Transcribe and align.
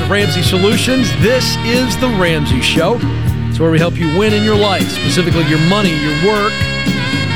Of 0.00 0.08
Ramsey 0.08 0.42
Solutions, 0.42 1.10
this 1.20 1.56
is 1.58 1.94
The 1.98 2.08
Ramsey 2.08 2.62
Show. 2.62 2.98
It's 3.50 3.60
where 3.60 3.70
we 3.70 3.78
help 3.78 3.94
you 3.96 4.06
win 4.18 4.32
in 4.32 4.42
your 4.42 4.56
life, 4.56 4.88
specifically 4.88 5.44
your 5.44 5.58
money, 5.68 5.90
your 5.90 6.32
work, 6.32 6.52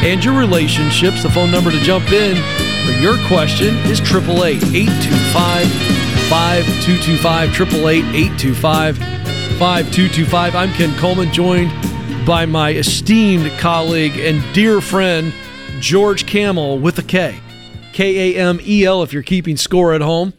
and 0.03 0.25
your 0.25 0.39
relationships. 0.39 1.23
The 1.23 1.29
phone 1.29 1.51
number 1.51 1.71
to 1.71 1.79
jump 1.81 2.11
in 2.13 2.37
for 2.87 2.93
your 2.99 3.19
question 3.27 3.75
is 3.91 4.01
888 4.01 4.57
825 4.75 5.67
5225. 6.31 7.51
888 7.51 8.15
825 8.15 8.97
5225. 9.59 10.55
I'm 10.55 10.73
Ken 10.73 10.99
Coleman, 10.99 11.31
joined 11.33 11.71
by 12.27 12.47
my 12.47 12.73
esteemed 12.73 13.51
colleague 13.59 14.17
and 14.19 14.43
dear 14.55 14.81
friend, 14.81 15.35
George 15.81 16.25
Kamel 16.25 16.79
with 16.79 16.99
a 16.99 17.03
K. 17.03 17.39
K 17.93 18.35
A 18.35 18.41
M 18.41 18.61
E 18.63 18.85
L 18.85 19.03
if 19.03 19.13
you're 19.13 19.23
keeping 19.23 19.59
score 19.59 19.93
at 19.93 20.01
home. 20.01 20.33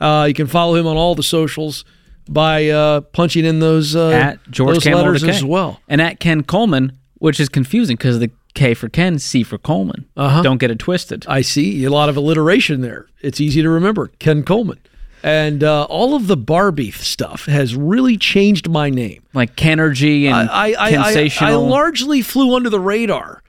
Uh, 0.00 0.24
you 0.28 0.34
can 0.34 0.46
follow 0.46 0.74
him 0.74 0.86
on 0.86 0.96
all 0.96 1.14
the 1.14 1.22
socials 1.22 1.84
by 2.28 2.68
uh, 2.68 3.00
punching 3.00 3.44
in 3.44 3.58
those 3.60 3.96
uh, 3.96 4.10
at 4.10 4.50
George 4.50 4.74
those 4.74 4.84
Kamel 4.84 4.98
letters 5.00 5.22
with 5.22 5.30
a 5.30 5.32
K. 5.32 5.36
as 5.38 5.44
well. 5.44 5.80
and 5.88 6.00
at 6.00 6.20
Ken 6.20 6.42
Coleman, 6.42 6.92
which 7.14 7.40
is 7.40 7.48
confusing 7.48 7.96
because 7.96 8.18
the 8.18 8.30
K 8.54 8.74
for 8.74 8.88
Ken, 8.88 9.18
C 9.18 9.42
for 9.42 9.56
Coleman. 9.58 10.06
Uh-huh. 10.16 10.42
Don't 10.42 10.58
get 10.58 10.70
it 10.70 10.78
twisted. 10.78 11.24
I 11.28 11.40
see 11.42 11.84
a 11.84 11.90
lot 11.90 12.08
of 12.08 12.16
alliteration 12.16 12.80
there. 12.80 13.06
It's 13.22 13.40
easy 13.40 13.62
to 13.62 13.68
remember. 13.70 14.08
Ken 14.18 14.42
Coleman. 14.42 14.78
And 15.22 15.64
uh, 15.64 15.84
all 15.84 16.14
of 16.14 16.28
the 16.28 16.36
Barbie 16.36 16.92
stuff 16.92 17.46
has 17.46 17.74
really 17.74 18.16
changed 18.16 18.68
my 18.68 18.88
name. 18.88 19.24
Like 19.34 19.56
Kenergy 19.56 20.26
and 20.26 20.48
I, 20.48 20.70
I, 20.70 20.72
I, 20.72 20.86
I 20.86 21.12
sensational. 21.12 21.66
largely 21.66 22.22
flew 22.22 22.54
under 22.54 22.70
the 22.70 22.78
radar 22.78 23.42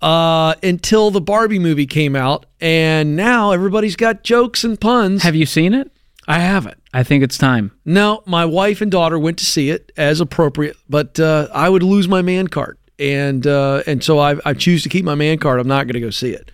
uh, 0.00 0.54
until 0.62 1.10
the 1.10 1.20
Barbie 1.20 1.58
movie 1.58 1.86
came 1.86 2.14
out, 2.14 2.46
and 2.60 3.16
now 3.16 3.50
everybody's 3.52 3.96
got 3.96 4.22
jokes 4.22 4.62
and 4.62 4.80
puns. 4.80 5.22
Have 5.24 5.34
you 5.34 5.46
seen 5.46 5.74
it? 5.74 5.90
I 6.28 6.40
haven't. 6.40 6.78
I 6.92 7.02
think 7.04 7.22
it's 7.22 7.38
time. 7.38 7.70
No, 7.84 8.22
my 8.26 8.44
wife 8.44 8.80
and 8.80 8.90
daughter 8.90 9.18
went 9.18 9.38
to 9.38 9.44
see 9.44 9.70
it 9.70 9.92
as 9.96 10.20
appropriate, 10.20 10.76
but 10.88 11.20
uh, 11.20 11.48
I 11.52 11.68
would 11.68 11.82
lose 11.82 12.08
my 12.08 12.22
man 12.22 12.48
card, 12.48 12.78
and 12.98 13.46
uh, 13.46 13.82
and 13.86 14.02
so 14.02 14.18
I, 14.18 14.36
I 14.44 14.54
choose 14.54 14.82
to 14.84 14.88
keep 14.88 15.04
my 15.04 15.14
man 15.14 15.38
card. 15.38 15.60
I'm 15.60 15.68
not 15.68 15.86
going 15.86 15.94
to 15.94 16.00
go 16.00 16.10
see 16.10 16.30
it. 16.30 16.50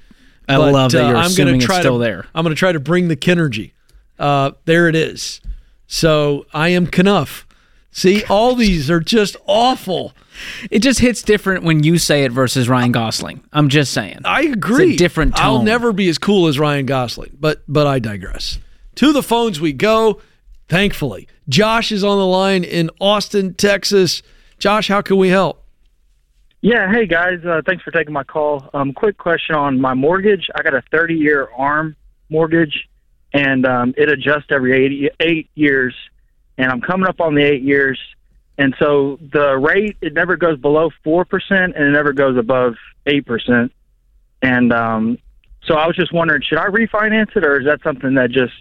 I 0.48 0.56
But, 0.56 0.73
love 0.73 0.93
that 0.93 1.05
uh, 1.05 1.09
you're 1.09 1.17
I'm 1.17 1.27
assuming 1.27 1.55
gonna 1.55 1.65
try 1.67 1.77
it's 1.77 1.83
still 1.83 1.98
to, 1.98 2.05
there. 2.05 2.27
I'm 2.34 2.45
going 2.45 2.55
to 2.55 2.59
try 2.59 2.73
to 2.73 2.81
bring 2.81 3.09
the 3.09 3.17
Kenergy. 3.17 3.73
Uh, 4.19 4.53
there 4.67 4.89
it 4.89 4.95
is. 4.95 5.41
So 5.87 6.47
I 6.53 6.69
am 6.70 6.87
Kenough. 6.87 7.47
See, 7.93 8.25
all 8.25 8.55
these 8.55 8.91
are 8.91 9.00
just 9.00 9.37
awful. 9.47 10.15
It 10.70 10.78
just 10.81 11.00
hits 11.00 11.23
different 11.23 11.62
when 11.62 11.83
you 11.83 11.98
say 11.98 12.25
it 12.25 12.33
versus 12.33 12.69
Ryan 12.69 12.91
Gosling. 12.93 13.45
I'm 13.53 13.69
just 13.69 13.93
saying. 13.93 14.20
I 14.25 14.43
agree. 14.43 14.93
It's 14.93 14.95
a 14.95 14.98
different 14.98 15.37
tone. 15.37 15.45
I'll 15.45 15.62
never 15.62 15.93
be 15.93 16.09
as 16.09 16.17
cool 16.19 16.47
as 16.48 16.59
Ryan 16.59 16.87
Gosling, 16.87 17.37
but 17.39 17.62
but 17.69 17.87
I 17.87 17.98
digress. 17.98 18.59
To 18.97 19.12
the 19.12 19.23
phones 19.23 19.61
we 19.61 19.73
go. 19.73 20.21
Thankfully, 20.69 21.29
Josh 21.48 21.93
is 21.93 22.03
on 22.03 22.19
the 22.19 22.27
line 22.27 22.65
in 22.65 22.91
Austin, 23.01 23.55
Texas. 23.55 24.23
Josh, 24.59 24.89
how 24.89 25.03
can 25.03 25.17
we 25.17 25.29
help? 25.29 25.62
Yeah, 26.61 26.91
hey 26.93 27.07
guys, 27.07 27.44
uh, 27.44 27.61
thanks 27.66 27.83
for 27.83 27.91
taking 27.91 28.12
my 28.12 28.22
call. 28.22 28.71
Um, 28.72 28.93
quick 28.93 29.19
question 29.19 29.56
on 29.56 29.81
my 29.81 29.94
mortgage. 29.94 30.49
I 30.55 30.62
got 30.62 30.75
a 30.75 30.83
30 30.93 31.15
year 31.15 31.49
ARM 31.56 31.97
mortgage, 32.28 32.89
and 33.33 33.66
um, 33.66 33.94
it 33.97 34.09
adjusts 34.09 34.47
every 34.50 34.72
eight, 34.72 35.12
eight 35.19 35.50
years, 35.56 35.95
and 36.56 36.71
I'm 36.71 36.81
coming 36.81 37.09
up 37.09 37.21
on 37.21 37.34
the 37.34 37.43
eight 37.43 37.62
years, 37.62 37.99
and 38.59 38.77
so 38.78 39.19
the 39.33 39.59
rate 39.59 39.97
it 40.00 40.15
never 40.15 40.37
goes 40.37 40.56
below 40.56 40.91
four 41.03 41.25
percent, 41.25 41.75
and 41.75 41.84
it 41.84 41.91
never 41.91 42.12
goes 42.12 42.39
above 42.39 42.75
eight 43.06 43.27
percent, 43.27 43.72
and 44.41 44.72
um, 44.72 45.19
so 45.65 45.75
I 45.75 45.87
was 45.87 45.97
just 45.97 46.12
wondering, 46.12 46.43
should 46.43 46.59
I 46.59 46.66
refinance 46.66 47.37
it, 47.37 47.45
or 47.45 47.59
is 47.61 47.66
that 47.66 47.83
something 47.83 48.15
that 48.15 48.31
just, 48.31 48.53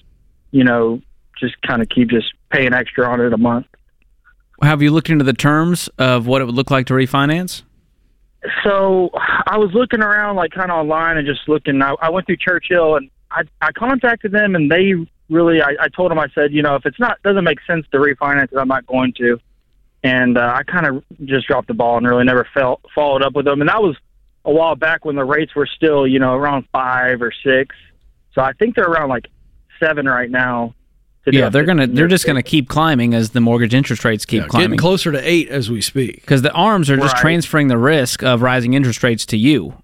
you 0.51 0.63
know, 0.63 1.01
just 1.39 1.59
kind 1.63 1.81
of 1.81 1.89
keep 1.89 2.09
just 2.09 2.33
paying 2.49 2.73
extra 2.73 3.07
on 3.07 3.19
it 3.19 3.33
a 3.33 3.37
month? 3.37 3.67
Have 4.61 4.81
you 4.81 4.91
looked 4.91 5.09
into 5.09 5.25
the 5.25 5.33
terms 5.33 5.89
of 5.97 6.27
what 6.27 6.41
it 6.41 6.45
would 6.45 6.55
look 6.55 6.69
like 6.69 6.85
to 6.87 6.93
refinance? 6.93 7.63
So 8.63 9.09
I 9.13 9.57
was 9.57 9.71
looking 9.73 10.01
around, 10.01 10.35
like 10.35 10.51
kind 10.51 10.71
of 10.71 10.77
online, 10.77 11.17
and 11.17 11.27
just 11.27 11.47
looking. 11.47 11.81
I, 11.81 11.95
I 12.01 12.09
went 12.09 12.25
through 12.27 12.37
Churchill, 12.37 12.95
and 12.95 13.09
I, 13.31 13.41
I 13.61 13.71
contacted 13.71 14.31
them, 14.31 14.55
and 14.55 14.71
they 14.71 14.93
really. 15.29 15.61
I, 15.61 15.75
I 15.79 15.87
told 15.87 16.11
them, 16.11 16.19
I 16.19 16.27
said, 16.33 16.51
you 16.51 16.61
know, 16.61 16.75
if 16.75 16.85
it's 16.85 16.99
not 16.99 17.21
doesn't 17.23 17.43
make 17.43 17.59
sense 17.65 17.85
to 17.91 17.97
refinance 17.97 18.51
it, 18.51 18.57
I'm 18.57 18.67
not 18.67 18.85
going 18.85 19.13
to. 19.17 19.39
And 20.03 20.37
uh, 20.37 20.53
I 20.55 20.63
kind 20.63 20.87
of 20.87 21.03
just 21.25 21.47
dropped 21.47 21.67
the 21.67 21.75
ball 21.75 21.97
and 21.97 22.07
really 22.07 22.23
never 22.23 22.47
felt 22.53 22.81
followed 22.93 23.21
up 23.21 23.33
with 23.33 23.45
them. 23.45 23.61
And 23.61 23.69
that 23.69 23.81
was 23.81 23.95
a 24.45 24.51
while 24.51 24.75
back 24.75 25.05
when 25.05 25.15
the 25.15 25.23
rates 25.23 25.55
were 25.55 25.67
still, 25.67 26.07
you 26.07 26.17
know, 26.17 26.33
around 26.33 26.65
five 26.71 27.21
or 27.21 27.31
six. 27.43 27.75
So 28.33 28.41
I 28.41 28.53
think 28.53 28.75
they're 28.75 28.85
around 28.85 29.09
like 29.09 29.27
seven 29.81 30.05
right 30.05 30.29
now. 30.29 30.73
to 31.25 31.35
Yeah, 31.35 31.49
they're 31.49 31.65
gonna 31.65 31.85
they're 31.87 32.07
just 32.07 32.25
gonna 32.25 32.41
keep 32.41 32.67
climbing 32.69 33.13
as 33.13 33.29
the 33.31 33.41
mortgage 33.41 33.73
interest 33.75 34.03
rates 34.05 34.25
keep 34.25 34.37
Yeah, 34.37 34.41
getting 34.43 34.49
climbing. 34.49 34.79
closer 34.79 35.11
to 35.11 35.19
eight 35.19 35.49
as 35.49 35.69
we 35.69 35.79
speak. 35.81 36.15
Because 36.21 36.41
the 36.41 36.51
arms 36.53 36.89
are 36.89 36.97
just 36.97 37.13
Right. 37.15 37.21
transferring 37.21 37.67
the 37.67 37.77
risk 37.77 38.23
of 38.23 38.41
rising 38.41 38.73
interest 38.73 39.03
rates 39.03 39.25
to 39.27 39.37
you. 39.37 39.75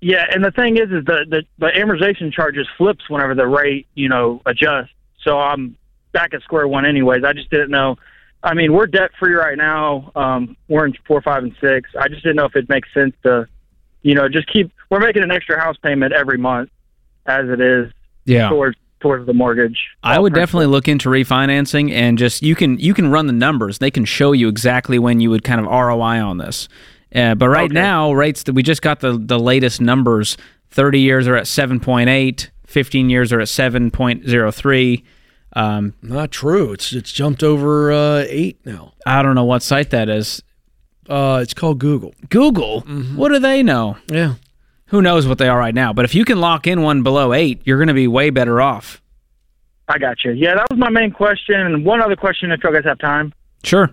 Yeah, 0.00 0.26
and 0.32 0.44
the 0.44 0.50
thing 0.52 0.76
is, 0.76 0.90
is 0.92 1.04
the, 1.06 1.24
the 1.28 1.42
the 1.58 1.68
amortization 1.68 2.32
charges 2.32 2.66
flips 2.76 3.08
whenever 3.08 3.34
the 3.34 3.46
rate 3.46 3.86
you 3.94 4.08
know 4.08 4.42
adjusts. 4.46 4.90
So 5.22 5.38
I'm 5.40 5.74
back 6.12 6.34
at 6.34 6.42
square 6.42 6.68
one, 6.68 6.84
anyways. 6.86 7.24
I 7.24 7.32
just 7.32 7.50
didn't 7.50 7.70
know. 7.70 7.96
I 8.42 8.54
mean, 8.54 8.72
we're 8.72 8.86
debt 8.86 9.10
free 9.18 9.32
right 9.34 9.56
now. 9.56 10.12
Um, 10.14 10.56
we're 10.68 10.86
in 10.86 10.94
four, 11.06 11.20
five, 11.22 11.42
and 11.42 11.54
six. 11.60 11.90
I 11.98 12.08
just 12.08 12.22
didn't 12.22 12.36
know 12.36 12.44
if 12.44 12.54
it 12.54 12.68
makes 12.68 12.88
sense 12.94 13.12
to, 13.24 13.48
you 14.02 14.14
know, 14.14 14.28
just 14.28 14.46
keep. 14.52 14.70
We're 14.90 15.00
making 15.00 15.22
an 15.24 15.30
extra 15.32 15.58
house 15.60 15.76
payment 15.82 16.12
every 16.12 16.38
month, 16.38 16.70
as 17.26 17.48
it 17.48 17.60
is 17.60 17.90
Yeah. 18.26 18.48
towards 18.50 18.76
towards 19.00 19.26
the 19.26 19.32
mortgage. 19.34 19.78
I 20.02 20.18
would 20.18 20.34
definitely 20.34 20.66
look 20.66 20.88
into 20.88 21.08
refinancing 21.08 21.90
and 21.92 22.18
just 22.18 22.42
you 22.42 22.54
can 22.54 22.78
you 22.78 22.94
can 22.94 23.10
run 23.10 23.26
the 23.26 23.32
numbers. 23.32 23.78
They 23.78 23.90
can 23.90 24.04
show 24.04 24.32
you 24.32 24.48
exactly 24.48 24.98
when 24.98 25.20
you 25.20 25.30
would 25.30 25.44
kind 25.44 25.60
of 25.60 25.66
ROI 25.66 26.20
on 26.22 26.38
this. 26.38 26.68
Uh, 27.14 27.34
but 27.34 27.48
right 27.48 27.70
Okay. 27.70 27.74
now, 27.74 28.12
rates 28.12 28.42
that 28.44 28.52
we 28.54 28.62
just 28.62 28.82
got 28.82 29.00
the 29.00 29.18
the 29.18 29.38
latest 29.38 29.80
numbers. 29.80 30.36
Thirty 30.70 31.00
years 31.00 31.26
are 31.26 31.36
at 31.36 31.46
seven 31.46 31.80
point 31.80 32.08
eight. 32.10 32.50
Fifteen 32.66 33.08
years 33.08 33.32
are 33.32 33.40
at 33.40 33.48
seven 33.48 33.90
point 33.90 34.26
zero 34.28 34.50
three. 34.50 35.04
Um, 35.54 35.94
Not 36.02 36.30
true. 36.30 36.72
It's 36.72 36.92
it's 36.92 37.10
jumped 37.10 37.42
over 37.42 37.90
uh, 37.90 38.24
eight 38.28 38.58
now. 38.66 38.92
I 39.06 39.22
don't 39.22 39.34
know 39.34 39.44
what 39.44 39.62
site 39.62 39.90
that 39.90 40.08
is. 40.10 40.42
Uh, 41.08 41.40
it's 41.42 41.54
called 41.54 41.78
Google. 41.78 42.12
Google. 42.28 42.82
What 42.82 43.30
do 43.30 43.38
they 43.38 43.62
know? 43.62 43.96
Yeah. 44.10 44.34
Who 44.88 45.02
knows 45.02 45.26
what 45.26 45.38
they 45.38 45.48
are 45.48 45.58
right 45.58 45.74
now? 45.74 45.92
But 45.92 46.04
if 46.04 46.14
you 46.14 46.24
can 46.24 46.40
lock 46.40 46.66
in 46.66 46.82
one 46.82 47.02
below 47.02 47.32
eight, 47.32 47.62
you're 47.64 47.78
going 47.78 47.88
to 47.88 47.94
be 47.94 48.08
way 48.08 48.30
better 48.30 48.60
off. 48.60 49.02
I 49.86 49.98
got 49.98 50.24
you. 50.24 50.32
Yeah, 50.32 50.54
that 50.54 50.66
was 50.70 50.78
my 50.78 50.90
main 50.90 51.10
question. 51.10 51.58
And 51.58 51.84
one 51.84 52.02
other 52.02 52.16
question, 52.16 52.52
if 52.52 52.60
you 52.62 52.72
guys 52.72 52.84
have 52.84 52.98
time. 52.98 53.32
Sure. 53.64 53.90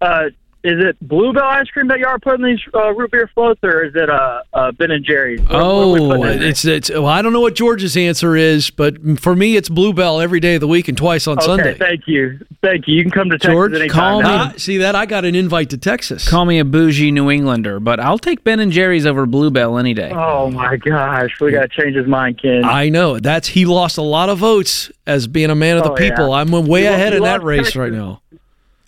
Uh, 0.00 0.30
is 0.64 0.84
it 0.84 0.96
Bluebell 1.00 1.42
ice 1.44 1.68
cream 1.68 1.86
that 1.88 1.98
y'all 2.00 2.08
are 2.10 2.18
putting 2.18 2.44
these 2.44 2.58
uh, 2.74 2.92
root 2.94 3.10
beer 3.12 3.30
floats, 3.32 3.60
or 3.62 3.84
is 3.84 3.94
it 3.94 4.10
uh, 4.10 4.42
uh, 4.52 4.72
Ben 4.72 4.90
and 4.90 5.04
Jerry's? 5.04 5.40
What- 5.40 5.50
what 5.50 5.60
are 5.60 5.88
we 5.92 6.00
Oh, 6.00 6.08
putting 6.08 6.32
in 6.34 6.38
there? 6.40 6.48
it's 6.48 6.64
it's. 6.64 6.90
Well, 6.90 7.06
I 7.06 7.22
don't 7.22 7.32
know 7.32 7.40
what 7.40 7.54
George's 7.54 7.96
answer 7.96 8.34
is, 8.36 8.70
but 8.70 8.96
for 9.20 9.36
me, 9.36 9.56
it's 9.56 9.68
Bluebell 9.68 10.20
every 10.20 10.40
day 10.40 10.56
of 10.56 10.60
the 10.60 10.68
week 10.68 10.88
and 10.88 10.96
twice 10.98 11.26
on 11.26 11.38
okay. 11.38 11.46
Sunday. 11.46 11.74
Thank 11.74 12.08
you, 12.08 12.40
thank 12.62 12.88
you. 12.88 12.94
You 12.96 13.02
can 13.02 13.10
come 13.12 13.30
to 13.30 13.38
Texas 13.38 13.52
George, 13.52 13.72
anytime. 13.74 13.88
call 13.90 14.22
now. 14.22 14.50
Ah, 14.50 14.54
see 14.56 14.78
that? 14.78 14.94
I 14.96 15.06
got 15.06 15.24
an 15.24 15.34
invite 15.34 15.70
to 15.70 15.78
Texas. 15.78 16.28
Call 16.28 16.44
me 16.44 16.58
a 16.58 16.64
bougie 16.64 17.10
New 17.12 17.30
Englander, 17.30 17.78
but 17.80 18.00
I'll 18.00 18.18
take 18.18 18.42
Ben 18.44 18.58
and 18.60 18.72
Jerry's 18.72 19.06
over 19.06 19.26
Bluebell 19.26 19.78
any 19.78 19.94
day. 19.94 20.10
Oh 20.12 20.50
my 20.50 20.76
gosh, 20.76 21.30
we 21.40 21.52
got 21.52 21.70
to 21.70 21.82
change 21.82 21.94
his 21.96 22.06
mind, 22.06 22.40
Ken. 22.42 22.64
I 22.64 22.88
know 22.88 23.18
that's 23.20 23.48
he 23.48 23.64
lost 23.64 23.96
a 23.98 24.02
lot 24.02 24.28
of 24.28 24.38
votes 24.38 24.90
as 25.06 25.26
being 25.28 25.50
a 25.50 25.54
man 25.54 25.76
of 25.78 25.84
the 25.84 25.92
Oh, 25.92 25.94
people. 25.94 26.28
yeah. 26.30 26.34
I'm 26.36 26.50
way 26.66 26.82
You 26.82 26.88
lo- 26.90 26.94
ahead 26.94 27.12
you 27.12 27.18
in 27.18 27.22
that 27.22 27.34
lost 27.40 27.44
race 27.44 27.58
Texas. 27.58 27.76
right 27.76 27.92
now. 27.92 28.22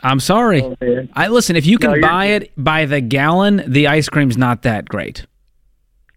I'm 0.02 0.20
sorry. 0.20 0.62
Oh. 0.62 0.76
I 1.14 1.28
listen. 1.28 1.56
If 1.56 1.66
you 1.66 1.78
can 1.78 1.92
No, 1.92 2.00
buy 2.00 2.26
it 2.26 2.52
by 2.56 2.86
the 2.86 3.00
gallon, 3.00 3.62
the 3.66 3.86
ice 3.88 4.08
cream's 4.08 4.36
not 4.36 4.62
that 4.62 4.88
great. 4.88 5.26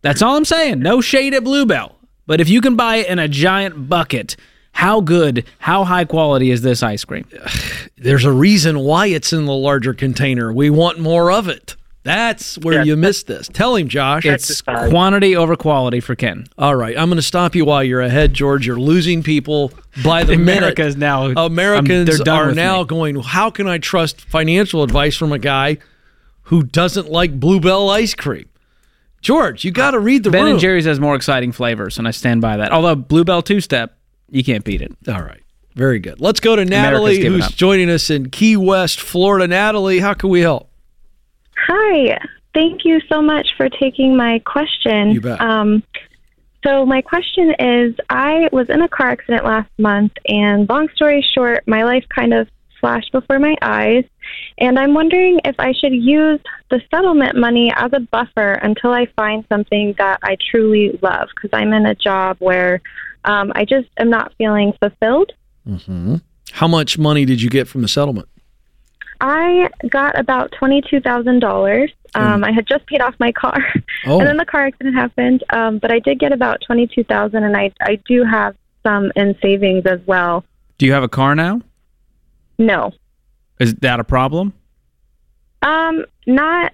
That's 0.02 0.22
all 0.22 0.36
I'm 0.36 0.46
saying. 0.46 0.80
No 0.80 1.02
shade 1.02 1.34
at 1.34 1.44
Bluebell, 1.44 1.96
but 2.28 2.42
if 2.42 2.50
you 2.50 2.62
can 2.62 2.76
buy 2.76 2.98
it 2.98 3.08
in 3.08 3.20
a 3.20 3.28
giant 3.28 3.90
bucket, 3.90 4.36
how 4.74 5.02
good, 5.02 5.46
how 5.60 5.84
high 5.84 6.04
quality 6.06 6.52
is 6.52 6.62
this 6.62 6.84
ice 6.84 7.06
cream? 7.06 7.26
There's 7.98 8.26
a 8.26 8.32
reason 8.32 8.80
why 8.80 9.08
it's 9.08 9.32
in 9.34 9.46
the 9.46 9.54
larger 9.54 9.94
container. 9.94 10.52
We 10.52 10.70
want 10.70 11.00
more 11.00 11.32
of 11.32 11.48
it. 11.48 11.76
That's 12.04 12.58
where 12.58 12.76
Yeah. 12.80 12.84
you 12.84 12.98
missed 12.98 13.28
this. 13.28 13.48
Tell 13.52 13.76
him, 13.78 13.88
Josh. 13.88 14.26
It's 14.26 14.62
quantity 14.62 15.36
over 15.38 15.56
quality 15.56 16.02
for 16.02 16.16
Ken. 16.16 16.48
All 16.58 16.76
right, 16.76 16.98
I'm 16.98 17.08
going 17.08 17.16
to 17.16 17.22
stop 17.22 17.56
you 17.56 17.64
while 17.66 17.84
you're 17.84 18.02
ahead, 18.02 18.34
George. 18.34 18.68
You're 18.68 18.80
losing 18.80 19.24
people 19.24 19.72
by 20.04 20.24
the 20.26 20.34
America 20.34 20.82
minute. 20.82 20.90
is 20.90 20.98
now 20.98 21.28
Americans 21.28 22.10
they're 22.10 22.18
done 22.26 22.56
now 22.56 22.80
me. 22.82 22.88
going. 22.88 23.16
How 23.22 23.50
can 23.50 23.68
I 23.68 23.78
trust 23.78 24.20
financial 24.22 24.84
advice 24.84 25.16
from 25.16 25.32
a 25.32 25.40
guy 25.40 25.78
who 26.48 26.64
doesn't 26.64 27.10
like 27.10 27.40
Bluebell 27.40 27.90
ice 27.90 28.14
cream? 28.14 28.50
George, 29.22 29.64
you 29.64 29.72
got 29.72 29.92
to 29.92 30.00
read 30.00 30.24
the 30.24 30.30
Ben 30.32 30.44
room. 30.44 30.52
and 30.52 30.60
Jerry's 30.60 30.84
has 30.84 31.00
more 31.00 31.16
exciting 31.16 31.54
flavors, 31.54 31.98
and 31.98 32.06
I 32.06 32.12
stand 32.12 32.42
by 32.42 32.58
that. 32.58 32.74
Although 32.74 32.96
Bluebell 32.96 33.42
Two 33.44 33.62
Step, 33.62 33.96
you 34.30 34.44
can't 34.44 34.66
beat 34.66 34.82
it. 34.82 34.92
All 35.08 35.22
right, 35.22 35.42
very 35.76 36.00
good. 36.00 36.20
Let's 36.20 36.42
go 36.42 36.58
to 36.58 36.66
Natalie, 36.66 37.24
who's 37.24 37.46
up. 37.46 37.54
joining 37.54 37.90
us 37.90 38.10
in 38.10 38.30
Key 38.30 38.58
West, 38.58 39.00
Florida. 39.00 39.48
Natalie, 39.48 40.00
how 40.00 40.14
can 40.14 40.30
we 40.30 40.42
help? 40.42 40.70
Hi. 41.68 42.20
Thank 42.54 42.86
you 42.86 43.00
so 43.10 43.22
much 43.22 43.48
for 43.58 43.68
taking 43.70 44.16
my 44.16 44.40
question. 44.40 45.12
You 45.12 45.22
bet. 45.22 45.42
Um, 45.42 45.84
So, 46.64 46.86
my 46.86 47.02
question 47.02 47.54
is 47.60 47.94
I 48.10 48.48
was 48.54 48.70
in 48.70 48.82
a 48.82 48.88
car 48.88 49.10
accident 49.10 49.44
last 49.44 49.70
month, 49.78 50.14
and 50.30 50.70
long 50.70 50.88
story 50.96 51.22
short, 51.36 51.68
my 51.68 51.84
life 51.84 52.06
kind 52.08 52.34
of 52.34 52.48
flashed 52.80 53.12
before 53.12 53.38
my 53.38 53.56
eyes. 53.62 54.06
And 54.60 54.80
I'm 54.80 54.94
wondering 54.94 55.42
if 55.44 55.56
I 55.60 55.74
should 55.74 55.94
use 55.94 56.40
the 56.70 56.82
settlement 56.90 57.36
money 57.36 57.74
as 57.76 57.92
a 57.92 58.00
buffer 58.00 58.54
until 58.54 58.92
I 58.92 59.08
find 59.16 59.44
something 59.50 59.94
that 59.98 60.20
I 60.24 60.38
truly 60.52 60.98
love, 61.02 61.28
because 61.36 61.50
I'm 61.52 61.74
in 61.74 61.86
a 61.86 61.96
job 61.96 62.38
where 62.40 62.82
um, 63.26 63.52
I 63.56 63.66
just 63.66 63.90
am 63.98 64.10
not 64.10 64.34
feeling 64.38 64.74
fulfilled. 64.80 65.34
How 66.52 66.68
much 66.68 66.98
money 66.98 67.26
did 67.26 67.42
you 67.42 67.50
get 67.50 67.68
from 67.68 67.82
the 67.82 67.88
settlement? 67.88 68.30
I 69.26 69.70
got 69.90 70.20
about 70.20 70.52
twenty-two 70.52 71.00
thousand 71.00 71.40
dollars. 71.40 71.92
Um, 72.14 72.44
I 72.44 72.52
had 72.52 72.68
just 72.68 72.86
paid 72.88 73.00
off 73.02 73.16
my 73.20 73.32
car, 73.32 73.58
Oh. 74.06 74.20
and 74.20 74.28
then 74.28 74.36
the 74.38 74.46
car 74.46 74.66
accident 74.68 74.96
happened. 74.96 75.44
Um, 75.50 75.80
but 75.80 75.92
I 75.92 76.00
did 76.00 76.20
get 76.20 76.34
about 76.34 76.62
twenty-two 76.68 77.06
thousand, 77.06 77.44
and 77.46 77.56
I 77.56 77.72
I 77.82 77.96
do 78.06 78.26
have 78.26 78.56
some 78.84 79.12
in 79.16 79.34
savings 79.42 79.86
as 79.86 80.02
well. 80.06 80.44
Do 80.78 80.86
you 80.86 80.92
have 80.92 81.04
a 81.04 81.08
car 81.10 81.36
now? 81.36 81.62
No, 82.60 82.92
Is 83.60 83.74
that 83.76 84.00
a 84.02 84.04
problem? 84.04 84.54
um, 85.62 86.04
not. 86.28 86.74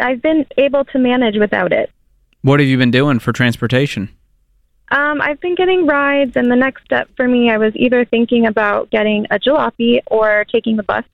I've 0.00 0.20
been 0.22 0.44
able 0.58 0.84
to 0.84 0.98
manage 0.98 1.36
without 1.38 1.72
it. 1.72 1.90
What 2.42 2.60
have 2.60 2.68
you 2.68 2.76
been 2.78 2.90
doing 2.92 3.18
for 3.18 3.32
transportation? 3.32 4.10
Um, 4.92 5.20
I've 5.20 5.40
been 5.40 5.54
getting 5.54 5.86
rides, 5.86 6.32
and 6.36 6.50
the 6.50 6.56
next 6.56 6.84
step 6.84 7.08
for 7.16 7.26
me, 7.26 7.50
I 7.50 7.56
was 7.58 7.72
either 7.74 8.04
thinking 8.04 8.46
about 8.46 8.90
getting 8.90 9.26
a 9.30 9.38
jalopy 9.38 10.00
or 10.06 10.44
taking 10.52 10.76
the 10.76 10.82
bus. 10.84 11.04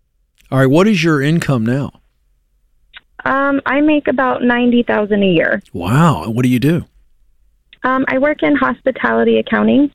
All 0.54 0.60
right, 0.60 0.70
what 0.70 0.86
is 0.86 1.02
your 1.02 1.20
income 1.20 1.66
now? 1.66 1.90
Um, 3.24 3.60
I 3.66 3.80
make 3.80 4.06
about 4.06 4.44
ninety 4.44 4.84
thousand 4.84 5.24
a 5.24 5.26
year. 5.26 5.60
Wow. 5.72 6.30
What 6.30 6.44
do 6.44 6.48
you 6.48 6.60
do? 6.60 6.84
Um, 7.82 8.04
I 8.06 8.18
work 8.18 8.44
in 8.44 8.54
hospitality 8.54 9.40
accounting. 9.40 9.90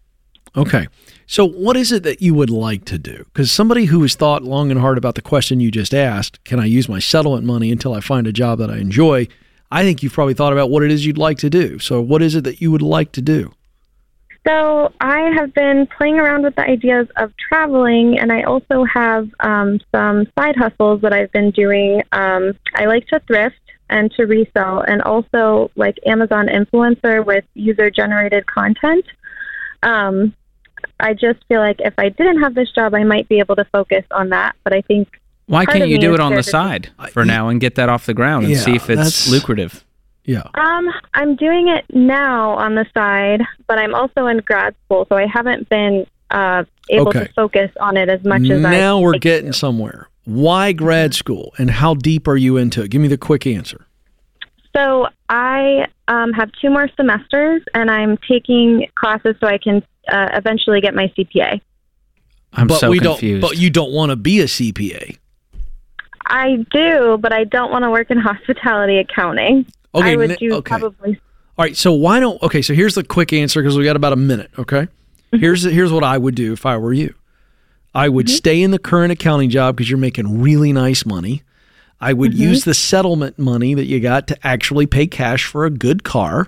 Okay. 0.57 0.89
So, 1.27 1.45
what 1.45 1.77
is 1.77 1.93
it 1.93 2.03
that 2.03 2.21
you 2.21 2.33
would 2.33 2.49
like 2.49 2.83
to 2.85 2.99
do? 2.99 3.23
Because 3.31 3.53
somebody 3.53 3.85
who 3.85 4.01
has 4.01 4.15
thought 4.15 4.43
long 4.43 4.69
and 4.69 4.81
hard 4.81 4.97
about 4.97 5.15
the 5.15 5.21
question 5.21 5.61
you 5.61 5.71
just 5.71 5.93
asked, 5.93 6.43
can 6.43 6.59
I 6.59 6.65
use 6.65 6.89
my 6.89 6.99
settlement 6.99 7.45
money 7.45 7.71
until 7.71 7.93
I 7.93 8.01
find 8.01 8.27
a 8.27 8.33
job 8.33 8.59
that 8.59 8.69
I 8.69 8.79
enjoy? 8.79 9.29
I 9.71 9.83
think 9.83 10.03
you've 10.03 10.11
probably 10.11 10.33
thought 10.33 10.51
about 10.51 10.69
what 10.69 10.83
it 10.83 10.91
is 10.91 11.05
you'd 11.05 11.17
like 11.17 11.37
to 11.37 11.49
do. 11.49 11.79
So, 11.79 12.01
what 12.01 12.21
is 12.21 12.35
it 12.35 12.43
that 12.43 12.59
you 12.59 12.69
would 12.69 12.81
like 12.81 13.13
to 13.13 13.21
do? 13.21 13.53
So 14.49 14.91
I 14.99 15.29
have 15.37 15.53
been 15.53 15.87
playing 15.95 16.19
around 16.19 16.41
with 16.41 16.55
the 16.55 16.63
ideas 16.63 17.07
of 17.17 17.31
traveling, 17.37 18.17
and 18.17 18.31
I 18.31 18.41
also 18.41 18.83
have 18.83 19.29
um, 19.41 19.79
some 19.93 20.25
side 20.37 20.55
hustles 20.55 21.01
that 21.01 21.13
I've 21.13 21.31
been 21.31 21.51
doing. 21.51 22.01
Um, 22.13 22.57
I 22.73 22.85
like 22.85 23.05
to 23.09 23.19
thrift 23.27 23.59
and 23.91 24.11
to 24.13 24.25
resell, 24.25 24.81
and 24.81 25.03
also 25.03 25.69
like 25.75 25.99
Amazon 26.07 26.47
influencer 26.47 27.23
with 27.23 27.45
user 27.53 27.91
generated 27.91 28.47
content. 28.47 29.05
Um, 29.83 30.33
I 30.99 31.13
just 31.13 31.45
feel 31.47 31.59
like 31.59 31.79
if 31.79 31.93
I 31.99 32.09
didn't 32.09 32.41
have 32.41 32.55
this 32.55 32.71
job, 32.71 32.95
I 32.95 33.03
might 33.03 33.29
be 33.29 33.37
able 33.37 33.55
to 33.57 33.65
focus 33.65 34.05
on 34.09 34.29
that. 34.29 34.55
But 34.63 34.73
I 34.73 34.81
think 34.81 35.09
Why 35.45 35.65
Part 35.65 35.77
can't 35.77 35.89
you 35.89 35.99
do 35.99 36.15
it 36.15 36.19
on 36.19 36.33
the 36.33 36.43
side 36.43 36.89
for 37.11 37.23
now 37.23 37.49
and 37.49 37.61
get 37.61 37.75
that 37.75 37.89
off 37.89 38.07
the 38.07 38.15
ground 38.15 38.45
and 38.45 38.53
Yeah, 38.55 38.61
see 38.61 38.75
if 38.75 38.89
it's 38.89 39.29
lucrative? 39.29 39.85
Yeah. 40.25 40.43
Um, 40.53 40.87
I'm 41.13 41.35
doing 41.35 41.69
it 41.69 41.85
now 41.93 42.51
on 42.51 42.75
the 42.75 42.85
side, 42.93 43.41
but 43.67 43.79
I'm 43.79 43.95
also 43.95 44.27
in 44.27 44.37
grad 44.39 44.75
school, 44.85 45.05
so 45.09 45.15
I 45.17 45.25
haven't 45.25 45.67
been 45.69 46.05
uh, 46.29 46.63
able 46.89 47.07
Okay. 47.09 47.25
to 47.25 47.33
focus 47.33 47.71
on 47.79 47.97
it 47.97 48.09
as 48.09 48.23
much 48.23 48.43
as 48.43 48.63
I. 48.63 48.71
now 48.71 48.99
we're 48.99 49.13
like 49.13 49.21
getting 49.21 49.51
to. 49.51 49.57
somewhere. 49.57 50.07
Why 50.25 50.71
grad 50.73 51.15
school 51.15 51.53
and 51.57 51.71
how 51.71 51.95
deep 51.95 52.27
are 52.27 52.37
you 52.37 52.57
into 52.57 52.83
it? 52.83 52.91
Give 52.91 53.01
me 53.01 53.07
the 53.07 53.17
quick 53.17 53.47
answer. 53.47 53.87
So 54.75 55.07
I 55.29 55.87
um, 56.07 56.31
have 56.33 56.51
two 56.61 56.69
more 56.69 56.87
semesters, 56.95 57.63
and 57.73 57.89
I'm 57.89 58.17
taking 58.29 58.87
classes 58.93 59.35
so 59.39 59.47
I 59.47 59.57
can 59.57 59.81
uh, 60.07 60.29
eventually 60.33 60.79
get 60.81 60.93
my 60.93 61.07
CPA. 61.17 61.59
I'm 62.53 62.67
but 62.67 62.79
so 62.79 62.89
we 62.91 62.99
confused. 62.99 63.41
don't 63.41 63.49
but 63.49 63.57
you 63.57 63.69
don't 63.71 63.91
want 63.91 64.11
to 64.11 64.15
be 64.15 64.41
a 64.41 64.45
CPA. 64.45 65.17
I 66.27 66.57
do, 66.69 67.17
but 67.19 67.33
I 67.33 67.43
don't 67.45 67.71
want 67.71 67.83
to 67.83 67.89
work 67.89 68.11
in 68.11 68.19
hospitality 68.19 68.97
accounting. 68.99 69.65
Okay, 69.95 70.13
I 70.13 70.15
would 70.15 70.37
do 70.37 70.55
okay. 70.55 70.77
probably. 70.77 71.19
All 71.57 71.65
right, 71.65 71.75
so 71.75 71.91
why 71.91 72.19
don't 72.19 72.41
okay, 72.43 72.61
so 72.61 72.73
here's 72.73 72.95
the 72.95 73.03
quick 73.03 73.33
answer 73.33 73.61
because 73.61 73.77
we 73.77 73.83
got 73.83 73.95
about 73.95 74.13
a 74.13 74.17
minute, 74.17 74.51
okay? 74.57 74.81
Mm-hmm. 74.83 75.39
Here's 75.39 75.63
here's 75.63 75.91
what 75.91 76.03
I 76.03 76.17
would 76.17 76.35
do 76.35 76.53
if 76.53 76.65
I 76.65 76.77
were 76.77 76.93
you. 76.93 77.13
I 77.93 78.07
would 78.07 78.27
mm-hmm. 78.27 78.35
stay 78.35 78.61
in 78.61 78.71
the 78.71 78.79
current 78.79 79.11
accounting 79.11 79.49
job 79.49 79.75
because 79.75 79.89
you're 79.89 79.97
making 79.97 80.41
really 80.41 80.71
nice 80.71 81.05
money. 81.05 81.43
I 82.01 82.13
would 82.13 82.31
mm-hmm. 82.31 82.43
use 82.43 82.63
the 82.63 82.73
settlement 82.73 83.37
money 83.37 83.73
that 83.73 83.85
you 83.85 83.99
got 83.99 84.27
to 84.27 84.47
actually 84.47 84.85
pay 84.85 85.07
cash 85.07 85.45
for 85.45 85.65
a 85.65 85.69
good 85.69 86.03
car 86.03 86.47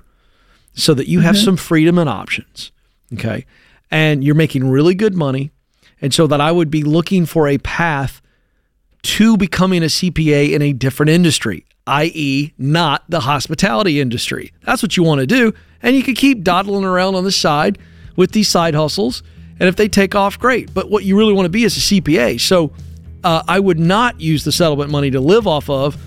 so 0.73 0.93
that 0.93 1.07
you 1.07 1.19
have 1.19 1.37
some 1.37 1.57
freedom 1.57 1.97
and 1.97 2.09
options. 2.09 2.71
Okay. 3.13 3.45
And 3.89 4.23
you're 4.23 4.35
making 4.35 4.69
really 4.69 4.95
good 4.95 5.15
money. 5.15 5.51
And 6.01 6.13
so 6.13 6.25
that 6.27 6.39
I 6.39 6.51
would 6.51 6.71
be 6.71 6.83
looking 6.83 7.25
for 7.25 7.47
a 7.47 7.57
path 7.57 8.21
to 9.03 9.35
becoming 9.35 9.83
a 9.83 9.87
CPA 9.87 10.53
in 10.53 10.61
a 10.61 10.73
different 10.73 11.09
industry, 11.09 11.65
i.e., 11.91 12.53
not 12.57 13.03
the 13.09 13.19
hospitality 13.19 13.99
industry. 13.99 14.53
That's 14.63 14.81
what 14.81 14.95
you 14.95 15.03
want 15.03 15.19
to 15.19 15.27
do. 15.27 15.53
And 15.83 15.95
you 15.95 16.03
can 16.03 16.15
keep 16.15 16.41
dawdling 16.41 16.85
around 16.85 17.15
on 17.15 17.25
the 17.25 17.31
side 17.31 17.77
with 18.15 18.31
these 18.31 18.47
side 18.47 18.73
hustles. 18.73 19.23
And 19.59 19.67
if 19.67 19.75
they 19.75 19.89
take 19.89 20.15
off, 20.15 20.39
great. 20.39 20.73
But 20.73 20.89
what 20.89 21.03
you 21.03 21.17
really 21.17 21.33
want 21.33 21.45
to 21.45 21.49
be 21.49 21.65
is 21.65 21.75
a 21.75 21.79
CPA. 21.79 22.39
So 22.39 22.71
uh, 23.25 23.43
I 23.47 23.59
would 23.59 23.79
not 23.79 24.21
use 24.21 24.45
the 24.45 24.51
settlement 24.51 24.89
money 24.89 25.11
to 25.11 25.19
live 25.19 25.47
off 25.47 25.69
of 25.69 25.97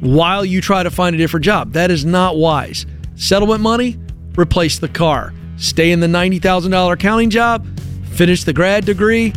while 0.00 0.44
you 0.44 0.60
try 0.60 0.82
to 0.82 0.90
find 0.90 1.14
a 1.14 1.18
different 1.18 1.44
job. 1.44 1.72
That 1.72 1.90
is 1.90 2.04
not 2.04 2.36
wise. 2.36 2.84
Settlement 3.16 3.62
money, 3.62 3.98
replace 4.36 4.78
the 4.78 4.88
car. 4.88 5.32
Stay 5.56 5.92
in 5.92 6.00
the 6.00 6.06
$90,000 6.06 6.92
accounting 6.92 7.30
job, 7.30 7.66
finish 8.10 8.44
the 8.44 8.52
grad 8.52 8.84
degree, 8.84 9.32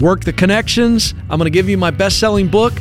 work 0.00 0.24
the 0.24 0.32
connections. 0.32 1.14
I'm 1.30 1.38
going 1.38 1.44
to 1.44 1.50
give 1.50 1.68
you 1.68 1.78
my 1.78 1.90
best 1.90 2.18
selling 2.18 2.48
book, 2.48 2.74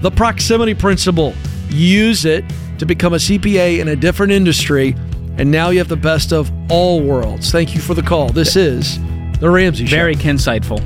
The 0.00 0.10
Proximity 0.10 0.74
Principle. 0.74 1.34
Use 1.72 2.24
it 2.24 2.44
to 2.78 2.86
become 2.86 3.14
a 3.14 3.16
CPA 3.16 3.80
in 3.80 3.88
a 3.88 3.96
different 3.96 4.32
industry. 4.32 4.94
And 5.38 5.50
now 5.50 5.70
you 5.70 5.78
have 5.78 5.88
the 5.88 5.96
best 5.96 6.32
of 6.32 6.52
all 6.70 7.00
worlds. 7.02 7.50
Thank 7.50 7.74
you 7.74 7.80
for 7.80 7.94
the 7.94 8.02
call. 8.02 8.28
This 8.28 8.56
is 8.56 8.98
The 9.40 9.48
Ramsey 9.48 9.86
Show. 9.86 9.96
Very 9.96 10.14
insightful. 10.16 10.80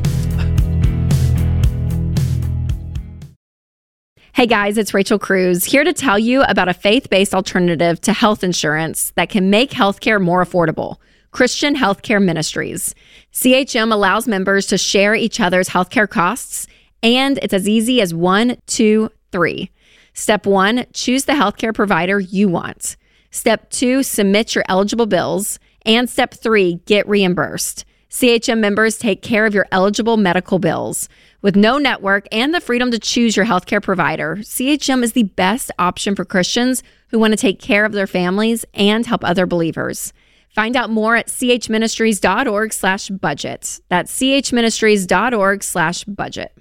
Hey 4.32 4.46
guys, 4.46 4.76
it's 4.76 4.92
Rachel 4.92 5.18
Cruz 5.18 5.64
here 5.64 5.82
to 5.82 5.94
tell 5.94 6.18
you 6.18 6.42
about 6.42 6.68
a 6.68 6.74
faith 6.74 7.08
based 7.08 7.34
alternative 7.34 8.00
to 8.02 8.12
health 8.12 8.44
insurance 8.44 9.10
that 9.16 9.30
can 9.30 9.48
make 9.48 9.70
healthcare 9.70 10.22
more 10.22 10.44
affordable 10.44 10.96
Christian 11.30 11.74
Healthcare 11.74 12.22
Ministries. 12.22 12.94
CHM 13.32 13.90
allows 13.92 14.28
members 14.28 14.66
to 14.66 14.78
share 14.78 15.14
each 15.14 15.40
other's 15.40 15.70
healthcare 15.70 16.08
costs, 16.08 16.66
and 17.02 17.38
it's 17.42 17.54
as 17.54 17.66
easy 17.66 18.00
as 18.00 18.12
one, 18.12 18.58
two, 18.66 19.10
three. 19.32 19.70
Step 20.16 20.46
one 20.46 20.86
choose 20.94 21.26
the 21.26 21.34
healthcare 21.34 21.74
provider 21.74 22.18
you 22.18 22.48
want. 22.48 22.96
Step 23.30 23.68
two 23.68 24.02
submit 24.02 24.54
your 24.54 24.64
eligible 24.66 25.04
bills. 25.04 25.58
And 25.84 26.08
step 26.08 26.32
three 26.32 26.80
get 26.86 27.06
reimbursed. 27.06 27.84
CHM 28.10 28.58
members 28.58 28.96
take 28.96 29.20
care 29.20 29.44
of 29.44 29.52
your 29.52 29.66
eligible 29.70 30.16
medical 30.16 30.58
bills. 30.58 31.10
With 31.42 31.54
no 31.54 31.76
network 31.76 32.26
and 32.32 32.54
the 32.54 32.62
freedom 32.62 32.90
to 32.92 32.98
choose 32.98 33.36
your 33.36 33.44
healthcare 33.44 33.82
provider, 33.82 34.36
CHM 34.36 35.02
is 35.02 35.12
the 35.12 35.24
best 35.24 35.70
option 35.78 36.16
for 36.16 36.24
Christians 36.24 36.82
who 37.08 37.18
want 37.18 37.34
to 37.34 37.36
take 37.36 37.60
care 37.60 37.84
of 37.84 37.92
their 37.92 38.06
families 38.06 38.64
and 38.72 39.04
help 39.04 39.22
other 39.22 39.44
believers. 39.44 40.14
Find 40.48 40.76
out 40.76 40.88
more 40.88 41.14
at 41.14 41.26
chministries.org 41.26 42.72
slash 42.72 43.10
budget. 43.10 43.80
That's 43.90 44.18
chministries.org 44.18 45.62
slash 45.62 46.04
budget. 46.04 46.56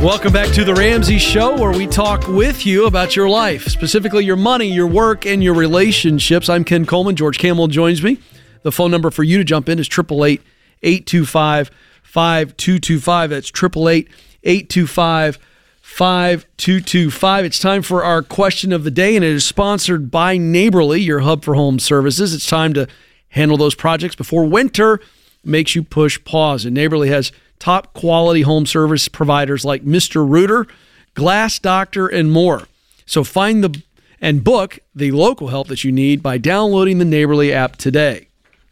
Welcome 0.00 0.32
back 0.32 0.50
to 0.54 0.64
the 0.64 0.72
Ramsey 0.72 1.18
Show, 1.18 1.58
where 1.58 1.76
we 1.76 1.86
talk 1.86 2.26
with 2.26 2.64
you 2.64 2.86
about 2.86 3.14
your 3.14 3.28
life, 3.28 3.66
specifically 3.66 4.24
your 4.24 4.34
money, 4.34 4.64
your 4.64 4.86
work, 4.86 5.26
and 5.26 5.44
your 5.44 5.52
relationships. 5.52 6.48
I'm 6.48 6.64
Ken 6.64 6.86
Coleman. 6.86 7.16
George 7.16 7.36
Kamel 7.36 7.66
joins 7.66 8.02
me. 8.02 8.16
The 8.62 8.72
phone 8.72 8.90
number 8.90 9.10
for 9.10 9.24
you 9.24 9.36
to 9.36 9.44
jump 9.44 9.68
in 9.68 9.78
is 9.78 9.88
888 9.88 10.40
825 10.82 11.70
5225. 12.02 13.28
That's 13.28 13.50
888 13.50 14.08
825 14.42 15.38
5225. 15.82 17.44
It's 17.44 17.58
time 17.58 17.82
for 17.82 18.02
our 18.02 18.22
question 18.22 18.72
of 18.72 18.84
the 18.84 18.90
day, 18.90 19.16
and 19.16 19.24
it 19.24 19.32
is 19.32 19.44
sponsored 19.44 20.10
by 20.10 20.38
Neighborly, 20.38 21.02
your 21.02 21.20
hub 21.20 21.44
for 21.44 21.54
home 21.54 21.78
services. 21.78 22.32
It's 22.32 22.48
time 22.48 22.72
to 22.72 22.88
handle 23.28 23.58
those 23.58 23.74
projects 23.74 24.14
before 24.14 24.46
winter 24.46 24.98
makes 25.44 25.74
you 25.74 25.82
push 25.82 26.22
pause. 26.24 26.64
And 26.64 26.74
Neighborly 26.74 27.10
has 27.10 27.32
top 27.60 27.94
quality 27.94 28.42
home 28.42 28.66
service 28.66 29.06
providers 29.06 29.64
like 29.64 29.84
Mr. 29.84 30.28
Rooter, 30.28 30.66
Glass 31.14 31.60
Doctor, 31.60 32.08
and 32.08 32.32
more. 32.32 32.66
So 33.06 33.22
find 33.22 33.62
the 33.62 33.80
and 34.20 34.44
book 34.44 34.80
the 34.94 35.12
local 35.12 35.48
help 35.48 35.68
that 35.68 35.84
you 35.84 35.92
need 35.92 36.22
by 36.22 36.38
downloading 36.38 36.98
the 36.98 37.04
Neighborly 37.04 37.52
app 37.52 37.76
today. 37.76 38.28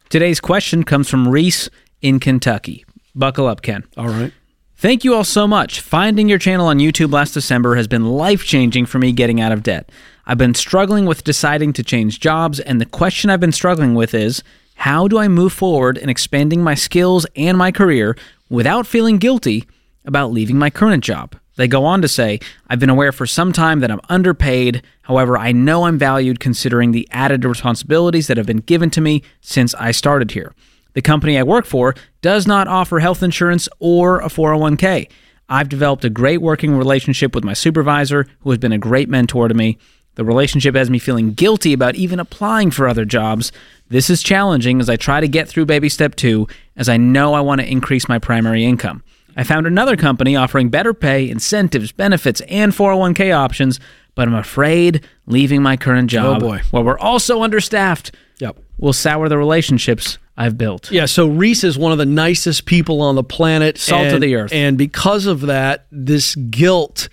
Today's 0.08 0.40
question 0.40 0.84
comes 0.84 1.08
from 1.08 1.28
Reese 1.28 1.70
in 2.02 2.20
Kentucky. 2.20 2.84
Buckle 3.14 3.46
up, 3.46 3.62
Ken. 3.62 3.84
All 3.96 4.08
right. 4.08 4.32
Thank 4.76 5.04
you 5.04 5.14
all 5.14 5.24
so 5.24 5.48
much. 5.48 5.80
Finding 5.80 6.28
your 6.28 6.38
channel 6.38 6.66
on 6.66 6.78
YouTube 6.78 7.12
last 7.12 7.32
December 7.32 7.74
has 7.74 7.88
been 7.88 8.06
life 8.06 8.44
changing 8.44 8.86
for 8.86 8.98
me 8.98 9.10
getting 9.10 9.40
out 9.40 9.50
of 9.50 9.62
debt. 9.64 9.90
I've 10.24 10.38
been 10.38 10.54
struggling 10.54 11.04
with 11.04 11.24
deciding 11.24 11.72
to 11.74 11.82
change 11.82 12.20
jobs, 12.20 12.60
and 12.60 12.80
the 12.80 12.86
question 12.86 13.28
I've 13.28 13.40
been 13.40 13.50
struggling 13.50 13.94
with 13.94 14.14
is 14.14 14.42
how 14.76 15.08
do 15.08 15.18
I 15.18 15.26
move 15.26 15.52
forward 15.52 15.98
in 15.98 16.08
expanding 16.08 16.62
my 16.62 16.76
skills 16.76 17.26
and 17.34 17.58
my 17.58 17.72
career 17.72 18.16
without 18.48 18.86
feeling 18.86 19.18
guilty 19.18 19.64
about 20.04 20.32
leaving 20.32 20.58
my 20.58 20.70
current 20.70 21.04
job? 21.04 21.36
They 21.56 21.66
go 21.66 21.84
on 21.84 22.02
to 22.02 22.08
say, 22.08 22.38
I've 22.68 22.78
been 22.78 22.88
aware 22.88 23.10
for 23.10 23.26
some 23.26 23.52
time 23.52 23.80
that 23.80 23.90
I'm 23.90 24.00
underpaid. 24.08 24.82
However, 25.02 25.36
I 25.36 25.50
know 25.50 25.84
I'm 25.84 25.98
valued 25.98 26.38
considering 26.38 26.92
the 26.92 27.08
added 27.10 27.44
responsibilities 27.44 28.28
that 28.28 28.36
have 28.36 28.46
been 28.46 28.58
given 28.58 28.90
to 28.90 29.00
me 29.00 29.24
since 29.40 29.74
I 29.74 29.90
started 29.90 30.30
here. 30.30 30.54
The 30.92 31.02
company 31.02 31.36
I 31.36 31.42
work 31.42 31.66
for 31.66 31.96
does 32.22 32.46
not 32.46 32.68
offer 32.68 33.00
health 33.00 33.24
insurance 33.24 33.68
or 33.80 34.20
a 34.20 34.28
401k. 34.28 35.10
I've 35.48 35.68
developed 35.68 36.04
a 36.04 36.10
great 36.10 36.42
working 36.42 36.76
relationship 36.76 37.34
with 37.34 37.42
my 37.42 37.54
supervisor, 37.54 38.26
who 38.40 38.50
has 38.50 38.58
been 38.58 38.72
a 38.72 38.78
great 38.78 39.08
mentor 39.08 39.48
to 39.48 39.54
me. 39.54 39.78
The 40.18 40.24
relationship 40.24 40.74
has 40.74 40.90
me 40.90 40.98
feeling 40.98 41.32
guilty 41.32 41.72
about 41.72 41.94
even 41.94 42.18
applying 42.18 42.72
for 42.72 42.88
other 42.88 43.04
jobs. 43.04 43.52
This 43.88 44.10
is 44.10 44.20
challenging 44.20 44.80
as 44.80 44.90
I 44.90 44.96
try 44.96 45.20
to 45.20 45.28
get 45.28 45.48
through 45.48 45.66
baby 45.66 45.88
step 45.88 46.16
two, 46.16 46.48
as 46.76 46.88
I 46.88 46.96
know 46.96 47.34
I 47.34 47.40
want 47.40 47.60
to 47.60 47.70
increase 47.70 48.08
my 48.08 48.18
primary 48.18 48.64
income. 48.64 49.04
I 49.36 49.44
found 49.44 49.68
another 49.68 49.96
company 49.96 50.34
offering 50.34 50.70
better 50.70 50.92
pay, 50.92 51.30
incentives, 51.30 51.92
benefits, 51.92 52.40
and 52.48 52.72
401k 52.72 53.32
options, 53.32 53.78
but 54.16 54.26
I'm 54.26 54.34
afraid 54.34 55.06
leaving 55.26 55.62
my 55.62 55.76
current 55.76 56.10
job, 56.10 56.38
Oh 56.42 56.48
boy. 56.48 56.62
where 56.72 56.82
we're 56.82 56.98
also 56.98 57.44
understaffed, 57.44 58.10
Yep. 58.40 58.58
will 58.76 58.92
sour 58.92 59.28
the 59.28 59.38
relationships 59.38 60.18
I've 60.36 60.58
built. 60.58 60.90
Yeah, 60.90 61.06
so 61.06 61.28
Reese 61.28 61.62
is 61.62 61.78
one 61.78 61.92
of 61.92 61.98
the 61.98 62.06
nicest 62.06 62.64
people 62.64 63.02
on 63.02 63.14
the 63.14 63.22
planet. 63.22 63.78
Salt 63.78 64.08
of 64.08 64.20
the 64.20 64.34
earth. 64.34 64.52
And 64.52 64.76
because 64.76 65.26
of 65.26 65.42
that, 65.42 65.86
this 65.92 66.34
guilt 66.34 67.08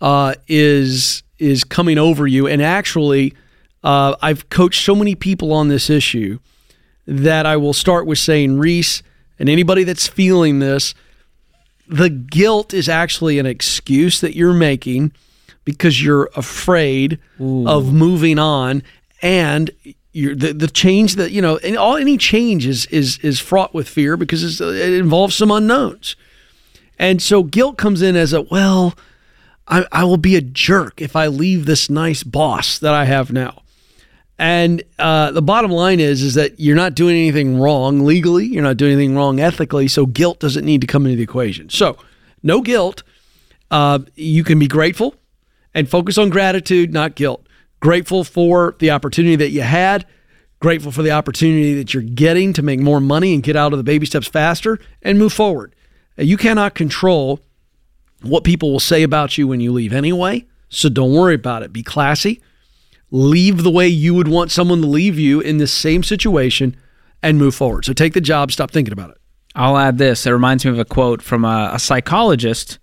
uh, 0.00 0.34
is 0.46 1.24
is 1.40 1.64
coming 1.64 1.98
over 1.98 2.26
you. 2.26 2.46
And 2.46 2.62
actually, 2.62 3.34
uh, 3.82 4.14
I've 4.20 4.48
coached 4.50 4.84
so 4.84 4.94
many 4.94 5.14
people 5.14 5.52
on 5.52 5.68
this 5.68 5.90
issue 5.90 6.38
that 7.06 7.46
I 7.46 7.56
will 7.56 7.72
start 7.72 8.06
with 8.06 8.18
saying, 8.18 8.58
Reese, 8.58 9.02
and 9.38 9.48
anybody 9.48 9.84
that's 9.84 10.06
feeling 10.06 10.58
this, 10.58 10.94
the 11.88 12.10
guilt 12.10 12.72
is 12.72 12.88
actually 12.88 13.38
an 13.38 13.46
excuse 13.46 14.20
that 14.20 14.36
you're 14.36 14.52
making 14.52 15.12
because 15.64 16.02
you're 16.02 16.30
afraid 16.36 17.18
of 17.66 17.92
moving 17.92 18.38
on. 18.38 18.82
And 19.22 19.70
you're, 20.12 20.34
the, 20.34 20.52
the 20.52 20.68
change 20.68 21.16
that 21.16 21.30
you 21.30 21.40
know 21.40 21.58
and 21.58 21.76
all 21.76 21.96
any 21.96 22.16
change 22.16 22.66
is 22.66 22.86
is 22.86 23.18
is 23.18 23.38
fraught 23.38 23.72
with 23.72 23.88
fear 23.88 24.16
because 24.16 24.42
it's, 24.42 24.60
it 24.60 24.92
involves 24.94 25.36
some 25.36 25.50
unknowns. 25.50 26.16
And 26.98 27.22
so 27.22 27.42
guilt 27.42 27.78
comes 27.78 28.02
in 28.02 28.16
as 28.16 28.32
a 28.32 28.42
well 28.42 28.94
I, 29.70 29.86
I 29.90 30.04
will 30.04 30.18
be 30.18 30.36
a 30.36 30.40
jerk 30.40 31.00
if 31.00 31.16
i 31.16 31.28
leave 31.28 31.64
this 31.64 31.88
nice 31.88 32.22
boss 32.22 32.78
that 32.80 32.92
i 32.92 33.04
have 33.04 33.32
now. 33.32 33.62
And 34.40 34.82
uh, 34.98 35.32
the 35.32 35.42
bottom 35.42 35.70
line 35.70 36.00
is 36.00 36.22
is 36.22 36.32
that 36.32 36.58
you're 36.58 36.74
not 36.74 36.94
doing 36.94 37.14
anything 37.14 37.60
wrong 37.60 38.06
legally. 38.06 38.46
You're 38.46 38.62
not 38.62 38.78
doing 38.78 38.94
anything 38.94 39.14
wrong 39.14 39.38
ethically. 39.38 39.86
So 39.86 40.06
guilt 40.06 40.40
doesn't 40.40 40.64
need 40.64 40.80
to 40.80 40.86
come 40.86 41.04
into 41.04 41.18
the 41.18 41.22
equation. 41.22 41.68
So 41.68 41.98
no 42.42 42.62
guilt. 42.62 43.02
Uh, 43.70 43.98
you 44.16 44.42
can 44.42 44.58
be 44.58 44.66
grateful 44.66 45.14
and 45.74 45.90
focus 45.90 46.16
on 46.16 46.30
gratitude 46.30 46.90
not 46.90 47.16
guilt. 47.16 47.46
Grateful 47.80 48.24
for 48.24 48.76
the 48.78 48.90
opportunity 48.90 49.36
that 49.36 49.50
you 49.50 49.60
had. 49.60 50.06
Grateful 50.58 50.90
for 50.90 51.02
the 51.02 51.10
opportunity 51.10 51.74
that 51.74 51.92
you're 51.92 52.02
getting 52.02 52.54
to 52.54 52.62
make 52.62 52.80
more 52.80 52.98
money 52.98 53.34
and 53.34 53.42
get 53.42 53.56
out 53.56 53.74
of 53.74 53.78
the 53.78 53.82
baby 53.82 54.06
steps 54.06 54.26
faster 54.26 54.78
and 55.02 55.18
move 55.18 55.34
forward. 55.34 55.74
You 56.16 56.38
cannot 56.38 56.74
control 56.74 57.40
what 58.22 58.44
people 58.44 58.70
will 58.70 58.80
say 58.80 59.02
about 59.02 59.38
you 59.38 59.46
when 59.46 59.60
you 59.60 59.72
leave 59.72 59.92
anyway 59.92 60.44
so 60.68 60.88
don't 60.88 61.12
worry 61.12 61.34
about 61.34 61.62
it 61.62 61.72
be 61.72 61.82
classy 61.82 62.40
leave 63.10 63.62
the 63.62 63.70
way 63.70 63.88
you 63.88 64.14
would 64.14 64.28
want 64.28 64.50
someone 64.50 64.80
to 64.80 64.86
leave 64.86 65.18
you 65.18 65.40
in 65.40 65.58
this 65.58 65.72
same 65.72 66.02
situation 66.02 66.76
and 67.22 67.38
move 67.38 67.54
forward. 67.54 67.84
So 67.84 67.92
take 67.92 68.14
the 68.14 68.20
job, 68.20 68.52
stop 68.52 68.70
thinking 68.70 68.92
about 68.92 69.10
it. 69.10 69.16
I'll 69.54 69.76
add 69.76 69.98
this. 69.98 70.26
It 70.26 70.30
reminds 70.30 70.64
me 70.64 70.70
of 70.70 70.78
a 70.78 70.84
quote 70.84 71.22
from 71.22 71.44
a, 71.44 71.70
a 71.74 71.78
psychologist, 71.78 72.78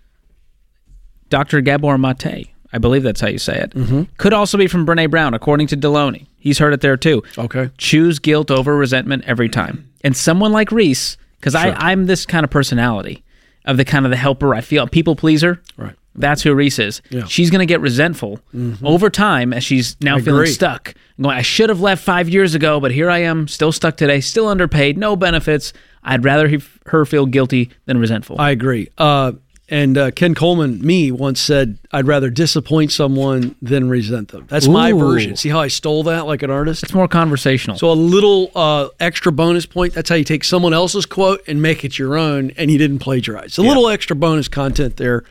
Dr. 1.29 1.62
Gabor 1.62 1.98
Mate. 1.98 2.50
I 2.74 2.77
believe 2.77 3.03
that's 3.03 3.22
how 3.22 3.29
you 3.29 3.38
say 3.38 3.58
it. 3.58 3.72
Mm-hmm. 3.72 4.03
Could 4.17 4.34
also 4.34 4.58
be 4.58 4.67
from 4.67 4.86
Brene 4.86 5.10
Brown, 5.10 5.34
according 5.34 5.67
to 5.67 5.77
Delony. 5.77 6.27
He's 6.38 6.60
heard 6.60 6.74
it 6.74 6.82
there 6.82 6.98
too. 6.98 7.24
Okay. 7.38 7.72
Choose 7.77 8.20
guilt 8.20 8.51
over 8.51 8.75
resentment 8.75 9.24
every 9.25 9.48
time. 9.48 9.89
And 10.03 10.15
someone 10.15 10.51
like 10.51 10.72
Reese, 10.72 11.15
because 11.39 11.56
I'm 11.56 12.06
this 12.06 12.25
kind 12.25 12.44
of 12.44 12.50
personality 12.50 13.24
of 13.67 13.77
the 13.77 13.86
kind 13.86 14.05
of 14.05 14.09
the 14.12 14.17
helper 14.17 14.55
I 14.55 14.62
feel, 14.62 14.88
people 14.88 15.15
pleaser. 15.15 15.62
Right. 15.77 15.93
That's 16.15 16.41
who 16.41 16.55
Reese 16.55 16.79
is. 16.79 17.03
Yeah. 17.12 17.19
Mm-hmm. 17.19 17.27
She's 17.27 17.51
going 17.51 17.59
to 17.59 17.67
get 17.67 17.79
resentful 17.79 18.39
over 18.83 19.12
time 19.12 19.53
as 19.53 19.63
she's 19.63 19.95
now 20.01 20.15
I 20.17 20.21
feeling 20.21 20.41
agree. 20.41 20.51
stuck. 20.51 20.95
and 21.17 21.25
Going, 21.25 21.38
I 21.38 21.43
should 21.43 21.69
have 21.69 21.79
left 21.79 22.03
five 22.03 22.27
years 22.27 22.55
ago, 22.55 22.79
but 22.79 22.89
here 22.91 23.07
I 23.12 23.19
am, 23.19 23.47
still 23.47 23.71
stuck 23.71 23.97
today, 23.97 24.19
still 24.19 24.47
underpaid, 24.47 24.97
no 24.97 25.15
benefits. 25.15 25.74
I'd 26.03 26.24
rather 26.24 26.47
he, 26.47 26.59
her 26.88 27.05
feel 27.05 27.27
guilty 27.27 27.69
than 27.86 28.00
resentful. 28.00 28.41
I 28.41 28.50
agree. 28.50 28.89
Uh, 28.97 29.33
and 29.69 29.97
uh, 29.97 30.12
Ken 30.12 30.33
Coleman, 30.33 30.81
me, 30.81 31.12
once 31.12 31.41
said, 31.41 31.77
I'd 31.91 32.07
rather 32.07 32.29
disappoint 32.29 32.91
someone 32.91 33.55
than 33.62 33.89
resent 33.89 34.29
them. 34.29 34.45
That's 34.47 34.67
my 34.67 34.91
Ooh. 34.91 35.00
version. 35.00 35.36
See 35.36 35.50
how 35.50 35.59
I 35.59 35.67
stole 35.67 36.03
that 36.03 36.25
like 36.25 36.41
an 36.41 36.50
artist? 36.50 36.83
it's 36.83 36.93
more 36.93 37.07
conversational. 37.07 37.77
So 37.77 37.91
a 37.91 37.93
little 37.93 38.50
uh, 38.55 38.88
extra 39.00 39.31
bonus 39.31 39.65
point. 39.65 39.93
That's 39.93 40.09
how 40.09 40.15
you 40.15 40.24
take 40.24 40.45
someone 40.45 40.74
else's 40.74 41.05
quote 41.05 41.41
and 41.47 41.62
make 41.62 41.83
it 41.83 42.00
your 42.00 42.17
own, 42.17 42.51
and 42.51 42.71
you 42.71 42.77
didn't 42.77 43.00
plagiarize. 43.00 43.57
A 43.57 43.62
little 43.62 43.89
extra 43.89 44.15
bonus 44.15 44.47
content 44.47 44.95
there. 44.95 45.25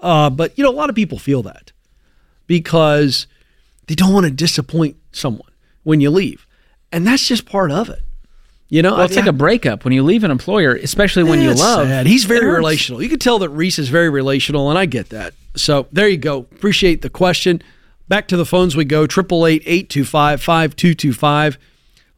Uh, 0.00 0.30
but 0.30 0.56
you 0.56 0.64
know, 0.64 0.70
a 0.70 0.72
lot 0.72 0.88
of 0.88 0.96
people 0.96 1.18
feel 1.18 1.42
that 1.42 1.72
because 2.46 3.26
they 3.88 3.94
don't 3.94 4.12
want 4.12 4.24
to 4.24 4.32
disappoint 4.32 4.96
someone 5.12 5.50
when 5.82 6.00
you 6.00 6.10
leave, 6.10 6.46
and 6.90 7.06
that's 7.06 7.28
just 7.28 7.44
part 7.44 7.70
of 7.70 7.90
it. 7.90 8.00
You 8.72 8.80
know, 8.80 8.94
well, 8.94 9.04
it's 9.04 9.16
like 9.16 9.26
a 9.26 9.34
breakup 9.34 9.84
when 9.84 9.92
you 9.92 10.02
leave 10.02 10.24
an 10.24 10.30
employer, 10.30 10.74
especially 10.76 11.24
when 11.24 11.42
you 11.42 11.52
love. 11.52 11.86
sad. 11.86 12.06
He's 12.06 12.24
very 12.24 12.46
relational. 12.46 13.02
You 13.02 13.10
can 13.10 13.18
tell 13.18 13.38
that 13.40 13.50
Reese 13.50 13.78
is 13.78 13.90
very 13.90 14.08
relational, 14.08 14.70
and 14.70 14.78
I 14.78 14.86
get 14.86 15.10
that. 15.10 15.34
So 15.54 15.88
there 15.92 16.08
you 16.08 16.16
go. 16.16 16.38
Appreciate 16.38 17.02
the 17.02 17.10
question. 17.10 17.60
Back 18.08 18.28
to 18.28 18.36
the 18.38 18.46
phones 18.46 18.74
we 18.74 18.86
go. 18.86 19.06
Triple 19.06 19.46
eight 19.46 19.62
eight 19.66 19.90
two 19.90 20.06
five 20.06 20.40
five 20.42 20.74
two 20.74 20.94
two 20.94 21.12
five. 21.12 21.58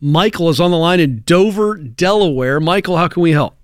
Michael 0.00 0.49
is 0.49 0.61
on 0.61 0.70
the 0.70 0.76
line 0.76 1.00
in 1.00 1.25
Dover, 1.26 1.76
Delaware. 1.76 2.61
Michael, 2.61 2.99
how 2.99 3.08
can 3.08 3.20
we 3.25 3.32
help? 3.32 3.56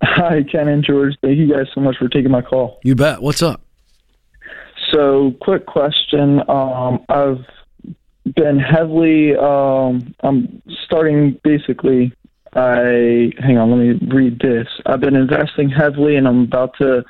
Hi, 0.00 0.44
Ken 0.44 0.68
and 0.68 0.84
George. 0.84 1.16
Thank 1.20 1.36
you 1.38 1.52
guys 1.52 1.66
so 1.74 1.80
much 1.80 1.96
for 1.98 2.08
taking 2.08 2.30
my 2.30 2.42
call. 2.42 2.78
You 2.84 2.94
bet. 2.94 3.22
What's 3.22 3.42
up? 3.42 3.60
So, 4.92 5.34
quick 5.40 5.66
question. 5.66 6.48
Um, 6.48 7.04
I've 7.08 7.44
been 8.34 8.58
heavily. 8.58 9.36
Um, 9.36 10.14
I'm 10.20 10.62
starting 10.84 11.40
basically. 11.44 12.12
I 12.54 13.32
hang 13.38 13.58
on. 13.58 13.70
Let 13.70 13.78
me 13.78 14.14
read 14.14 14.38
this. 14.40 14.66
I've 14.86 15.00
been 15.00 15.16
investing 15.16 15.68
heavily, 15.68 16.16
and 16.16 16.26
I'm 16.26 16.42
about 16.42 16.74
to 16.78 17.04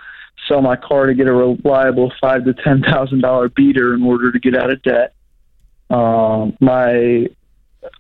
sell 0.49 0.63
my 0.63 0.77
car 0.77 1.07
to 1.07 1.15
get 1.15 1.29
a 1.29 1.33
reliable 1.33 2.13
five 2.21 2.45
to 2.45 2.55
ten 2.55 2.83
thousand 2.83 3.21
dollar 3.21 3.49
beater 3.49 3.95
in 3.95 4.03
order 4.03 4.33
to 4.33 4.39
get 4.39 4.57
out 4.57 4.71
of 4.71 4.83
debt. 4.83 5.15
Um, 5.91 6.57
my 6.61 7.29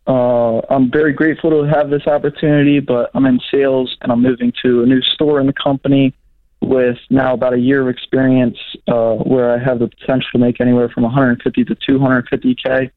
uh, 0.06 0.60
I'm 0.70 0.90
very 0.90 1.12
grateful 1.12 1.50
to 1.50 1.62
have 1.68 1.90
this 1.90 2.06
opportunity, 2.06 2.80
but 2.80 3.10
I'm 3.14 3.26
in 3.26 3.40
sales 3.50 3.96
and 4.02 4.10
I'm 4.10 4.22
moving 4.22 4.52
to 4.64 4.82
a 4.82 4.87
new 4.87 5.00
store 5.02 5.40
in 5.40 5.46
the 5.46 5.52
company 5.52 6.14
with 6.60 6.98
now 7.10 7.34
about 7.34 7.54
a 7.54 7.58
year 7.58 7.82
of 7.82 7.88
experience 7.88 8.58
uh, 8.88 9.14
where 9.14 9.52
I 9.52 9.62
have 9.62 9.78
the 9.78 9.88
potential 9.88 10.28
to 10.32 10.38
make 10.38 10.60
anywhere 10.60 10.88
from 10.88 11.04
150 11.04 11.64
to 11.64 11.75
250k, 11.75 12.90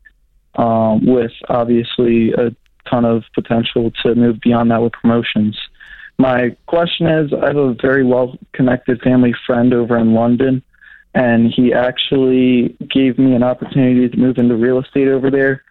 um, 0.55 1.05
with 1.05 1.31
obviously 1.50 2.34
a 2.34 2.55
ton 2.89 3.05
of 3.05 3.24
potential 3.34 3.91
to 4.03 4.15
move 4.15 4.39
beyond 4.41 4.72
that 4.72 4.81
with 4.81 4.93
promotions. 4.93 5.58
My 6.17 6.55
question 6.67 7.08
is 7.08 7.34
I 7.34 7.48
have 7.48 7.58
a 7.58 7.74
very 7.81 8.05
well 8.05 8.38
connected 8.53 9.01
family 9.01 9.34
friend 9.46 9.74
over 9.74 9.98
in 9.98 10.13
London, 10.13 10.62
and 11.13 11.51
he 11.51 11.74
actually 11.74 12.75
gave 12.93 13.17
me 13.17 13.34
an 13.34 13.43
opportunity 13.43 14.08
to 14.08 14.17
move 14.17 14.38
into 14.38 14.55
real 14.55 14.79
estate 14.79 15.08
over 15.08 15.31
there. 15.31 15.63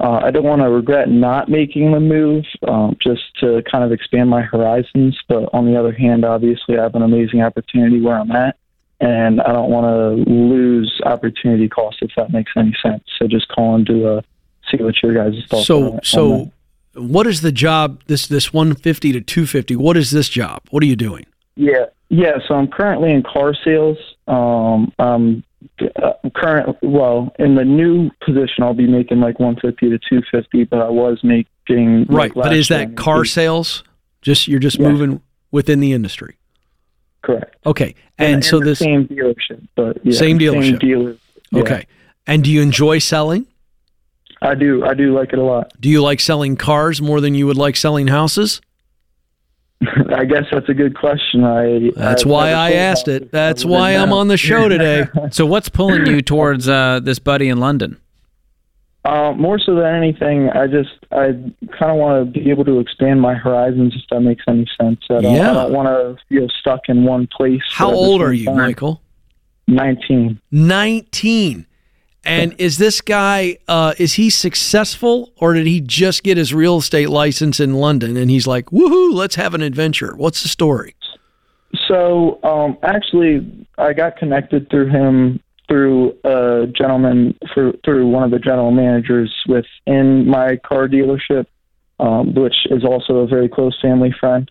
Uh, 0.00 0.20
I 0.22 0.30
don't 0.30 0.44
want 0.44 0.62
to 0.62 0.70
regret 0.70 1.08
not 1.08 1.48
making 1.48 1.92
the 1.92 2.00
move 2.00 2.44
um, 2.68 2.96
just 3.02 3.22
to 3.40 3.62
kind 3.70 3.82
of 3.82 3.90
expand 3.90 4.30
my 4.30 4.42
horizons. 4.42 5.18
But 5.28 5.48
on 5.52 5.66
the 5.66 5.78
other 5.78 5.92
hand, 5.92 6.24
obviously, 6.24 6.78
I 6.78 6.82
have 6.82 6.94
an 6.94 7.02
amazing 7.02 7.42
opportunity 7.42 8.00
where 8.00 8.18
I'm 8.18 8.30
at, 8.30 8.56
and 9.00 9.40
I 9.40 9.52
don't 9.52 9.70
want 9.70 9.86
to 9.86 10.30
lose 10.30 11.00
opportunity 11.04 11.68
cost 11.68 11.98
if 12.02 12.10
that 12.16 12.32
makes 12.32 12.52
any 12.56 12.74
sense. 12.82 13.04
So 13.18 13.26
just 13.28 13.48
calling 13.48 13.84
to 13.86 14.16
uh, 14.16 14.20
see 14.70 14.82
what 14.82 14.94
your 15.02 15.14
guys' 15.14 15.42
thoughts. 15.48 15.66
So, 15.66 15.92
on 15.92 16.00
so 16.02 16.52
what 16.94 17.26
is 17.26 17.40
the 17.40 17.52
job? 17.52 18.02
This 18.06 18.26
this 18.26 18.52
one 18.52 18.74
fifty 18.74 19.12
to 19.12 19.20
two 19.20 19.46
fifty. 19.46 19.76
What 19.76 19.96
is 19.96 20.10
this 20.10 20.28
job? 20.28 20.62
What 20.70 20.82
are 20.82 20.86
you 20.86 20.96
doing? 20.96 21.26
Yeah, 21.56 21.86
yeah. 22.08 22.38
So 22.46 22.54
I'm 22.54 22.68
currently 22.68 23.12
in 23.12 23.22
car 23.22 23.54
sales. 23.64 23.98
Um, 24.26 24.92
um, 24.98 25.44
uh, 25.80 26.12
current 26.34 26.76
well 26.82 27.32
in 27.38 27.54
the 27.54 27.64
new 27.64 28.10
position, 28.24 28.62
I'll 28.62 28.74
be 28.74 28.86
making 28.86 29.20
like 29.20 29.40
150 29.40 29.90
to 29.90 29.98
250, 29.98 30.64
but 30.64 30.80
I 30.80 30.88
was 30.88 31.18
making 31.22 32.06
like, 32.08 32.08
Right, 32.08 32.34
but 32.34 32.46
last 32.46 32.54
is 32.54 32.68
that 32.68 32.96
car 32.96 33.24
sales? 33.24 33.82
Just 34.22 34.48
you're 34.48 34.60
just 34.60 34.78
Yeah. 34.78 34.88
moving 34.90 35.20
within 35.50 35.80
the 35.80 35.92
industry. 35.92 36.37
Correct. 37.28 37.56
Okay, 37.66 37.94
and 38.16 38.36
In 38.36 38.42
so 38.42 38.58
the 38.58 38.64
this 38.64 38.78
same 38.78 39.06
dealership, 39.06 39.66
but 39.76 39.98
yeah, 40.02 40.18
Same 40.18 40.38
dealership. 40.38 40.62
Same 40.62 40.78
dealer. 40.78 41.16
Yeah. 41.50 41.60
Okay. 41.60 41.86
And 42.26 42.42
do 42.42 42.50
you 42.50 42.62
enjoy 42.62 43.00
selling? 43.00 43.46
I 44.40 44.54
do. 44.54 44.82
I 44.82 44.94
do 44.94 45.14
like 45.14 45.34
it 45.34 45.38
a 45.38 45.42
lot. 45.42 45.70
Do 45.78 45.90
you 45.90 46.00
like 46.00 46.20
selling 46.20 46.56
cars 46.56 47.02
more 47.02 47.20
than 47.20 47.34
you 47.34 47.46
would 47.46 47.58
like 47.58 47.76
selling 47.76 48.06
houses? 48.06 48.62
I 50.10 50.24
guess 50.24 50.44
that's 50.50 50.70
a 50.70 50.74
good 50.74 50.96
question. 50.96 51.44
I 51.44 51.90
That's 51.94 52.22
I've 52.22 52.30
why 52.30 52.50
I 52.52 52.72
asked 52.72 53.08
it. 53.08 53.30
That's 53.30 53.62
why 53.62 53.94
I'm 53.94 54.08
now. 54.08 54.16
on 54.16 54.28
the 54.28 54.38
show 54.38 54.68
today. 54.70 55.06
So 55.30 55.44
what's 55.44 55.68
pulling 55.68 56.06
you 56.06 56.22
towards 56.22 56.66
uh, 56.66 57.00
this 57.02 57.18
buddy 57.18 57.50
in 57.50 57.58
London? 57.58 57.98
Uh, 59.08 59.32
more 59.32 59.58
so 59.58 59.74
than 59.74 59.86
anything, 59.86 60.50
I 60.50 60.66
just 60.66 60.90
I 61.12 61.28
kind 61.78 61.90
of 61.90 61.96
want 61.96 62.26
to 62.34 62.40
be 62.40 62.50
able 62.50 62.66
to 62.66 62.78
expand 62.78 63.22
my 63.22 63.32
horizons 63.32 63.94
if 63.96 64.02
that 64.10 64.20
makes 64.20 64.44
any 64.46 64.66
sense. 64.78 65.00
I 65.08 65.22
don't, 65.22 65.34
Yeah. 65.34 65.50
I 65.50 65.54
don't 65.54 65.72
want 65.72 65.88
to 65.88 66.22
feel 66.28 66.46
stuck 66.60 66.80
in 66.88 67.04
one 67.04 67.26
place. 67.26 67.62
How 67.72 67.90
old 67.90 68.20
are 68.20 68.34
you, 68.34 68.44
time. 68.44 68.58
Michael? 68.58 69.00
Nineteen. 69.66 70.40
19. 70.50 71.64
And 72.24 72.54
is 72.58 72.76
this 72.76 73.00
guy 73.00 73.56
uh, 73.66 73.94
is 73.96 74.14
he 74.14 74.28
successful 74.28 75.32
or 75.38 75.54
did 75.54 75.66
he 75.66 75.80
just 75.80 76.22
get 76.22 76.36
his 76.36 76.52
real 76.52 76.76
estate 76.76 77.08
license 77.08 77.60
in 77.60 77.74
London 77.74 78.18
and 78.18 78.30
he's 78.30 78.46
like, 78.46 78.66
"Woohoo, 78.66 79.14
let's 79.14 79.36
have 79.36 79.54
an 79.54 79.62
adventure." 79.62 80.14
What's 80.16 80.42
the 80.42 80.48
story? 80.48 80.94
So 81.86 82.40
um, 82.42 82.76
actually, 82.82 83.66
I 83.78 83.94
got 83.94 84.18
connected 84.18 84.68
through 84.68 84.90
him 84.90 85.40
through 85.68 86.16
a 86.24 86.66
gentleman 86.66 87.36
for, 87.54 87.72
through 87.84 88.08
one 88.08 88.22
of 88.22 88.30
the 88.30 88.38
general 88.38 88.70
managers 88.70 89.32
within 89.46 90.26
my 90.26 90.56
car 90.56 90.88
dealership, 90.88 91.46
um, 92.00 92.34
which 92.34 92.54
is 92.70 92.84
also 92.84 93.18
a 93.18 93.26
very 93.26 93.48
close 93.48 93.78
family 93.80 94.14
friend. 94.18 94.50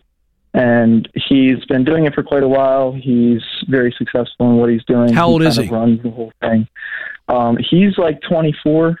And 0.54 1.08
he's 1.14 1.64
been 1.66 1.84
doing 1.84 2.06
it 2.06 2.14
for 2.14 2.22
quite 2.22 2.42
a 2.42 2.48
while. 2.48 2.92
He's 2.92 3.42
very 3.68 3.94
successful 3.96 4.50
in 4.50 4.56
what 4.56 4.70
he's 4.70 4.84
doing. 4.84 5.12
How 5.12 5.28
old 5.28 5.42
he 5.42 5.48
is 5.48 5.56
he? 5.56 5.68
Runs 5.68 6.02
the 6.02 6.10
whole 6.10 6.32
thing. 6.40 6.66
Um, 7.28 7.58
he's 7.58 7.98
like 7.98 8.20
24, 8.22 8.98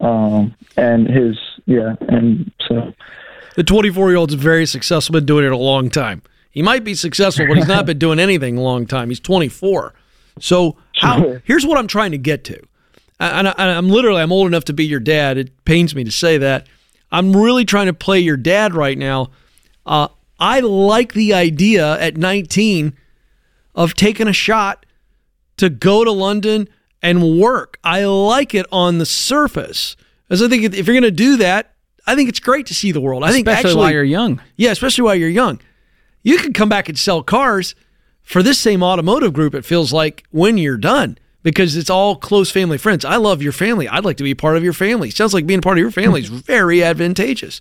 um, 0.00 0.54
and 0.76 1.08
his 1.08 1.36
yeah, 1.66 1.94
and 2.08 2.52
so 2.68 2.92
The 3.56 3.64
24-year-old's 3.64 4.34
very 4.34 4.66
successful, 4.66 5.14
been 5.14 5.24
doing 5.24 5.46
it 5.46 5.52
a 5.52 5.56
long 5.56 5.88
time. 5.88 6.22
He 6.50 6.62
might 6.62 6.84
be 6.84 6.94
successful, 6.94 7.46
but 7.46 7.56
he's 7.56 7.68
not 7.68 7.86
been 7.86 7.98
doing 7.98 8.18
anything 8.18 8.58
a 8.58 8.60
long 8.60 8.86
time. 8.86 9.08
He's 9.08 9.20
24. 9.20 9.94
So 10.38 10.76
how, 10.96 11.38
here's 11.44 11.66
what 11.66 11.78
I'm 11.78 11.86
trying 11.86 12.12
to 12.12 12.18
get 12.18 12.44
to. 12.44 12.60
And 13.18 13.48
I, 13.48 13.54
I'm 13.58 13.88
literally 13.88 14.22
I'm 14.22 14.32
old 14.32 14.46
enough 14.46 14.64
to 14.66 14.72
be 14.72 14.86
your 14.86 15.00
dad. 15.00 15.36
It 15.36 15.64
pains 15.64 15.94
me 15.94 16.04
to 16.04 16.10
say 16.10 16.38
that. 16.38 16.66
I'm 17.12 17.36
really 17.36 17.64
trying 17.64 17.86
to 17.86 17.92
play 17.92 18.20
your 18.20 18.36
dad 18.36 18.74
right 18.74 18.96
now. 18.96 19.30
Uh, 19.84 20.08
I 20.38 20.60
like 20.60 21.12
the 21.12 21.34
idea 21.34 21.98
at 22.00 22.16
19 22.16 22.96
of 23.74 23.94
taking 23.94 24.28
a 24.28 24.32
shot 24.32 24.86
to 25.58 25.68
go 25.68 26.04
to 26.04 26.10
London 26.10 26.68
and 27.02 27.38
work. 27.38 27.78
I 27.84 28.04
like 28.04 28.54
it 28.54 28.66
on 28.72 28.98
the 28.98 29.06
surface. 29.06 29.96
As 30.30 30.42
I 30.42 30.48
think 30.48 30.62
if 30.64 30.86
you're 30.86 30.94
going 30.94 31.02
to 31.02 31.10
do 31.10 31.36
that, 31.38 31.74
I 32.06 32.14
think 32.14 32.28
it's 32.28 32.40
great 32.40 32.66
to 32.66 32.74
see 32.74 32.92
the 32.92 33.00
world. 33.00 33.24
I 33.24 33.32
think 33.32 33.46
Especially 33.46 33.70
actually, 33.70 33.80
while 33.80 33.92
you're 33.92 34.04
young. 34.04 34.40
yeah, 34.56 34.70
especially 34.70 35.02
while 35.02 35.14
you're 35.14 35.28
young. 35.28 35.60
You 36.22 36.38
can 36.38 36.52
come 36.52 36.68
back 36.68 36.88
and 36.88 36.98
sell 36.98 37.22
cars 37.22 37.74
for 38.30 38.42
this 38.42 38.60
same 38.60 38.82
automotive 38.82 39.32
group, 39.32 39.54
it 39.54 39.64
feels 39.64 39.92
like, 39.92 40.24
when 40.30 40.56
you're 40.56 40.76
done 40.76 41.18
because 41.42 41.76
it's 41.76 41.90
all 41.90 42.14
close 42.16 42.50
family 42.50 42.78
friends. 42.78 43.04
I 43.04 43.16
love 43.16 43.42
your 43.42 43.52
family. 43.52 43.88
I'd 43.88 44.04
like 44.04 44.18
to 44.18 44.22
be 44.22 44.34
part 44.34 44.56
of 44.56 44.62
your 44.62 44.72
family. 44.72 45.10
Sounds 45.10 45.34
like 45.34 45.46
being 45.46 45.60
part 45.60 45.78
of 45.78 45.82
your 45.82 45.90
family 45.90 46.20
is 46.20 46.28
very 46.28 46.84
advantageous. 46.84 47.60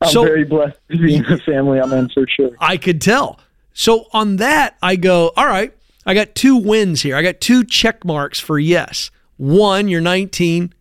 I'm 0.00 0.08
So- 0.10 0.24
very 0.24 0.44
blessed 0.44 0.78
to 0.90 0.98
be 0.98 1.14
in 1.16 1.22
the 1.22 1.38
family 1.38 1.78
I'm 1.78 1.92
in 1.92 2.08
for 2.08 2.26
sure. 2.26 2.50
I 2.58 2.78
could 2.78 3.00
tell. 3.00 3.38
So 3.74 4.06
on 4.12 4.36
that, 4.36 4.76
I 4.82 4.96
go, 4.96 5.30
all 5.36 5.46
right, 5.46 5.72
I 6.04 6.14
got 6.14 6.34
two 6.34 6.56
wins 6.56 7.02
here. 7.02 7.14
I 7.16 7.22
got 7.22 7.40
two 7.40 7.62
check 7.64 8.04
marks 8.04 8.40
for 8.40 8.58
yes. 8.58 9.10
One, 9.36 9.86
you're 9.88 10.00
19. 10.00 10.72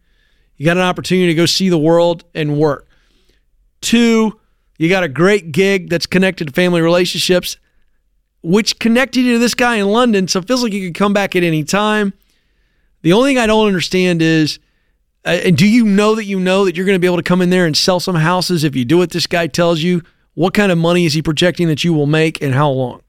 You 0.57 0.65
got 0.65 0.77
an 0.77 0.83
opportunity 0.83 1.27
to 1.27 1.35
go 1.35 1.45
see 1.45 1.69
the 1.69 1.77
world 1.77 2.23
and 2.33 2.57
work. 2.57 2.87
Two, 3.81 4.39
you 4.77 4.89
got 4.89 5.03
a 5.03 5.07
great 5.07 5.51
gig 5.51 5.89
that's 5.89 6.05
connected 6.05 6.47
to 6.47 6.53
family 6.53 6.81
relationships, 6.81 7.57
which 8.43 8.79
connected 8.79 9.21
you 9.21 9.33
to 9.33 9.39
this 9.39 9.53
guy 9.53 9.75
in 9.75 9.87
London. 9.87 10.27
So 10.27 10.39
it 10.39 10.47
feels 10.47 10.63
like 10.63 10.73
you 10.73 10.87
could 10.87 10.97
come 10.97 11.13
back 11.13 11.35
at 11.35 11.43
any 11.43 11.63
time. 11.63 12.13
The 13.01 13.13
only 13.13 13.31
thing 13.31 13.37
I 13.37 13.47
don't 13.47 13.67
understand 13.67 14.21
is, 14.21 14.59
uh, 15.25 15.39
and 15.43 15.57
do 15.57 15.67
you 15.67 15.85
know 15.85 16.15
that 16.15 16.25
you 16.25 16.39
know 16.39 16.65
that 16.65 16.75
you're 16.75 16.85
going 16.85 16.95
to 16.95 16.99
be 16.99 17.07
able 17.07 17.17
to 17.17 17.23
come 17.23 17.41
in 17.41 17.49
there 17.49 17.65
and 17.65 17.75
sell 17.75 17.99
some 17.99 18.15
houses 18.15 18.63
if 18.63 18.75
you 18.75 18.85
do 18.85 18.97
what 18.97 19.11
this 19.11 19.27
guy 19.27 19.47
tells 19.47 19.81
you? 19.81 20.01
What 20.33 20.53
kind 20.53 20.71
of 20.71 20.77
money 20.77 21.05
is 21.05 21.13
he 21.13 21.21
projecting 21.21 21.67
that 21.67 21.83
you 21.83 21.93
will 21.93 22.05
make 22.05 22.41
and 22.41 22.53
how 22.53 22.69
long? 22.69 23.01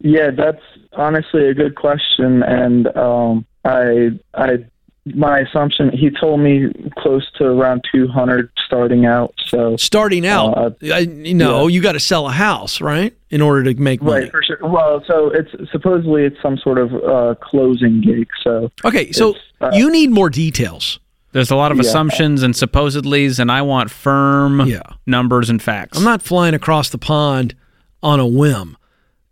Yeah, 0.00 0.30
that's 0.30 0.62
honestly 0.92 1.48
a 1.48 1.54
good 1.54 1.74
question, 1.74 2.42
and 2.42 2.86
um, 2.96 3.46
I, 3.64 4.10
I, 4.32 4.64
my 5.06 5.38
assumption. 5.40 5.90
He 5.90 6.10
told 6.10 6.40
me 6.40 6.66
close 6.98 7.26
to 7.38 7.44
around 7.44 7.84
two 7.92 8.08
hundred 8.08 8.50
starting 8.66 9.06
out. 9.06 9.34
So 9.46 9.76
Starting 9.76 10.26
out, 10.26 10.56
Uh, 10.58 10.70
I, 10.94 10.98
you 11.00 11.34
know, 11.34 11.66
you 11.66 11.80
got 11.80 11.92
to 11.92 12.00
sell 12.00 12.26
a 12.28 12.32
house, 12.32 12.80
right, 12.80 13.14
in 13.30 13.40
order 13.40 13.72
to 13.72 13.80
make 13.80 14.02
money. 14.02 14.22
right 14.24 14.30
for 14.30 14.42
sure. 14.42 14.58
Well, 14.62 15.02
so 15.06 15.30
it's 15.30 15.50
supposedly 15.72 16.24
it's 16.24 16.36
some 16.42 16.58
sort 16.58 16.78
of 16.78 16.94
uh, 16.94 17.34
closing 17.40 18.00
gig. 18.02 18.28
So 18.42 18.70
Okay, 18.84 19.12
so 19.12 19.34
uh, 19.60 19.70
you 19.72 19.90
need 19.90 20.10
more 20.10 20.28
details. 20.30 21.00
There's 21.32 21.50
a 21.50 21.56
lot 21.56 21.72
of 21.72 21.78
Yeah. 21.78 21.82
assumptions 21.82 22.42
and 22.42 22.54
supposedlys, 22.54 23.38
and 23.38 23.50
I 23.52 23.62
want 23.62 23.90
firm 23.90 24.66
Yeah. 24.66 24.80
numbers 25.06 25.48
and 25.50 25.62
facts. 25.62 25.96
I'm 25.98 26.04
not 26.04 26.22
flying 26.22 26.54
across 26.54 26.88
the 26.90 26.98
pond 26.98 27.54
on 28.02 28.18
a 28.20 28.26
whim, 28.26 28.76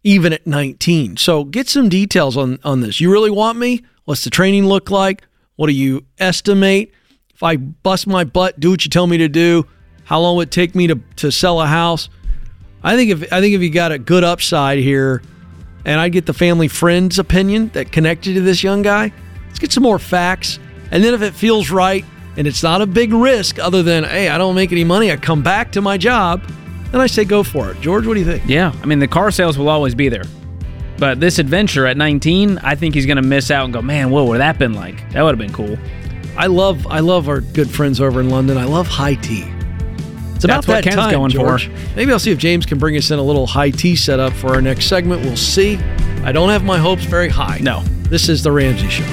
even 0.05 0.33
at 0.33 0.47
19. 0.47 1.17
So 1.19 1.45
get 1.45 1.69
some 1.69 1.89
details 1.89 2.37
on 2.37 2.59
on 2.65 2.81
this. 2.81 3.01
You 3.01 3.11
really 3.13 3.31
want 3.31 3.59
me? 3.59 3.83
What's 4.05 4.25
the 4.25 4.31
training 4.31 4.67
look 4.67 4.91
like? 4.91 5.23
What 5.57 5.67
do 5.67 5.73
you 5.73 6.05
estimate? 6.19 6.93
If 7.35 7.43
I 7.43 7.57
bust 7.57 8.07
my 8.07 8.25
butt, 8.25 8.61
do 8.61 8.71
what 8.71 8.85
you 8.85 8.91
tell 8.91 9.07
me 9.07 9.19
to 9.19 9.29
do. 9.29 9.67
How 10.05 10.21
long 10.21 10.37
would 10.37 10.49
it 10.49 10.53
take 10.53 10.75
me 10.75 10.87
to 10.87 11.01
to 11.17 11.33
sell 11.33 11.61
a 11.61 11.67
house? 11.67 12.09
I 12.83 12.97
think 12.97 13.11
if 13.11 13.33
I 13.33 13.41
think 13.41 13.55
if 13.55 13.63
you 13.63 13.71
got 13.71 13.91
a 13.91 13.99
good 13.99 14.23
upside 14.23 14.79
here, 14.79 15.23
and 15.85 16.01
I 16.01 16.09
get 16.09 16.27
the 16.27 16.35
family 16.35 16.69
friends 16.69 17.19
opinion 17.19 17.69
that 17.75 17.93
connected 17.93 18.35
to 18.35 18.41
this 18.41 18.63
young 18.63 18.83
guy, 18.83 19.13
let's 19.49 19.59
get 19.59 19.73
some 19.73 19.83
more 19.83 19.99
facts. 19.99 20.59
And 20.91 21.03
then 21.03 21.15
if 21.15 21.23
it 21.23 21.35
feels 21.35 21.71
right 21.71 22.05
and 22.37 22.47
it's 22.47 22.63
not 22.63 22.83
a 22.83 22.87
big 22.87 23.13
risk, 23.13 23.59
other 23.59 23.83
than 23.83 24.05
hey, 24.05 24.29
I 24.29 24.39
don't 24.39 24.55
make 24.55 24.73
any 24.73 24.85
money, 24.85 25.11
I 25.11 25.17
come 25.17 25.43
back 25.43 25.73
to 25.73 25.81
my 25.81 25.97
job, 25.97 26.43
then 26.93 27.01
I 27.01 27.07
say 27.07 27.25
go 27.25 27.43
for 27.43 27.71
it. 27.71 27.81
George, 27.81 28.07
what 28.07 28.15
do 28.15 28.21
you 28.21 28.27
think? 28.27 28.45
Yeah, 28.47 28.73
I 28.83 28.87
mean 28.87 28.99
the 28.99 29.09
car 29.09 29.31
sales 29.31 29.59
will 29.59 29.69
always 29.69 29.95
be 29.95 30.09
there, 30.09 30.25
but 30.99 31.21
this 31.21 31.39
adventure 31.39 31.87
at 31.87 31.97
19, 31.97 32.59
I 32.59 32.75
think 32.75 32.95
he's 32.95 33.07
gonna 33.07 33.23
miss 33.23 33.51
out 33.51 33.65
and 33.65 33.73
go, 33.73 33.83
man, 33.83 34.11
what 34.11 34.27
would 34.27 34.41
that 34.41 34.59
been 34.59 34.73
like? 34.73 35.11
That 35.13 35.23
would 35.23 35.39
have 35.39 35.39
been 35.39 35.53
cool. 35.53 35.77
I 36.37 36.47
love 36.47 36.87
I 36.87 37.01
love 37.01 37.29
our 37.29 37.41
good 37.41 37.71
friends 37.71 38.01
over 38.01 38.21
in 38.21 38.31
London. 38.31 38.59
I 38.59 38.65
love 38.65 38.87
high 38.87 39.15
tea. 39.15 39.45
It's 40.35 40.45
about 40.45 40.67
That's 40.67 40.69
what 40.69 40.75
that 40.75 40.85
Ken's 40.85 40.97
time, 40.97 41.13
going 41.13 41.31
for. 41.31 41.37
George. 41.39 41.71
Maybe 41.97 42.13
I'll 42.13 42.19
see 42.19 42.31
if 42.31 42.39
James 42.39 42.67
can 42.67 42.79
bring 42.79 42.95
us 42.97 43.11
in 43.11 43.19
a 43.19 43.23
little 43.23 43.47
high 43.47 43.71
tea 43.71 43.97
setup 43.97 44.35
for 44.35 44.49
our 44.49 44.61
next 44.61 44.87
segment. 44.87 45.23
We'll 45.23 45.37
see. 45.37 45.79
I 46.25 46.33
don't 46.33 46.51
have 46.51 46.63
my 46.63 46.77
hopes 46.77 47.05
very 47.05 47.31
high. 47.31 47.59
No. 47.63 47.83
This 48.11 48.29
is 48.29 48.43
the 48.43 48.53
Ramsey 48.53 48.89
Show. 48.89 49.05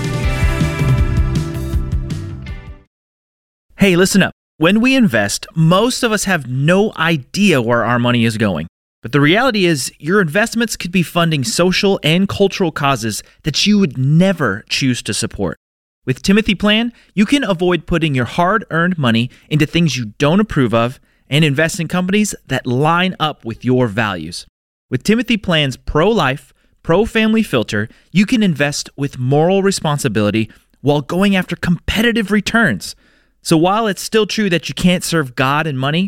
Hey, 3.78 3.96
listen 3.96 4.22
up. 4.22 4.34
When 4.58 4.82
we 4.82 4.96
invest, 4.96 5.48
most 5.56 6.04
of 6.04 6.12
us 6.12 6.26
have 6.26 6.48
no 6.48 6.92
idea 6.98 7.62
where 7.62 7.84
our 7.84 8.00
money 8.00 8.26
is 8.26 8.38
going. 8.38 8.68
But 9.04 9.12
the 9.12 9.22
reality 9.22 9.66
is, 9.66 9.92
your 10.00 10.22
investments 10.22 10.78
could 10.78 10.92
be 10.92 11.04
funding 11.04 11.44
social 11.44 12.00
and 12.04 12.28
cultural 12.28 12.72
causes 12.72 13.22
that 13.44 13.68
you 13.68 13.78
would 13.78 13.98
never 13.98 14.64
choose 14.70 15.04
to 15.04 15.14
support. 15.14 15.58
With 16.06 16.24
Timothy 16.24 16.56
Plan, 16.56 16.94
you 17.14 17.26
can 17.26 17.44
avoid 17.44 17.86
putting 17.86 18.16
your 18.16 18.26
hard 18.26 18.66
earned 18.72 18.98
money 18.98 19.30
into 19.50 19.66
things 19.66 19.98
you 19.98 20.14
don't 20.18 20.40
approve 20.40 20.74
of 20.74 21.02
and 21.30 21.44
invest 21.44 21.82
in 21.82 21.90
companies 21.90 22.34
that 22.48 22.66
line 22.66 23.14
up 23.20 23.44
with 23.44 23.66
your 23.66 23.88
values. 23.88 24.48
With 24.90 25.04
Timothy 25.04 25.36
Plan's 25.36 25.76
pro 25.76 26.10
life, 26.10 26.54
pro 26.82 27.06
family 27.06 27.44
filter, 27.44 27.90
you 28.14 28.26
can 28.26 28.42
invest 28.42 28.90
with 28.96 29.20
moral 29.20 29.64
responsibility 29.64 30.50
while 30.80 31.02
going 31.02 31.36
after 31.36 31.58
competitive 31.58 32.32
returns. 32.32 32.96
So 33.42 33.58
while 33.58 33.88
it's 33.88 34.02
still 34.02 34.26
true 34.26 34.50
that 34.50 34.70
you 34.70 34.76
can't 34.76 35.04
serve 35.04 35.36
God 35.36 35.68
and 35.68 35.78
money, 35.78 36.08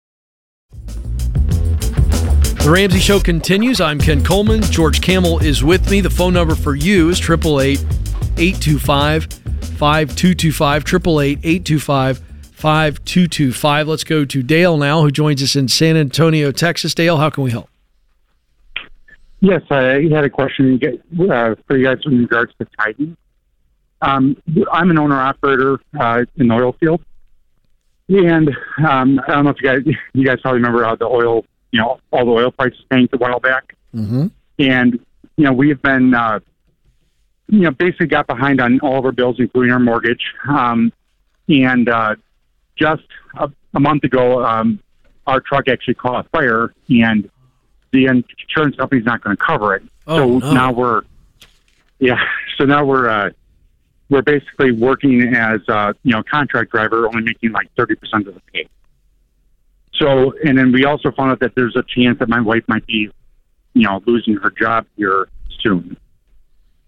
The 2.63 2.69
Ramsey 2.69 2.99
Show 2.99 3.19
continues. 3.19 3.81
I'm 3.81 3.97
Ken 3.97 4.23
Coleman. 4.23 4.61
George 4.61 5.01
Kamel 5.01 5.39
is 5.39 5.63
with 5.63 5.89
me. 5.89 5.99
The 5.99 6.11
phone 6.11 6.33
number 6.33 6.53
for 6.53 6.75
you 6.75 7.09
is 7.09 7.19
888 7.19 7.79
825 8.37 9.23
5225. 9.23 10.81
888 10.83 11.39
825 11.43 12.17
5225. 12.19 13.87
Let's 13.87 14.03
go 14.03 14.25
to 14.25 14.43
Dale 14.43 14.77
now, 14.77 15.01
who 15.01 15.09
joins 15.09 15.41
us 15.41 15.55
in 15.55 15.69
San 15.69 15.97
Antonio, 15.97 16.51
Texas. 16.51 16.93
Dale, 16.93 17.17
how 17.17 17.31
can 17.31 17.43
we 17.43 17.49
help? 17.49 17.67
Yes, 19.39 19.63
I 19.71 20.07
had 20.11 20.23
a 20.23 20.29
question 20.29 20.79
uh, 20.83 21.55
for 21.65 21.77
you 21.77 21.83
guys 21.83 21.97
in 22.05 22.19
regards 22.19 22.53
to 22.59 22.67
tithing. 22.77 23.17
Um, 24.03 24.37
I'm 24.71 24.91
an 24.91 24.99
owner 24.99 25.19
operator 25.19 25.79
uh, 25.99 26.25
in 26.35 26.49
the 26.49 26.53
oil 26.53 26.73
field, 26.79 27.01
and 28.07 28.49
um, 28.87 29.19
I 29.27 29.31
don't 29.31 29.45
know 29.45 29.49
if 29.49 29.57
you 29.59 29.67
guys 29.67 29.79
you 30.13 30.23
guys 30.23 30.39
probably 30.41 30.59
remember 30.59 30.83
how 30.83 30.95
the 30.95 31.05
oil, 31.05 31.43
you 31.71 31.79
know, 31.79 31.99
all 32.11 32.25
the 32.25 32.31
oil 32.31 32.51
prices 32.51 32.79
tanked 32.91 33.13
a 33.13 33.17
while 33.17 33.39
back, 33.39 33.75
Mm-hmm. 33.95 34.27
and 34.59 34.93
you 35.35 35.43
know 35.43 35.51
we 35.51 35.67
have 35.69 35.81
been, 35.81 36.13
uh, 36.13 36.39
you 37.47 37.59
know, 37.59 37.71
basically 37.71 38.07
got 38.07 38.25
behind 38.27 38.61
on 38.61 38.79
all 38.79 38.97
of 38.99 39.05
our 39.05 39.11
bills, 39.11 39.35
including 39.39 39.71
our 39.73 39.79
mortgage, 39.79 40.23
um, 40.47 40.93
and 41.49 41.89
uh, 41.89 42.15
just 42.77 43.03
a, 43.37 43.49
a 43.73 43.79
month 43.79 44.03
ago, 44.05 44.43
um, 44.45 44.79
our 45.27 45.41
truck 45.41 45.67
actually 45.67 45.95
caught 45.95 46.25
fire, 46.31 46.73
and 46.89 47.29
the 47.91 48.05
insurance 48.05 48.77
company's 48.77 49.05
not 49.05 49.21
going 49.21 49.35
to 49.35 49.43
cover 49.43 49.75
it. 49.75 49.83
Oh, 50.07 50.39
so 50.39 50.47
no. 50.47 50.53
now 50.53 50.71
we're, 50.71 51.01
yeah. 51.99 52.17
So 52.57 52.65
now 52.65 52.85
we're 52.85 53.09
uh, 53.09 53.29
we're 54.09 54.21
basically 54.21 54.71
working 54.71 55.33
as 55.35 55.61
uh, 55.67 55.93
you 56.03 56.11
know 56.13 56.21
contract 56.23 56.71
driver, 56.71 57.07
only 57.07 57.23
making 57.23 57.51
like 57.53 57.69
thirty 57.75 57.95
percent 57.95 58.27
of 58.27 58.35
the 58.35 58.41
pay. 58.53 58.67
So 60.01 60.33
and 60.43 60.57
then 60.57 60.71
we 60.71 60.85
also 60.85 61.11
found 61.11 61.31
out 61.31 61.39
that 61.41 61.53
there's 61.55 61.75
a 61.75 61.83
chance 61.83 62.17
that 62.19 62.27
my 62.27 62.41
wife 62.41 62.63
might 62.67 62.85
be, 62.87 63.09
you 63.73 63.83
know, 63.83 64.01
losing 64.07 64.35
her 64.37 64.49
job 64.49 64.87
here 64.97 65.29
soon, 65.59 65.95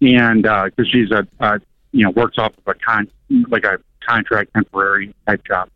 and 0.02 0.42
because 0.42 0.90
she's 0.90 1.10
a, 1.12 1.26
a 1.38 1.60
you 1.92 2.04
know 2.04 2.10
works 2.10 2.38
off 2.38 2.52
of 2.58 2.66
a 2.66 2.74
con 2.74 3.08
like 3.48 3.64
a 3.64 3.78
contract 4.06 4.52
temporary 4.52 5.14
type 5.26 5.42
job. 5.46 5.68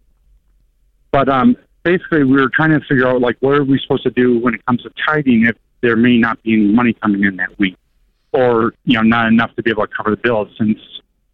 But 1.12 1.28
um, 1.28 1.56
basically, 1.84 2.24
we 2.24 2.40
were 2.40 2.50
trying 2.52 2.70
to 2.70 2.80
figure 2.80 3.06
out 3.06 3.20
like 3.20 3.36
what 3.40 3.56
are 3.56 3.64
we 3.64 3.78
supposed 3.78 4.02
to 4.02 4.10
do 4.10 4.40
when 4.40 4.54
it 4.54 4.66
comes 4.66 4.82
to 4.82 4.90
tithing 5.06 5.46
if 5.46 5.56
there 5.80 5.96
may 5.96 6.18
not 6.18 6.42
be 6.42 6.54
any 6.54 6.72
money 6.72 6.92
coming 6.94 7.22
in 7.22 7.36
that 7.36 7.56
week, 7.58 7.76
or 8.32 8.74
you 8.84 8.94
know 8.94 9.02
not 9.02 9.28
enough 9.28 9.54
to 9.54 9.62
be 9.62 9.70
able 9.70 9.86
to 9.86 9.92
cover 9.96 10.10
the 10.10 10.16
bills 10.16 10.48
since 10.58 10.78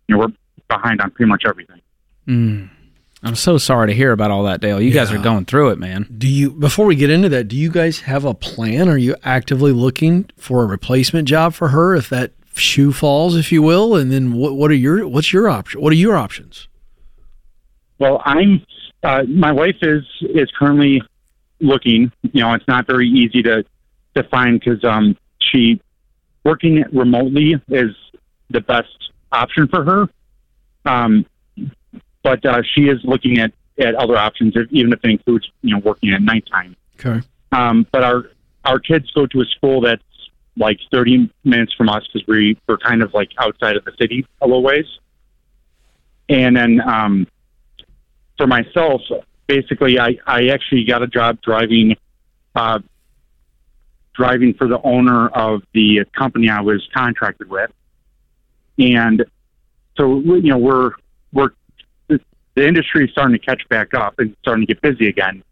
you 0.06 0.14
know 0.14 0.18
we're 0.18 0.32
behind 0.68 1.00
on 1.00 1.10
pretty 1.12 1.30
much 1.30 1.44
everything. 1.46 1.80
Mm. 2.28 2.68
I'm 3.24 3.36
so 3.36 3.56
sorry 3.56 3.88
to 3.88 3.94
hear 3.94 4.12
about 4.12 4.30
all 4.30 4.44
that, 4.44 4.60
Dale. 4.60 4.80
You 4.80 4.92
guys 4.92 5.10
are 5.10 5.18
going 5.18 5.46
through 5.46 5.70
it, 5.70 5.78
man. 5.78 6.06
Do 6.16 6.28
you 6.28 6.50
before 6.50 6.84
we 6.84 6.94
get 6.94 7.08
into 7.08 7.30
that, 7.30 7.48
do 7.48 7.56
you 7.56 7.70
guys 7.70 8.00
have 8.00 8.26
a 8.26 8.34
plan? 8.34 8.86
Are 8.88 8.98
you 8.98 9.16
actively 9.24 9.72
looking 9.72 10.28
for 10.36 10.62
a 10.62 10.66
replacement 10.66 11.26
job 11.26 11.54
for 11.54 11.68
her 11.68 11.94
if 11.94 12.10
that 12.10 12.32
shoe 12.54 12.92
falls, 12.92 13.34
if 13.34 13.50
you 13.50 13.62
will? 13.62 13.96
And 13.96 14.12
then 14.12 14.34
what 14.34 14.56
what 14.56 14.70
are 14.70 14.74
your 14.74 15.08
what's 15.08 15.32
your 15.32 15.48
option? 15.48 15.80
What 15.80 15.92
are 15.92 15.96
your 15.96 16.16
options? 16.16 16.68
Well, 17.98 18.20
I'm. 18.26 18.64
Uh, 19.02 19.22
my 19.24 19.52
wife 19.52 19.76
is 19.80 20.04
is 20.20 20.50
currently 20.58 21.02
looking. 21.60 22.12
You 22.32 22.42
know, 22.42 22.52
it's 22.52 22.68
not 22.68 22.86
very 22.86 23.08
easy 23.08 23.42
to 23.42 23.64
to 24.16 24.22
find 24.24 24.60
because 24.60 24.84
um, 24.84 25.16
she 25.40 25.80
working 26.44 26.84
remotely 26.92 27.54
is 27.68 27.96
the 28.50 28.60
best 28.60 29.10
option 29.32 29.66
for 29.68 29.82
her. 29.82 30.08
Um, 30.84 31.24
but 32.24 32.44
uh, 32.44 32.62
she 32.74 32.86
is 32.88 32.98
looking 33.04 33.38
at 33.38 33.52
at 33.78 33.94
other 33.96 34.16
options, 34.16 34.54
if, 34.56 34.66
even 34.72 34.92
if 34.92 34.98
it 35.04 35.10
includes 35.10 35.48
you 35.62 35.72
know 35.72 35.80
working 35.84 36.12
at 36.12 36.22
nighttime. 36.22 36.74
Okay. 36.98 37.24
Um, 37.52 37.86
but 37.92 38.02
our 38.02 38.24
our 38.64 38.80
kids 38.80 39.08
go 39.12 39.26
to 39.26 39.40
a 39.42 39.44
school 39.44 39.82
that's 39.82 40.02
like 40.56 40.78
30 40.92 41.30
minutes 41.44 41.72
from 41.74 41.88
us 41.88 42.02
because 42.12 42.26
we 42.26 42.58
we're 42.66 42.78
kind 42.78 43.02
of 43.02 43.12
like 43.14 43.30
outside 43.38 43.76
of 43.76 43.84
the 43.84 43.92
city 44.00 44.26
a 44.40 44.46
little 44.46 44.62
ways. 44.62 44.86
And 46.28 46.56
then 46.56 46.80
um, 46.80 47.26
for 48.38 48.46
myself, 48.46 49.02
basically, 49.46 50.00
I 50.00 50.16
I 50.26 50.48
actually 50.48 50.84
got 50.84 51.02
a 51.02 51.06
job 51.06 51.38
driving, 51.42 51.96
uh, 52.54 52.78
driving 54.14 54.54
for 54.54 54.66
the 54.66 54.80
owner 54.82 55.28
of 55.28 55.62
the 55.74 56.04
company 56.16 56.48
I 56.48 56.62
was 56.62 56.86
contracted 56.94 57.50
with, 57.50 57.70
and 58.78 59.24
so 59.98 60.20
you 60.20 60.48
know 60.48 60.58
we're 60.58 60.92
we're 61.32 61.50
the 62.54 62.66
industry 62.66 63.04
is 63.04 63.10
starting 63.10 63.36
to 63.38 63.44
catch 63.44 63.62
back 63.68 63.94
up 63.94 64.18
and 64.18 64.36
starting 64.42 64.66
to 64.66 64.72
get 64.74 64.80
busy 64.82 65.08
again. 65.08 65.42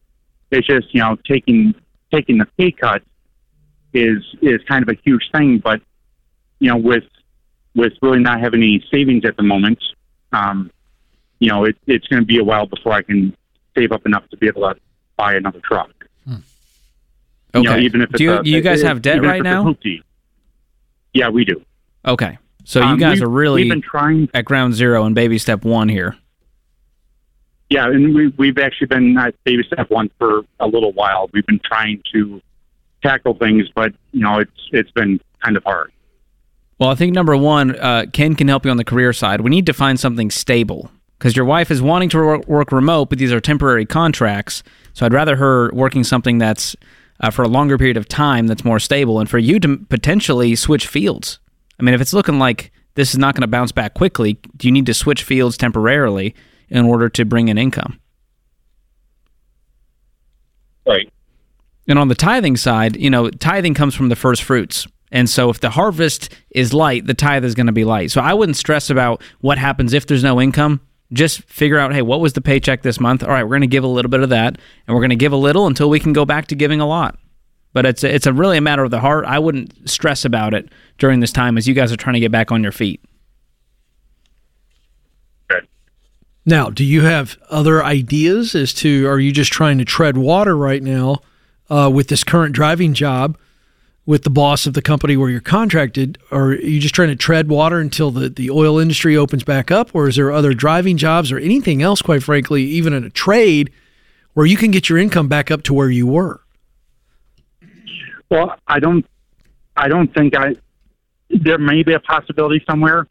It's 0.50 0.66
just 0.66 0.94
you 0.94 1.00
know 1.00 1.16
taking 1.26 1.74
taking 2.12 2.38
the 2.38 2.46
pay 2.58 2.72
cut 2.72 3.02
is 3.92 4.22
is 4.40 4.60
kind 4.68 4.82
of 4.82 4.88
a 4.88 4.98
huge 5.04 5.28
thing, 5.34 5.58
but 5.58 5.80
you 6.58 6.68
know 6.68 6.76
with 6.76 7.04
with 7.74 7.92
really 8.02 8.20
not 8.20 8.40
having 8.40 8.62
any 8.62 8.84
savings 8.92 9.24
at 9.24 9.36
the 9.36 9.42
moment, 9.42 9.82
um, 10.32 10.70
you 11.40 11.48
know 11.48 11.64
it, 11.64 11.76
it's 11.86 12.06
going 12.08 12.20
to 12.22 12.26
be 12.26 12.38
a 12.38 12.44
while 12.44 12.66
before 12.66 12.92
I 12.92 13.02
can 13.02 13.34
save 13.76 13.92
up 13.92 14.04
enough 14.06 14.28
to 14.30 14.36
be 14.36 14.46
able 14.46 14.62
to 14.62 14.78
buy 15.16 15.34
another 15.34 15.60
truck. 15.64 15.90
You 17.54 17.62
know, 17.64 17.72
Okay. 17.72 17.82
even 17.82 18.00
if 18.00 18.08
do 18.12 18.24
you, 18.24 18.32
a- 18.32 18.42
you 18.44 18.60
guys 18.62 18.82
it- 18.82 18.86
have 18.86 19.02
debt 19.02 19.22
right 19.22 19.42
now? 19.42 19.74
Yeah, 21.12 21.28
we 21.28 21.44
do. 21.44 21.62
Okay. 22.06 22.38
So 22.64 22.80
you 22.80 22.86
Um, 22.86 22.98
guys 22.98 23.20
are 23.20 23.28
really 23.28 23.64
we've 23.64 23.70
been 23.72 23.82
trying 23.82 24.30
at 24.32 24.44
ground 24.46 24.72
zero 24.74 25.04
and 25.04 25.14
baby 25.14 25.36
step 25.36 25.62
one 25.64 25.88
here. 25.90 26.16
Yeah, 27.72 27.87
and 27.87 28.14
we, 28.14 28.28
we've 28.37 28.58
actually 28.58 28.88
been 28.88 29.16
at 29.16 29.35
baby 29.44 29.62
step 29.66 29.90
one 29.90 30.11
for 30.18 30.42
a 30.61 30.66
little 30.66 30.92
while. 30.92 31.30
We've 31.32 31.46
been 31.46 31.61
trying 31.64 32.02
to 32.12 32.42
tackle 33.02 33.32
things, 33.32 33.66
but 33.74 33.94
you 34.12 34.20
know, 34.20 34.40
it's 34.40 34.68
it's 34.72 34.90
been 34.90 35.18
kind 35.42 35.56
of 35.56 35.64
hard. 35.64 35.90
Well, 36.78 36.90
I 36.90 36.96
think 36.96 37.14
number 37.14 37.35
one, 37.35 37.74
uh, 37.76 38.04
Ken 38.12 38.35
can 38.35 38.48
help 38.48 38.66
you 38.66 38.70
on 38.70 38.76
the 38.76 38.85
career 38.85 39.14
side. 39.14 39.40
We 39.40 39.48
need 39.48 39.64
to 39.64 39.72
find 39.72 39.98
something 39.98 40.30
stable 40.30 40.90
because 41.18 41.35
your 41.35 41.46
wife 41.46 41.70
is 41.70 41.80
wanting 41.80 42.11
to 42.11 42.42
work, 42.46 42.72
remote, 42.72 43.08
but 43.08 43.18
these 43.18 43.32
are 43.32 43.40
temporary 43.40 43.87
contracts. 43.87 44.62
So 44.92 45.06
I'd 45.06 45.14
rather 45.14 45.37
her 45.37 45.70
working 45.72 46.04
something 46.04 46.37
that's 46.37 46.76
uh, 47.20 47.30
for 47.30 47.42
a 47.42 47.48
longer 47.48 47.78
period 47.78 47.96
of 47.96 48.06
time 48.06 48.48
that's 48.48 48.66
more 48.66 48.80
stable, 48.80 49.18
and 49.18 49.30
for 49.30 49.38
you 49.38 49.58
to 49.61 49.78
potentially 49.78 50.56
switch 50.56 50.87
fields. 50.87 51.38
I 51.80 51.85
mean, 51.85 51.94
if 51.94 52.02
it's 52.02 52.12
looking 52.12 52.38
like 52.38 52.70
this 52.96 53.14
is 53.14 53.18
not 53.18 53.35
going 53.35 53.40
to 53.40 53.46
bounce 53.46 53.72
back 53.72 53.94
quickly, 53.94 54.35
do 54.58 54.68
you 54.68 54.72
need 54.72 54.85
to 54.85 54.94
switch 54.94 55.22
fields 55.22 55.56
temporarily 55.56 56.35
in 56.72 56.87
order 56.87 57.08
to 57.11 57.24
bring 57.24 57.48
in 57.48 57.58
income? 57.58 58.00
Right. 60.87 61.12
And 61.87 61.98
on 61.98 62.08
the 62.08 62.14
tithing 62.14 62.56
side, 62.56 62.96
you 62.96 63.11
know, 63.11 63.30
tithing 63.30 63.74
comes 63.74 63.94
from 63.94 64.08
the 64.08 64.16
first 64.16 64.42
fruits. 64.42 64.87
And 65.12 65.28
so 65.28 65.50
if 65.50 65.61
the 65.61 65.70
harvest 65.70 66.30
is 66.50 66.72
light, 66.72 67.06
the 67.06 67.14
tithe 67.14 67.44
is 67.44 67.54
going 67.54 67.66
to 67.66 67.72
be 67.72 67.85
light. 67.85 68.11
So 68.11 68.20
I 68.20 68.32
wouldn't 68.32 68.56
stress 68.56 68.88
about 68.88 69.22
what 69.40 69.58
happens 69.58 69.92
if 69.92 70.06
there's 70.06 70.24
no 70.24 70.40
income. 70.40 70.80
Just 71.12 71.42
figure 71.42 71.78
out, 71.78 71.92
hey, 71.92 72.00
what 72.00 72.20
was 72.20 72.32
the 72.32 72.40
paycheck 72.40 72.80
this 72.80 72.98
month? 72.98 73.22
All 73.22 73.28
right, 73.28 73.42
we're 73.42 73.50
going 73.50 73.61
to 73.61 73.66
give 73.66 73.85
a 73.85 73.88
little 73.88 74.11
bit 74.11 74.22
of 74.22 74.30
that, 74.30 74.56
and 74.87 74.94
we're 74.94 75.02
going 75.02 75.11
to 75.11 75.16
give 75.16 75.32
a 75.32 75.37
little 75.37 75.66
until 75.66 75.90
we 75.90 76.00
can 76.00 76.14
go 76.14 76.24
back 76.24 76.46
to 76.46 76.54
giving 76.54 76.80
a 76.80 76.87
lot. 76.87 77.18
But 77.74 77.85
it's 77.85 78.02
a, 78.02 78.14
it's 78.14 78.26
a 78.26 78.32
really 78.32 78.56
a 78.56 78.62
matter 78.62 78.82
of 78.82 78.90
the 78.90 79.00
heart. 79.00 79.26
I 79.26 79.38
wouldn't 79.38 79.90
stress 79.90 80.24
about 80.24 80.54
it 80.54 80.70
during 80.96 81.20
this 81.20 81.32
time 81.32 81.58
as 81.58 81.68
you 81.68 81.74
guys 81.74 81.92
are 81.92 81.96
trying 81.96 82.14
to 82.14 82.20
get 82.20 82.32
back 82.32 82.50
on 82.50 82.62
your 82.62 82.72
feet. 82.72 83.04
Now, 86.44 86.70
do 86.70 86.85
you 86.85 87.02
have 87.02 87.38
other 87.50 87.85
ideas 87.85 88.55
as 88.55 88.74
to 88.74 89.07
are 89.07 89.20
you 89.20 89.33
just 89.33 89.52
trying 89.52 89.78
to 89.78 89.85
tread 89.85 90.16
water 90.16 90.57
right 90.57 90.83
now 90.83 91.18
uh, 91.70 91.90
with 91.92 92.09
this 92.09 92.24
current 92.24 92.55
driving 92.55 92.94
job 92.94 93.38
with 94.05 94.24
the 94.24 94.31
boss 94.31 94.66
of 94.66 94.74
the 94.74 94.83
company 94.83 95.16
where 95.16 95.31
you're 95.31 95.40
contracted? 95.40 96.18
Or 96.31 96.46
are 96.46 96.61
you 96.61 96.81
just 96.81 96.94
trying 96.94 97.11
to 97.11 97.16
tread 97.16 97.48
water 97.48 97.78
until 97.78 98.11
the, 98.11 98.28
the 98.28 98.50
oil 98.50 98.78
industry 98.78 99.16
opens 99.16 99.44
back 99.44 99.70
up? 99.70 99.94
Or 99.94 100.09
is 100.09 100.16
there 100.16 100.33
other 100.33 100.52
driving 100.52 100.96
jobs 100.96 101.31
or 101.31 101.38
anything 101.38 101.81
else, 101.81 102.02
quite 102.02 102.24
frankly, 102.24 102.64
even 102.64 102.92
in 102.92 103.05
a 103.05 103.11
trade 103.11 103.70
where 104.35 104.46
you 104.46 104.57
can 104.57 104.72
get 104.72 104.88
your 104.88 104.98
income 104.98 105.28
back 105.28 105.50
up 105.50 105.62
to 105.64 105.74
where 105.74 105.90
you 105.90 106.07
were? 106.07 106.40
Well, 108.31 108.57
I 108.66 108.81
don't, 108.81 109.07
I 109.76 109.88
don't 109.88 110.12
think 110.12 110.37
I. 110.37 110.57
There 111.28 111.59
may 111.59 111.83
be 111.83 111.94
a 111.94 112.00
possibility 112.00 112.62
somewhere, 112.68 113.07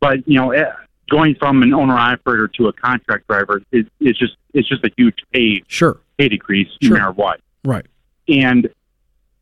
but 0.00 0.26
you 0.26 0.38
know, 0.38 0.50
eh, 0.52 0.64
going 1.10 1.34
from 1.34 1.62
an 1.62 1.74
owner 1.74 1.98
operator 1.98 2.48
to 2.48 2.68
a 2.68 2.72
contract 2.72 3.26
driver 3.28 3.60
is, 3.72 3.84
is 4.00 4.16
just 4.16 4.36
it's 4.54 4.66
just 4.68 4.82
a 4.84 4.90
huge 4.96 5.18
pay 5.32 5.62
Sure. 5.68 6.00
pay 6.16 6.28
decrease 6.28 6.68
Sure. 6.80 6.96
no 6.96 6.96
matter 7.00 7.12
what. 7.12 7.40
Right. 7.64 7.84
and 8.28 8.70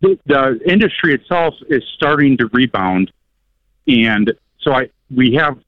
the, 0.01 0.19
the 0.27 0.61
industry 0.67 1.15
itself 1.15 1.55
is 1.69 1.83
starting 1.97 2.37
to 2.39 2.47
rebound, 2.53 3.13
and 3.87 4.33
so 4.61 4.73
I 4.73 4.91
we 5.15 5.35
have 5.35 5.59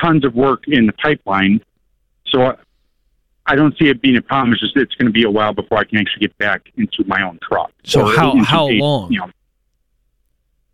tons 0.00 0.24
of 0.24 0.34
work 0.34 0.64
in 0.68 0.86
the 0.86 0.92
pipeline. 0.92 1.60
So 2.26 2.42
I, 2.46 2.54
I 3.46 3.54
don't 3.56 3.76
see 3.78 3.88
it 3.88 4.02
being 4.02 4.16
a 4.16 4.22
problem. 4.22 4.52
It's 4.52 4.60
just 4.60 4.76
it's 4.76 4.94
going 4.96 5.06
to 5.06 5.12
be 5.12 5.22
a 5.24 5.30
while 5.30 5.52
before 5.54 5.78
I 5.78 5.84
can 5.84 5.98
actually 5.98 6.20
get 6.20 6.36
back 6.38 6.62
into 6.76 7.04
my 7.06 7.22
own 7.22 7.38
truck. 7.42 7.72
So 7.84 8.02
Or 8.08 8.14
how- 8.16 8.36
how 8.44 8.68
a- 8.68 8.72
long? 8.78 9.12
You 9.12 9.20
know, 9.20 9.30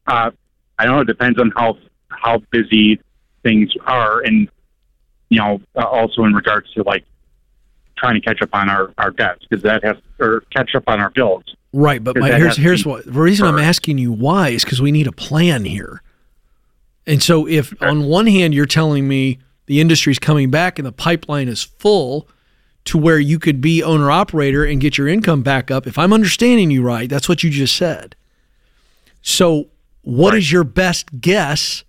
uh, 0.07 0.31
I 0.79 0.85
don't 0.87 0.95
know. 0.97 1.01
It 1.03 1.07
depends 1.07 1.39
on 1.39 1.53
how 1.57 1.77
how 2.09 2.39
busy 2.51 2.99
things 3.45 3.71
are, 3.87 4.21
and 4.23 4.49
you 5.29 5.39
know, 5.39 5.61
uh, 5.77 5.85
also 5.85 6.25
in 6.25 6.35
regards 6.35 6.73
to 6.73 6.83
like 6.83 7.05
trying 7.97 8.15
to 8.15 8.21
catch 8.21 8.43
up 8.43 8.51
on 8.53 8.69
our 8.69 8.93
our 8.99 9.13
debts 9.13 9.45
because 9.49 9.63
that 9.63 9.85
has 9.85 9.97
or 10.19 10.43
catch 10.51 10.75
up 10.75 10.85
on 10.89 11.01
our 11.01 11.11
bills. 11.11 11.45
Right, 11.73 12.03
but 12.03 12.17
my, 12.17 12.33
here's 12.33 12.57
here's 12.57 12.85
what 12.85 13.05
the 13.05 13.13
reason 13.13 13.47
I'm 13.47 13.59
asking 13.59 13.99
you 13.99 14.11
why 14.11 14.49
is 14.49 14.65
because 14.65 14.83
we 14.83 14.91
need 14.91 15.07
a 15.07 15.13
plan 15.13 15.65
here. 15.65 16.03
And 17.07 17.23
so, 17.23 17.47
if 17.47 17.81
on 17.83 18.07
one 18.07 18.27
hand 18.27 18.55
you're 18.55 18.67
telling 18.67 19.07
me 19.07 19.39
the 19.67 19.81
industry's 19.81 20.19
coming 20.19 20.51
back 20.51 20.79
and 20.79 20.87
the 20.87 20.93
pipeline 20.93 21.49
is 21.49 21.63
full, 21.63 22.29
to 22.85 22.99
where 22.99 23.19
you 23.19 23.39
could 23.39 23.61
be 23.61 23.83
owner 23.83 24.11
operator 24.11 24.65
and 24.65 24.81
get 24.81 24.99
your 24.99 25.09
income 25.09 25.43
back 25.43 25.71
up. 25.71 25.87
If 25.87 25.99
I'm 25.99 26.13
understanding 26.13 26.71
you 26.71 26.83
right, 26.83 27.09
that's 27.09 27.29
what 27.29 27.43
you 27.43 27.51
just 27.51 27.77
said. 27.77 28.15
So, 29.23 29.69
what 30.03 30.35
is 30.35 30.53
your 30.53 30.65
best 30.65 31.21
guess 31.21 31.83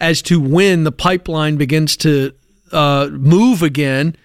as 0.00 0.22
to 0.22 0.40
when 0.40 0.84
the 0.84 0.92
pipeline 0.92 1.56
begins 1.56 1.96
to 1.98 2.32
uh, 2.72 3.08
move 3.10 3.62
again 3.62 4.16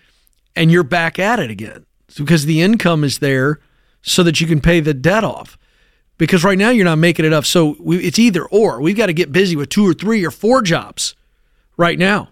and 0.55 0.71
you're 0.71 0.83
back 0.83 1.19
at 1.19 1.39
it 1.39 1.49
again? 1.49 1.85
It's 2.07 2.19
because 2.19 2.45
the 2.45 2.61
income 2.61 3.03
is 3.03 3.19
there 3.19 3.59
so 4.01 4.23
that 4.23 4.41
you 4.41 4.47
can 4.47 4.61
pay 4.61 4.79
the 4.79 4.93
debt 4.93 5.23
off. 5.23 5.57
Because 6.17 6.43
right 6.43 6.57
now 6.57 6.69
you're 6.69 6.85
not 6.85 6.97
making 6.97 7.25
enough. 7.25 7.45
So 7.45 7.75
we, 7.79 7.97
it's 7.99 8.19
either 8.19 8.45
or. 8.45 8.79
We've 8.79 8.97
got 8.97 9.07
to 9.07 9.13
get 9.13 9.31
busy 9.31 9.55
with 9.55 9.69
two 9.69 9.87
or 9.87 9.93
three 9.93 10.23
or 10.23 10.29
four 10.29 10.61
jobs 10.61 11.15
right 11.77 11.97
now, 11.97 12.29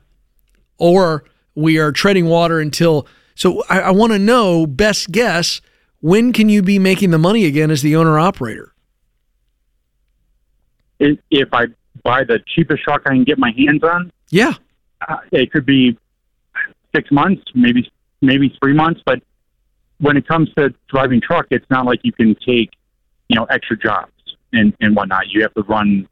or 0.78 1.24
we 1.56 1.80
are 1.80 1.92
treading 1.92 2.28
water 2.28 2.60
until. 2.60 3.08
So 3.34 3.64
I, 3.70 3.80
I 3.80 3.92
want 3.92 4.12
to 4.12 4.20
know 4.20 4.68
best 4.68 5.12
guess 5.12 5.62
when 6.02 6.34
can 6.34 6.50
you 6.50 6.62
be 6.62 6.78
making 6.78 7.12
the 7.12 7.18
money 7.18 7.46
again 7.46 7.72
as 7.72 7.82
the 7.82 7.96
owner 7.96 8.20
operator? 8.20 8.74
If, 11.00 11.18
if 11.32 11.54
I 11.54 11.68
buy 12.04 12.24
the 12.24 12.40
cheapest 12.56 12.84
truck 12.84 13.02
I 13.06 13.10
can 13.10 13.24
get 13.24 13.38
my 13.38 13.52
hands 13.58 13.84
on, 13.84 14.12
Yeah. 14.30 14.54
uh, 15.08 15.18
it 15.32 15.52
could 15.52 15.66
be 15.66 15.98
six 16.96 17.12
months, 17.12 17.44
maybe 17.54 17.90
maybe 18.22 18.56
three 18.62 18.74
months. 18.74 19.02
But 19.06 19.22
when 20.00 20.18
it 20.18 20.28
comes 20.28 20.54
to 20.58 20.74
driving 20.88 21.22
truck, 21.22 21.48
it's 21.52 21.70
not 21.70 21.86
like 21.86 22.00
you 22.04 22.12
can 22.12 22.36
take 22.36 22.72
you 23.28 23.36
know 23.36 23.46
extra 23.46 23.78
jobs 23.78 24.12
and 24.54 24.74
and 24.82 24.96
whatnot. 24.96 25.30
You 25.30 25.42
have 25.44 25.54
to 25.56 25.64
run 25.64 26.08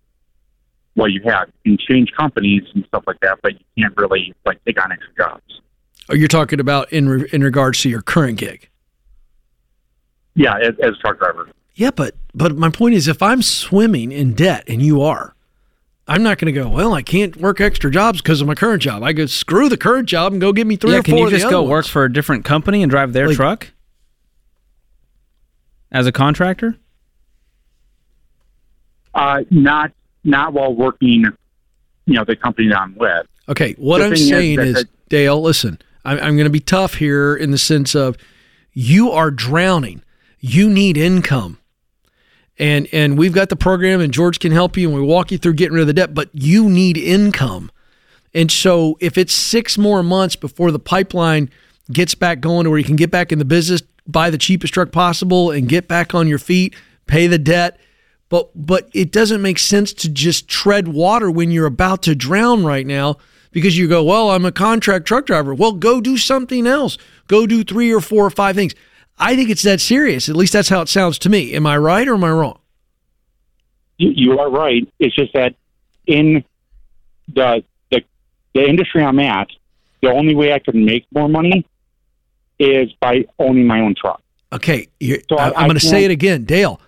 what 0.94 1.12
you 1.12 1.22
have. 1.26 1.50
Can 1.66 1.78
change 1.78 2.12
companies 2.12 2.64
and 2.74 2.86
stuff 2.86 3.04
like 3.08 3.20
that, 3.22 3.40
but 3.42 3.54
you 3.54 3.84
can't 3.84 3.96
really 3.98 4.34
like 4.46 4.64
take 4.66 4.82
on 4.84 4.92
extra 4.92 5.14
jobs. 5.18 5.62
Oh, 6.10 6.16
you're 6.16 6.28
talking 6.30 6.60
about 6.60 6.92
in 6.94 7.10
re- 7.10 7.30
in 7.34 7.44
regards 7.44 7.80
to 7.82 7.90
your 7.90 8.02
current 8.02 8.38
gig. 8.40 8.70
Yeah, 10.36 10.56
as, 10.58 10.74
as 10.82 10.92
a 10.92 10.98
truck 11.02 11.20
driver. 11.20 11.50
Yeah, 11.76 11.92
but 11.92 12.16
but 12.34 12.56
my 12.56 12.70
point 12.70 12.96
is, 12.96 13.08
if 13.08 13.22
I'm 13.22 13.42
swimming 13.42 14.12
in 14.12 14.34
debt 14.34 14.64
and 14.68 14.82
you 14.82 15.02
are, 15.02 15.36
I'm 16.08 16.24
not 16.24 16.38
going 16.38 16.54
to 16.54 16.58
go. 16.58 16.70
Well, 16.70 16.94
I 16.94 17.02
can't 17.02 17.36
work 17.36 17.60
extra 17.60 17.92
jobs 17.92 18.22
because 18.22 18.40
of 18.40 18.48
my 18.48 18.56
current 18.56 18.82
job. 18.82 19.04
I 19.04 19.12
go 19.14 19.26
screw 19.26 19.68
the 19.68 19.76
current 19.78 20.08
job 20.08 20.32
and 20.32 20.40
go 20.40 20.54
get 20.54 20.66
me 20.66 20.78
three 20.78 20.92
yeah, 20.94 21.00
or 21.00 21.04
can 21.04 21.12
four. 21.14 21.20
you 21.20 21.26
of 21.26 21.32
the 21.32 21.38
just 21.38 21.46
other 21.48 21.56
go 21.56 21.62
ones. 21.64 21.70
work 21.72 21.86
for 21.88 22.06
a 22.06 22.12
different 22.14 22.46
company 22.46 22.82
and 22.82 22.90
drive 22.90 23.12
their 23.14 23.28
Like- 23.28 23.36
truck 23.36 23.68
as 25.92 26.08
a 26.08 26.12
contractor? 26.12 26.78
Uh, 29.14 29.44
not 29.50 29.92
not 30.24 30.54
while 30.54 30.74
working, 30.74 31.26
you 32.06 32.14
know, 32.14 32.24
the 32.26 32.36
company 32.36 32.68
that 32.70 32.78
I'm 32.80 32.96
with. 32.96 33.26
Okay, 33.50 33.74
what 33.78 34.00
The 34.00 34.06
I'm 34.06 34.16
saying 34.16 34.52
is 34.52 34.58
that 34.58 34.68
is, 34.68 34.74
the- 34.84 34.90
Dale, 35.10 35.42
listen, 35.42 35.80
I'm, 36.06 36.18
I'm 36.20 36.36
going 36.36 36.44
to 36.46 36.50
be 36.50 36.60
tough 36.60 36.96
here 36.96 37.36
in 37.36 37.52
the 37.52 37.58
sense 37.58 37.96
of 37.96 38.18
you 38.74 39.10
are 39.12 39.32
drowning. 39.32 40.04
You 40.40 40.70
need 40.70 40.98
income. 40.98 41.60
And 42.60 42.88
and 42.92 43.18
we've 43.18 43.34
got 43.34 43.50
the 43.50 43.56
program 43.56 44.02
and 44.02 44.14
George 44.14 44.40
can 44.40 44.52
help 44.52 44.78
you 44.78 44.88
and 44.90 44.96
we 44.96 45.06
walk 45.06 45.32
you 45.32 45.38
through 45.38 45.54
getting 45.54 45.74
rid 45.74 45.82
of 45.82 45.88
the 45.88 45.94
debt, 45.94 46.14
but 46.14 46.30
you 46.34 46.70
need 46.70 46.98
income. 46.98 47.72
And 48.34 48.52
so 48.52 48.98
if 49.00 49.18
it's 49.18 49.34
6 49.34 49.78
more 49.78 50.04
months 50.04 50.36
before 50.36 50.72
the 50.72 50.80
pipeline 50.80 51.50
gets 51.92 52.16
back 52.16 52.40
going 52.40 52.66
to 52.66 52.70
where 52.70 52.80
you 52.80 52.86
can 52.86 52.96
get 52.96 53.12
back 53.12 53.32
in 53.32 53.40
the 53.40 53.46
business, 53.46 53.82
buy 54.06 54.30
the 54.30 54.38
cheapest 54.38 54.74
truck 54.74 54.92
possible 54.92 55.52
and 55.52 55.70
get 55.70 55.88
back 55.88 56.14
on 56.14 56.28
your 56.28 56.40
feet, 56.40 56.76
pay 57.06 57.28
the 57.28 57.38
debt, 57.38 57.80
but 58.30 58.50
but 58.56 58.90
it 58.94 59.12
doesn't 59.12 59.42
make 59.42 59.60
sense 59.60 59.94
to 59.94 60.10
just 60.10 60.48
tread 60.48 60.88
water 60.88 61.32
when 61.32 61.52
you're 61.52 61.66
about 61.66 62.02
to 62.04 62.16
drown 62.16 62.64
right 62.66 62.86
now 62.86 63.18
because 63.52 63.78
you 63.78 63.88
go, 63.88 64.04
well, 64.04 64.32
I'm 64.32 64.46
a 64.46 64.52
contract 64.52 65.06
truck 65.06 65.26
driver. 65.26 65.54
Well, 65.54 65.72
go 65.74 66.02
do 66.02 66.18
something 66.18 66.68
else. 66.68 66.98
Go 67.28 67.48
do 67.48 67.64
three 67.64 67.92
or 67.92 68.02
four 68.02 68.26
or 68.26 68.30
five 68.30 68.56
things. 68.56 68.74
I 69.20 69.36
think 69.36 69.50
it's 69.50 69.64
that 69.64 69.82
serious. 69.82 70.30
At 70.30 70.36
least 70.36 70.54
that's 70.54 70.70
how 70.70 70.82
it 70.82 70.90
sounds 70.90 71.18
to 71.20 71.30
me. 71.30 71.54
Am 71.54 71.66
I 71.66 71.78
right 71.78 72.08
or 72.08 72.14
am 72.14 72.24
I 72.24 72.32
wrong? 72.32 72.60
You, 73.98 74.12
you 74.16 74.40
are 74.40 74.50
right. 74.50 74.88
It's 75.00 75.16
just 75.16 75.34
that 75.34 75.56
in 76.06 76.44
the 77.34 77.64
the 77.90 78.04
the 78.54 78.64
industry 78.68 79.04
I'm 79.04 79.20
at, 79.20 79.48
the 80.02 80.10
only 80.12 80.36
way 80.36 80.54
I 80.54 80.60
can 80.60 80.86
make 80.86 81.06
more 81.12 81.28
money 81.28 81.66
is 82.60 82.92
by 83.00 83.26
owning 83.40 83.66
my 83.66 83.82
own 83.82 83.96
truck. 83.96 84.22
Okay, 84.54 84.88
you 85.00 85.22
So 85.30 85.38
I- 85.38 85.50
I, 85.50 85.52
I 85.52 85.62
am 85.64 85.68
going 85.68 85.80
to 85.80 85.86
say 85.86 86.06
it 86.06 86.12
again, 86.12 86.46
Dale. 86.46 86.80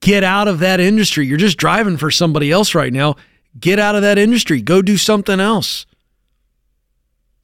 Get 0.00 0.24
out 0.24 0.48
of 0.48 0.58
that 0.60 0.80
industry. 0.80 1.26
You're 1.26 1.38
just 1.38 1.58
driving 1.58 1.96
for 1.96 2.10
somebody 2.10 2.50
else 2.50 2.74
right 2.74 2.92
now. 2.92 3.16
Get 3.60 3.78
out 3.78 3.94
of 3.94 4.02
that 4.02 4.18
industry. 4.18 4.60
Go 4.62 4.82
do 4.82 4.96
something 4.96 5.38
else. 5.38 5.86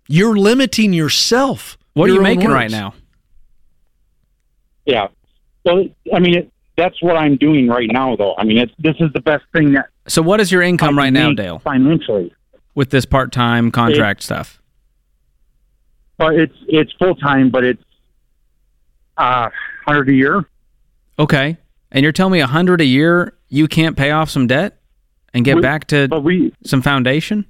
You're 0.08 0.36
limiting 0.36 0.92
yourself. 0.92 1.76
What 1.94 2.04
are 2.04 2.14
Your 2.14 2.22
you 2.22 2.28
own 2.28 2.36
making 2.36 2.50
right 2.50 2.70
now? 2.70 2.94
Yeah. 4.88 5.08
So 5.66 5.84
I 6.12 6.18
mean, 6.18 6.34
it, 6.38 6.52
that's 6.76 7.00
what 7.02 7.16
I'm 7.16 7.36
doing 7.36 7.68
right 7.68 7.88
now, 7.92 8.16
though. 8.16 8.34
I 8.38 8.44
mean, 8.44 8.58
it's, 8.58 8.72
this 8.78 8.94
is 9.00 9.12
the 9.12 9.20
best 9.20 9.44
thing 9.52 9.72
that 9.74 9.86
So 10.06 10.22
what 10.22 10.40
is 10.40 10.50
your 10.50 10.62
income 10.62 10.96
right 10.96 11.12
now, 11.12 11.32
Dale, 11.32 11.58
financially. 11.58 12.32
with 12.74 12.90
this 12.90 13.04
part-time 13.04 13.70
contract 13.70 14.22
stuff? 14.22 14.60
But 16.16 16.34
it's 16.34 16.54
it's 16.68 16.92
full 16.98 17.14
time, 17.14 17.50
but 17.50 17.62
it's 17.64 17.82
uh 19.18 19.50
hundred 19.86 20.08
a 20.08 20.12
year. 20.14 20.44
Okay. 21.18 21.56
And 21.92 22.02
you're 22.02 22.12
telling 22.12 22.32
me 22.32 22.40
a 22.40 22.46
hundred 22.46 22.80
a 22.80 22.84
year 22.84 23.34
you 23.48 23.68
can't 23.68 23.96
pay 23.96 24.10
off 24.10 24.30
some 24.30 24.46
debt 24.46 24.78
and 25.34 25.44
get 25.44 25.56
We- 25.56 25.62
back 25.62 25.86
to 25.88 26.08
we 26.22 26.52
some 26.64 26.80
foundation? 26.82 27.44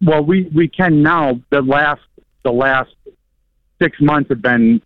well 0.00 0.22
we 0.24 0.48
we 0.54 0.68
can 0.68 1.02
now. 1.02 1.40
The 1.50 1.60
last 1.60 2.00
the 2.44 2.52
last 2.52 2.90
six 3.82 4.00
months 4.00 4.30
have 4.30 4.40
been 4.42 4.80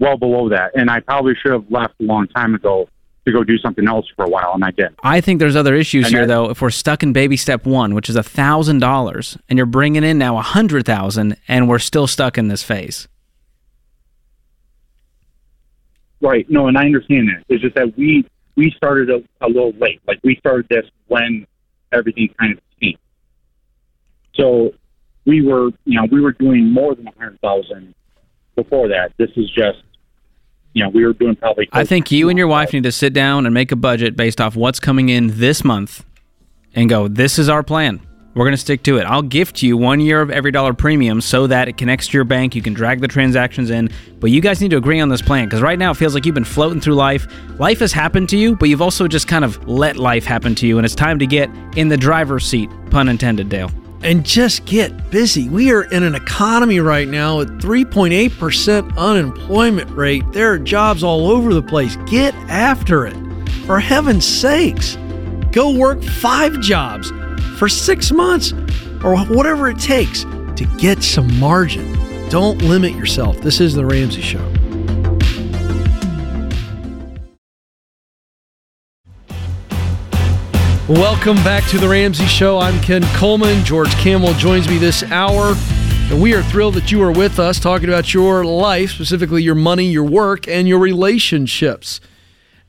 well 0.00 0.16
below 0.16 0.48
that, 0.48 0.72
and 0.74 0.90
I 0.90 1.00
probably 1.00 1.34
should 1.40 1.52
have 1.52 1.70
left 1.70 1.94
a 2.00 2.04
long 2.04 2.26
time 2.28 2.54
ago 2.54 2.88
to 3.26 3.32
go 3.32 3.44
do 3.44 3.58
something 3.58 3.86
else 3.86 4.06
for 4.16 4.24
a 4.24 4.28
while, 4.28 4.52
and 4.54 4.64
I 4.64 4.70
did. 4.70 4.94
I 5.02 5.20
think 5.20 5.38
there's 5.38 5.54
other 5.54 5.74
issues 5.74 6.06
And 6.06 6.14
here, 6.14 6.26
though. 6.26 6.50
If 6.50 6.62
we're 6.62 6.70
stuck 6.70 7.02
in 7.02 7.12
baby 7.12 7.36
step 7.36 7.66
one, 7.66 7.94
which 7.94 8.08
is 8.08 8.16
a 8.16 8.22
thousand 8.22 8.78
dollars, 8.80 9.36
and 9.48 9.58
you're 9.58 9.66
bringing 9.66 10.02
in 10.02 10.18
now 10.18 10.38
a 10.38 10.42
hundred 10.42 10.86
thousand, 10.86 11.36
and 11.46 11.68
we're 11.68 11.78
still 11.78 12.06
stuck 12.06 12.38
in 12.38 12.48
this 12.48 12.62
phase. 12.62 13.06
Right. 16.22 16.48
No, 16.50 16.66
and 16.66 16.76
I 16.76 16.84
understand 16.84 17.28
that. 17.28 17.44
It's 17.48 17.62
just 17.62 17.74
that 17.76 17.96
we 17.96 18.26
we 18.56 18.70
started 18.76 19.10
a, 19.10 19.22
a 19.44 19.48
little 19.48 19.72
late. 19.72 20.00
Like 20.06 20.18
we 20.22 20.36
started 20.36 20.66
this 20.68 20.84
when 21.06 21.46
everything 21.92 22.34
kind 22.38 22.52
of 22.52 22.60
changed. 22.80 22.98
So 24.34 24.72
we 25.24 25.42
were, 25.42 25.70
you 25.84 26.00
know, 26.00 26.06
we 26.10 26.20
were 26.20 26.32
doing 26.32 26.70
more 26.70 26.94
than 26.94 27.06
a 27.06 27.12
hundred 27.12 27.40
thousand 27.40 27.94
before 28.54 28.88
that. 28.88 29.12
This 29.16 29.30
is 29.36 29.50
just, 29.50 29.82
you 30.72 30.82
know, 30.82 30.90
we 30.90 31.04
were 31.04 31.12
doing 31.12 31.36
probably. 31.36 31.68
I 31.72 31.84
think 31.84 32.10
you 32.10 32.28
and 32.28 32.38
your 32.38 32.48
wife 32.48 32.72
need 32.72 32.84
to 32.84 32.92
sit 32.92 33.12
down 33.12 33.46
and 33.46 33.54
make 33.54 33.72
a 33.72 33.76
budget 33.76 34.16
based 34.16 34.40
off 34.40 34.56
what's 34.56 34.80
coming 34.80 35.08
in 35.08 35.38
this 35.38 35.64
month, 35.64 36.04
and 36.74 36.88
go. 36.88 37.08
This 37.08 37.38
is 37.38 37.48
our 37.48 37.62
plan. 37.62 38.00
We're 38.34 38.44
going 38.44 38.52
to 38.52 38.58
stick 38.58 38.84
to 38.84 38.98
it. 38.98 39.06
I'll 39.06 39.22
gift 39.22 39.60
you 39.60 39.76
one 39.76 39.98
year 39.98 40.20
of 40.20 40.28
EveryDollar 40.28 40.78
premium 40.78 41.20
so 41.20 41.48
that 41.48 41.66
it 41.66 41.76
connects 41.76 42.06
to 42.06 42.16
your 42.16 42.24
bank. 42.24 42.54
You 42.54 42.62
can 42.62 42.74
drag 42.74 43.00
the 43.00 43.08
transactions 43.08 43.70
in, 43.70 43.90
but 44.20 44.30
you 44.30 44.40
guys 44.40 44.60
need 44.60 44.70
to 44.70 44.76
agree 44.76 45.00
on 45.00 45.08
this 45.08 45.20
plan 45.20 45.46
because 45.46 45.62
right 45.62 45.78
now 45.78 45.90
it 45.90 45.94
feels 45.94 46.14
like 46.14 46.24
you've 46.24 46.36
been 46.36 46.44
floating 46.44 46.80
through 46.80 46.94
life. 46.94 47.26
Life 47.58 47.80
has 47.80 47.92
happened 47.92 48.28
to 48.28 48.36
you, 48.36 48.54
but 48.54 48.68
you've 48.68 48.82
also 48.82 49.08
just 49.08 49.26
kind 49.26 49.44
of 49.44 49.66
let 49.68 49.96
life 49.96 50.24
happen 50.24 50.54
to 50.54 50.66
you, 50.66 50.78
and 50.78 50.84
it's 50.84 50.94
time 50.94 51.18
to 51.18 51.26
get 51.26 51.50
in 51.76 51.88
the 51.88 51.96
driver's 51.96 52.46
seat, 52.46 52.70
pun 52.90 53.08
intended, 53.08 53.48
Dale. 53.48 53.70
And 54.02 54.24
just 54.24 54.64
get 54.64 55.10
busy. 55.10 55.48
We 55.48 55.72
are 55.72 55.84
in 55.84 56.02
an 56.02 56.14
economy 56.14 56.80
right 56.80 57.08
now 57.08 57.38
with 57.38 57.60
3.8% 57.60 58.96
unemployment 58.96 59.90
rate. 59.90 60.24
There 60.32 60.52
are 60.52 60.58
jobs 60.58 61.02
all 61.02 61.28
over 61.30 61.52
the 61.52 61.62
place. 61.62 61.96
Get 62.06 62.34
after 62.48 63.06
it. 63.06 63.16
For 63.66 63.78
heaven's 63.78 64.24
sakes, 64.24 64.96
go 65.52 65.76
work 65.76 66.02
five 66.02 66.60
jobs 66.60 67.12
for 67.58 67.68
six 67.68 68.10
months 68.10 68.52
or 69.04 69.18
whatever 69.26 69.68
it 69.68 69.78
takes 69.78 70.24
to 70.24 70.68
get 70.78 71.02
some 71.02 71.38
margin. 71.38 71.92
Don't 72.30 72.62
limit 72.62 72.94
yourself. 72.94 73.40
This 73.40 73.60
is 73.60 73.74
The 73.74 73.84
Ramsey 73.84 74.22
Show. 74.22 74.59
Welcome 80.90 81.36
back 81.44 81.64
to 81.68 81.78
the 81.78 81.88
Ramsey 81.88 82.26
Show. 82.26 82.58
I'm 82.58 82.80
Ken 82.80 83.04
Coleman. 83.14 83.64
George 83.64 83.94
Kamel 83.98 84.34
joins 84.34 84.68
me 84.68 84.76
this 84.76 85.04
hour. 85.04 85.54
And 86.10 86.20
we 86.20 86.34
are 86.34 86.42
thrilled 86.42 86.74
that 86.74 86.90
you 86.90 87.00
are 87.02 87.12
with 87.12 87.38
us 87.38 87.60
talking 87.60 87.88
about 87.88 88.12
your 88.12 88.44
life, 88.44 88.90
specifically 88.90 89.40
your 89.40 89.54
money, 89.54 89.84
your 89.84 90.02
work, 90.02 90.48
and 90.48 90.66
your 90.66 90.80
relationships. 90.80 92.00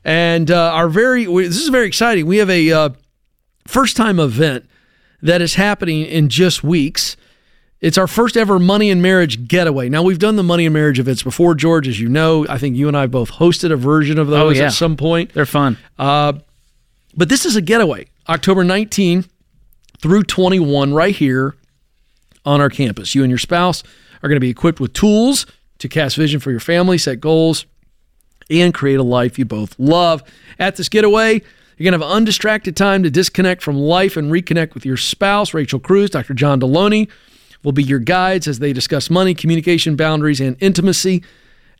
And 0.04 0.52
uh, 0.52 0.70
our 0.72 0.88
very, 0.88 1.24
this 1.24 1.60
is 1.60 1.68
very 1.68 1.88
exciting. 1.88 2.26
We 2.26 2.36
have 2.36 2.48
a 2.48 2.70
uh, 2.70 2.88
first 3.66 3.96
time 3.96 4.20
event 4.20 4.70
that 5.20 5.42
is 5.42 5.56
happening 5.56 6.06
in 6.06 6.28
just 6.28 6.62
weeks. 6.62 7.16
It's 7.80 7.98
our 7.98 8.06
first 8.06 8.36
ever 8.36 8.60
money 8.60 8.88
and 8.90 9.02
marriage 9.02 9.48
getaway. 9.48 9.88
Now, 9.88 10.04
we've 10.04 10.20
done 10.20 10.36
the 10.36 10.44
money 10.44 10.64
and 10.64 10.72
marriage 10.72 11.00
events 11.00 11.24
before, 11.24 11.56
George, 11.56 11.88
as 11.88 11.98
you 11.98 12.08
know. 12.08 12.46
I 12.48 12.58
think 12.58 12.76
you 12.76 12.86
and 12.86 12.96
I 12.96 13.08
both 13.08 13.32
hosted 13.32 13.72
a 13.72 13.76
version 13.76 14.16
of 14.16 14.28
those 14.28 14.58
yeah. 14.58 14.66
at 14.66 14.74
some 14.74 14.96
point. 14.96 15.34
They're 15.34 15.44
fun. 15.44 15.76
Uh, 15.98 16.34
but 17.14 17.28
this 17.28 17.44
is 17.44 17.56
a 17.56 17.60
getaway, 17.60 18.06
October 18.28 18.64
19 18.64 19.24
through 20.00 20.22
21, 20.22 20.94
right 20.94 21.14
here 21.14 21.56
on 22.44 22.60
our 22.60 22.70
campus. 22.70 23.14
You 23.14 23.22
and 23.22 23.30
your 23.30 23.38
spouse 23.38 23.82
are 24.22 24.28
going 24.28 24.36
to 24.36 24.40
be 24.40 24.50
equipped 24.50 24.80
with 24.80 24.92
tools 24.92 25.46
to 25.78 25.88
cast 25.88 26.16
vision 26.16 26.40
for 26.40 26.50
your 26.50 26.60
family, 26.60 26.98
set 26.98 27.20
goals, 27.20 27.66
and 28.50 28.72
create 28.72 28.98
a 28.98 29.02
life 29.02 29.38
you 29.38 29.44
both 29.44 29.78
love. 29.78 30.22
At 30.58 30.76
this 30.76 30.88
getaway, 30.88 31.42
you're 31.76 31.90
going 31.90 31.98
to 31.98 32.04
have 32.04 32.16
undistracted 32.16 32.76
time 32.76 33.02
to 33.02 33.10
disconnect 33.10 33.62
from 33.62 33.76
life 33.76 34.16
and 34.16 34.30
reconnect 34.30 34.74
with 34.74 34.84
your 34.84 34.96
spouse. 34.96 35.54
Rachel 35.54 35.80
Cruz, 35.80 36.10
Dr. 36.10 36.34
John 36.34 36.60
Delony 36.60 37.08
will 37.64 37.72
be 37.72 37.82
your 37.82 37.98
guides 37.98 38.46
as 38.46 38.58
they 38.58 38.72
discuss 38.72 39.10
money, 39.10 39.34
communication, 39.34 39.96
boundaries, 39.96 40.40
and 40.40 40.56
intimacy. 40.60 41.22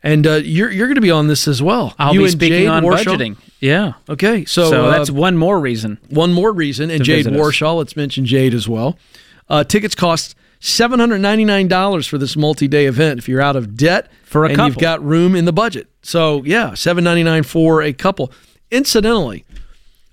And 0.05 0.27
uh, 0.27 0.33
you're 0.43 0.69
you're 0.69 0.87
going 0.87 0.95
to 0.95 1.01
be 1.01 1.11
on 1.11 1.27
this 1.27 1.47
as 1.47 1.63
well. 1.63 1.95
I'll 1.97 2.13
you 2.13 2.21
be 2.23 2.29
speaking 2.29 2.59
Jade 2.59 2.67
on 2.67 2.83
Warshaw? 2.83 3.03
budgeting. 3.15 3.37
Yeah. 3.61 3.93
Okay, 4.09 4.43
so, 4.43 4.69
So, 4.69 4.85
uh, 4.87 4.91
that's 4.91 5.09
one 5.09 5.37
more 5.37 5.57
reason. 5.59 5.97
one 6.09 6.33
more 6.33 6.51
reason, 6.51 6.91
and 6.91 7.03
Jade. 7.03 7.25
Warshaw. 7.27 7.77
Let's 7.77 7.95
mention 7.95 8.25
Jade 8.25 8.53
as 8.53 8.67
well. 8.67 8.97
Uh, 9.49 9.63
tickets 9.63 9.95
cost 9.95 10.35
seven 10.59 10.99
hundred 10.99 11.19
ninety 11.19 11.45
nine 11.45 11.69
dollars 11.69 12.05
for 12.05 12.17
this 12.17 12.35
multi 12.35 12.67
day 12.67 12.85
event. 12.85 13.17
If 13.19 13.29
you're 13.29 13.41
out 13.41 13.55
of 13.55 13.77
debt 13.77 14.11
For 14.23 14.43
a 14.43 14.49
and 14.49 14.55
couple. 14.57 14.67
you've 14.69 14.77
got 14.79 15.01
room 15.03 15.35
in 15.35 15.45
the 15.45 15.53
budget, 15.53 15.87
so 16.01 16.43
yeah, 16.43 16.73
seven 16.73 17.05
ninety 17.05 17.23
nine 17.23 17.43
for 17.43 17.81
a 17.81 17.93
couple. 17.93 18.29
Incidentally, 18.71 19.45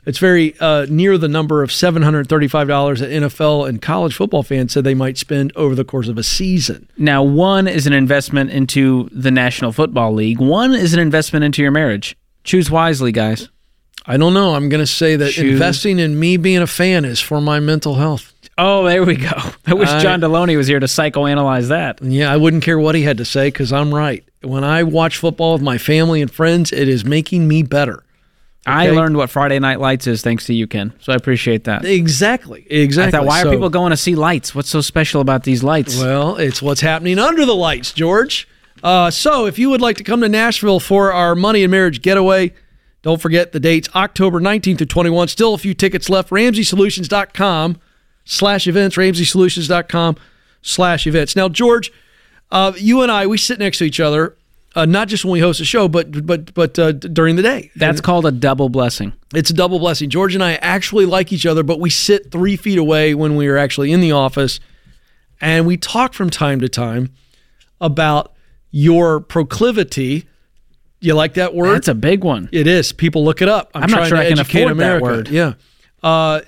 it's 0.06 0.18
very 0.18 0.58
uh, 0.60 0.86
near 0.88 1.18
the 1.18 1.28
number 1.28 1.62
of 1.62 1.70
seven 1.70 2.02
hundred 2.02 2.28
thirty 2.28 2.48
five 2.48 2.68
dollars 2.68 3.00
that 3.00 3.10
NFL 3.10 3.68
and 3.68 3.80
college 3.82 4.14
football 4.14 4.42
fans 4.42 4.72
said 4.72 4.84
they 4.84 4.94
might 4.94 5.18
spend 5.18 5.52
over 5.56 5.74
the 5.74 5.84
course 5.84 6.08
of 6.08 6.16
a 6.18 6.22
season. 6.22 6.88
Now, 6.96 7.22
one 7.22 7.68
is 7.68 7.86
an 7.86 7.92
investment 7.92 8.50
into 8.50 9.08
the 9.12 9.30
National 9.30 9.72
Football 9.72 10.14
League. 10.14 10.38
One 10.40 10.72
is 10.74 10.94
an 10.94 11.00
investment 11.00 11.44
into 11.44 11.62
your 11.62 11.70
marriage. 11.70 12.16
Choose 12.44 12.70
wisely, 12.70 13.12
guys. 13.12 13.48
I 14.06 14.16
don't 14.16 14.32
know. 14.32 14.54
I'm 14.54 14.68
going 14.70 14.80
to 14.82 14.86
say 14.86 15.16
that 15.16 15.32
Choose- 15.32 15.52
investing 15.52 15.98
in 15.98 16.18
me 16.18 16.36
being 16.38 16.62
a 16.62 16.66
fan 16.66 17.04
is 17.04 17.20
for 17.20 17.40
my 17.40 17.60
mental 17.60 17.96
health. 17.96 18.32
Oh, 18.56 18.84
there 18.84 19.04
we 19.04 19.16
go. 19.16 19.30
I 19.66 19.74
wish 19.74 19.88
I- 19.90 20.00
John 20.02 20.20
Delony 20.20 20.56
was 20.56 20.66
here 20.66 20.80
to 20.80 20.86
psychoanalyze 20.86 21.68
that. 21.68 22.02
Yeah, 22.02 22.32
I 22.32 22.36
wouldn't 22.38 22.62
care 22.64 22.78
what 22.78 22.94
he 22.94 23.02
had 23.02 23.18
to 23.18 23.24
say 23.26 23.48
because 23.48 23.72
I'm 23.72 23.94
right. 23.94 24.24
When 24.42 24.64
I 24.64 24.82
watch 24.84 25.18
football 25.18 25.52
with 25.52 25.62
my 25.62 25.76
family 25.76 26.22
and 26.22 26.30
friends, 26.30 26.72
it 26.72 26.88
is 26.88 27.04
making 27.04 27.46
me 27.46 27.62
better. 27.62 28.02
I 28.70 28.90
learned 28.90 29.16
what 29.16 29.30
Friday 29.30 29.58
Night 29.58 29.80
Lights 29.80 30.06
is 30.06 30.22
thanks 30.22 30.46
to 30.46 30.54
you, 30.54 30.66
Ken. 30.66 30.92
So 31.00 31.12
I 31.12 31.16
appreciate 31.16 31.64
that. 31.64 31.84
Exactly. 31.84 32.66
Exactly. 32.70 33.08
I 33.08 33.20
thought, 33.20 33.26
why 33.26 33.42
So- 33.42 33.48
are 33.48 33.52
people 33.52 33.70
going 33.70 33.90
to 33.90 33.96
see 33.96 34.14
lights? 34.14 34.54
What's 34.54 34.70
so 34.70 34.80
special 34.80 35.20
about 35.20 35.44
these 35.44 35.62
lights? 35.62 35.98
Well, 36.00 36.36
it's 36.36 36.60
what's 36.62 36.80
happening 36.80 37.18
under 37.18 37.44
the 37.44 37.54
lights, 37.54 37.92
George. 37.92 38.48
Uh, 38.82 39.10
so 39.10 39.46
if 39.46 39.58
you 39.58 39.68
would 39.70 39.80
like 39.80 39.96
to 39.98 40.04
come 40.04 40.20
to 40.22 40.28
Nashville 40.28 40.80
for 40.80 41.12
our 41.12 41.34
money 41.34 41.62
and 41.62 41.70
marriage 41.70 42.00
getaway, 42.00 42.52
don't 43.02 43.20
forget 43.20 43.52
the 43.52 43.60
dates 43.60 43.88
October 43.94 44.40
19th 44.40 44.78
through 44.78 44.86
21. 44.86 45.28
Still 45.28 45.54
a 45.54 45.58
few 45.58 45.74
tickets 45.74 46.08
left. 46.08 46.30
RamseySolutions.com 46.30 47.76
slash 48.24 48.66
events. 48.66 48.96
RamseySolutions.com 48.96 50.16
slash 50.62 51.06
events. 51.06 51.36
Now, 51.36 51.48
George, 51.48 51.92
uh, 52.50 52.72
you 52.76 53.02
and 53.02 53.10
I, 53.12 53.26
we 53.26 53.38
sit 53.38 53.58
next 53.58 53.78
to 53.78 53.84
each 53.84 54.00
other, 54.00 54.36
uh, 54.76 54.84
not 54.86 55.08
just 55.08 55.24
when 55.24 55.32
we 55.32 55.40
host 55.40 55.60
a 55.60 55.64
show, 55.64 55.88
but 55.88 56.26
but 56.26 56.54
but 56.54 56.78
uh, 56.78 56.92
during 56.92 57.36
the 57.36 57.42
day. 57.42 57.70
That's 57.76 58.00
called 58.00 58.26
a 58.26 58.30
double 58.32 58.68
blessing. 58.68 59.12
It's 59.34 59.50
a 59.50 59.54
double 59.54 59.78
blessing. 59.78 60.10
George 60.10 60.34
and 60.34 60.42
I 60.44 60.52
actually 60.54 61.06
like 61.06 61.32
each 61.32 61.46
other, 61.46 61.62
but 61.62 61.80
we 61.80 61.90
sit 61.90 62.30
three 62.30 62.56
feet 62.56 62.78
away 62.78 63.14
when 63.14 63.36
we 63.36 63.48
are 63.48 63.56
actually 63.56 63.92
in 63.92 64.00
the 64.00 64.12
office, 64.12 64.60
and 65.40 65.66
we 65.66 65.76
talk 65.76 66.14
from 66.14 66.30
time 66.30 66.60
to 66.60 66.68
time 66.68 67.12
about 67.80 68.32
your 68.70 69.20
proclivity. 69.20 70.26
You 71.00 71.14
like 71.14 71.34
that 71.34 71.54
word? 71.54 71.74
That's 71.76 71.88
a 71.88 71.94
big 71.94 72.22
one. 72.24 72.48
it 72.52 72.66
is. 72.66 72.92
People 72.92 73.24
look 73.24 73.40
it 73.40 73.48
up. 73.48 73.70
I'm, 73.74 73.84
I'm 73.84 73.90
not 73.90 73.96
trying 73.96 74.08
sure 74.08 74.18
to 74.18 74.22
I 74.24 74.28
can 74.28 74.38
afford 74.40 74.66
that 74.68 74.72
America. 74.72 75.02
word. 75.04 75.28
Yeah. 75.28 75.54
Uh, 76.02 76.42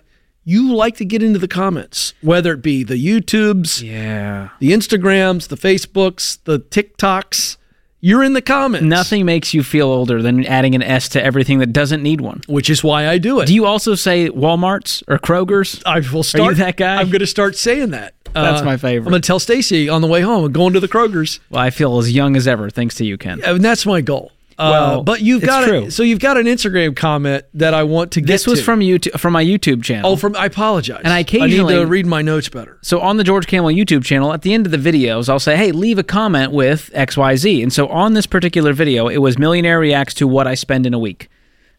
you 0.44 0.74
like 0.74 0.96
to 0.96 1.04
get 1.06 1.22
into 1.22 1.38
the 1.38 1.48
comments, 1.48 2.12
whether 2.20 2.52
it 2.52 2.62
be 2.62 2.82
the 2.84 2.96
YouTubes, 2.96 3.80
Yeah. 3.82 4.50
the 4.58 4.72
Instagrams, 4.72 5.48
the 5.48 5.56
Facebooks, 5.56 6.38
the 6.44 6.58
TikToks. 6.60 7.56
You're 8.04 8.24
in 8.24 8.32
the 8.32 8.42
comments. 8.42 8.84
Nothing 8.84 9.24
makes 9.26 9.54
you 9.54 9.62
feel 9.62 9.86
older 9.86 10.20
than 10.20 10.44
adding 10.46 10.74
an 10.74 10.82
S 10.82 11.08
to 11.10 11.22
everything 11.24 11.60
that 11.60 11.72
doesn't 11.72 12.02
need 12.02 12.20
one. 12.20 12.42
which 12.48 12.68
is 12.68 12.82
why 12.82 13.06
I 13.08 13.18
do 13.18 13.38
it. 13.38 13.46
Do 13.46 13.54
you 13.54 13.64
also 13.64 13.94
say 13.94 14.28
Walmart's 14.28 15.04
or 15.06 15.18
Kroger's? 15.20 15.80
I 15.86 16.00
will 16.12 16.24
start. 16.24 16.56
that 16.56 16.76
guy? 16.76 16.96
I'm 16.96 17.10
going 17.10 17.20
to 17.20 17.28
start 17.28 17.54
saying 17.56 17.90
that. 17.90 18.14
Uh, 18.34 18.42
That's 18.50 18.64
my 18.64 18.76
favorite. 18.76 19.06
I'm 19.06 19.10
going 19.12 19.22
to 19.22 19.26
tell 19.26 19.38
Stacy 19.38 19.88
on 19.88 20.00
the 20.00 20.08
way 20.08 20.20
home. 20.20 20.44
I'm 20.46 20.52
going 20.52 20.72
to 20.72 20.80
the 20.80 20.88
Kroger's, 20.88 21.38
Well, 21.48 21.62
I 21.62 21.70
feel 21.70 21.96
as 21.98 22.10
young 22.12 22.36
as 22.36 22.48
ever 22.48 22.70
thanks 22.70 22.96
to 22.96 23.04
you, 23.04 23.16
Ken. 23.16 23.40
and 23.44 23.62
that's 23.64 23.86
my 23.86 24.00
goal. 24.00 24.32
Uh, 24.58 24.70
Well, 24.70 25.02
but 25.02 25.20
you've 25.22 25.42
got 25.42 25.64
true. 25.66 25.84
A, 25.84 25.90
so 25.90 26.02
you've 26.02 26.18
got 26.20 26.36
an 26.36 26.46
Instagram 26.46 26.94
comment 26.96 27.44
that 27.54 27.74
I 27.74 27.82
want 27.82 28.12
to 28.12 28.20
get. 28.20 28.26
This 28.26 28.46
was 28.46 28.58
to. 28.60 28.64
from 28.64 28.80
YouTube, 28.80 29.18
from 29.18 29.32
my 29.32 29.44
YouTube 29.44 29.82
channel. 29.82 30.10
Oh, 30.12 30.16
from 30.16 30.36
I 30.36 30.46
apologize. 30.46 31.00
And 31.04 31.12
I 31.12 31.16
I 31.16 31.20
occasionally- 31.20 31.74
need 31.74 31.80
to 31.80 31.86
read 31.86 32.06
my 32.06 32.22
notes 32.22 32.48
better. 32.48 32.78
So 32.82 33.00
on 33.00 33.16
the 33.16 33.24
George 33.24 33.46
Kamel 33.46 33.70
YouTube 33.70 34.04
channel, 34.04 34.32
at 34.32 34.42
the 34.42 34.52
end 34.54 34.66
of 34.66 34.72
the 34.72 34.78
videos, 34.92 35.28
I'll 35.28 35.38
say, 35.40 35.56
"Hey, 35.56 35.72
leave 35.72 35.98
a 35.98 36.02
comment 36.02 36.52
with 36.52 36.90
XYZ." 36.94 37.62
And 37.62 37.72
so 37.72 37.86
on 37.88 38.14
this 38.14 38.26
particular 38.26 38.72
video, 38.72 39.08
it 39.08 39.18
was 39.18 39.38
millionaire 39.38 39.78
reacts 39.78 40.14
to 40.14 40.26
what 40.28 40.46
I 40.46 40.54
spend 40.54 40.86
in 40.86 40.94
a 40.94 40.98
week. 40.98 41.28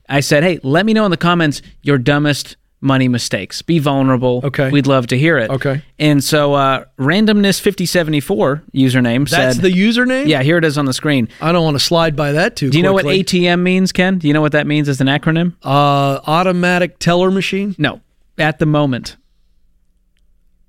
I 0.09 0.19
said, 0.19 0.43
"Hey, 0.43 0.59
let 0.63 0.85
me 0.85 0.93
know 0.93 1.05
in 1.05 1.11
the 1.11 1.17
comments 1.17 1.61
your 1.81 1.97
dumbest 1.97 2.57
money 2.83 3.07
mistakes. 3.07 3.61
Be 3.61 3.79
vulnerable. 3.79 4.41
Okay. 4.43 4.69
we'd 4.69 4.87
love 4.87 5.07
to 5.07 5.17
hear 5.17 5.37
it." 5.37 5.49
Okay. 5.49 5.81
And 5.97 6.23
so 6.23 6.53
uh, 6.53 6.85
randomness 6.99 7.59
fifty 7.59 7.85
seventy 7.85 8.19
four 8.19 8.63
username 8.73 9.27
That's 9.29 9.55
said, 9.55 9.63
the 9.63 9.71
username. 9.71 10.27
"Yeah, 10.27 10.43
here 10.43 10.57
it 10.57 10.65
is 10.65 10.77
on 10.77 10.85
the 10.85 10.93
screen." 10.93 11.29
I 11.41 11.51
don't 11.51 11.63
want 11.63 11.75
to 11.75 11.83
slide 11.83 12.15
by 12.15 12.33
that 12.33 12.55
too. 12.55 12.69
Do 12.69 12.77
you 12.77 12.83
know 12.83 12.93
what. 12.93 13.05
ATM 13.05 13.61
means, 13.61 13.91
Ken? 13.91 14.17
Do 14.17 14.27
you 14.27 14.33
know 14.33 14.41
what 14.41 14.51
that 14.51 14.67
means 14.67 14.89
as 14.89 15.01
an 15.01 15.07
acronym? 15.07 15.53
Uh, 15.63 16.19
automatic 16.25 16.99
teller 16.99 17.31
machine. 17.31 17.75
No, 17.77 18.01
at 18.37 18.59
the 18.59 18.65
moment. 18.65 19.17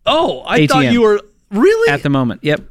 Oh, 0.07 0.43
I 0.47 0.67
thought 0.67 0.93
you 0.93 1.03
were 1.03 1.21
really. 1.51 1.93
At 1.93 2.03
the 2.03 2.11
moment. 2.11 2.45
Yep. 2.45 2.63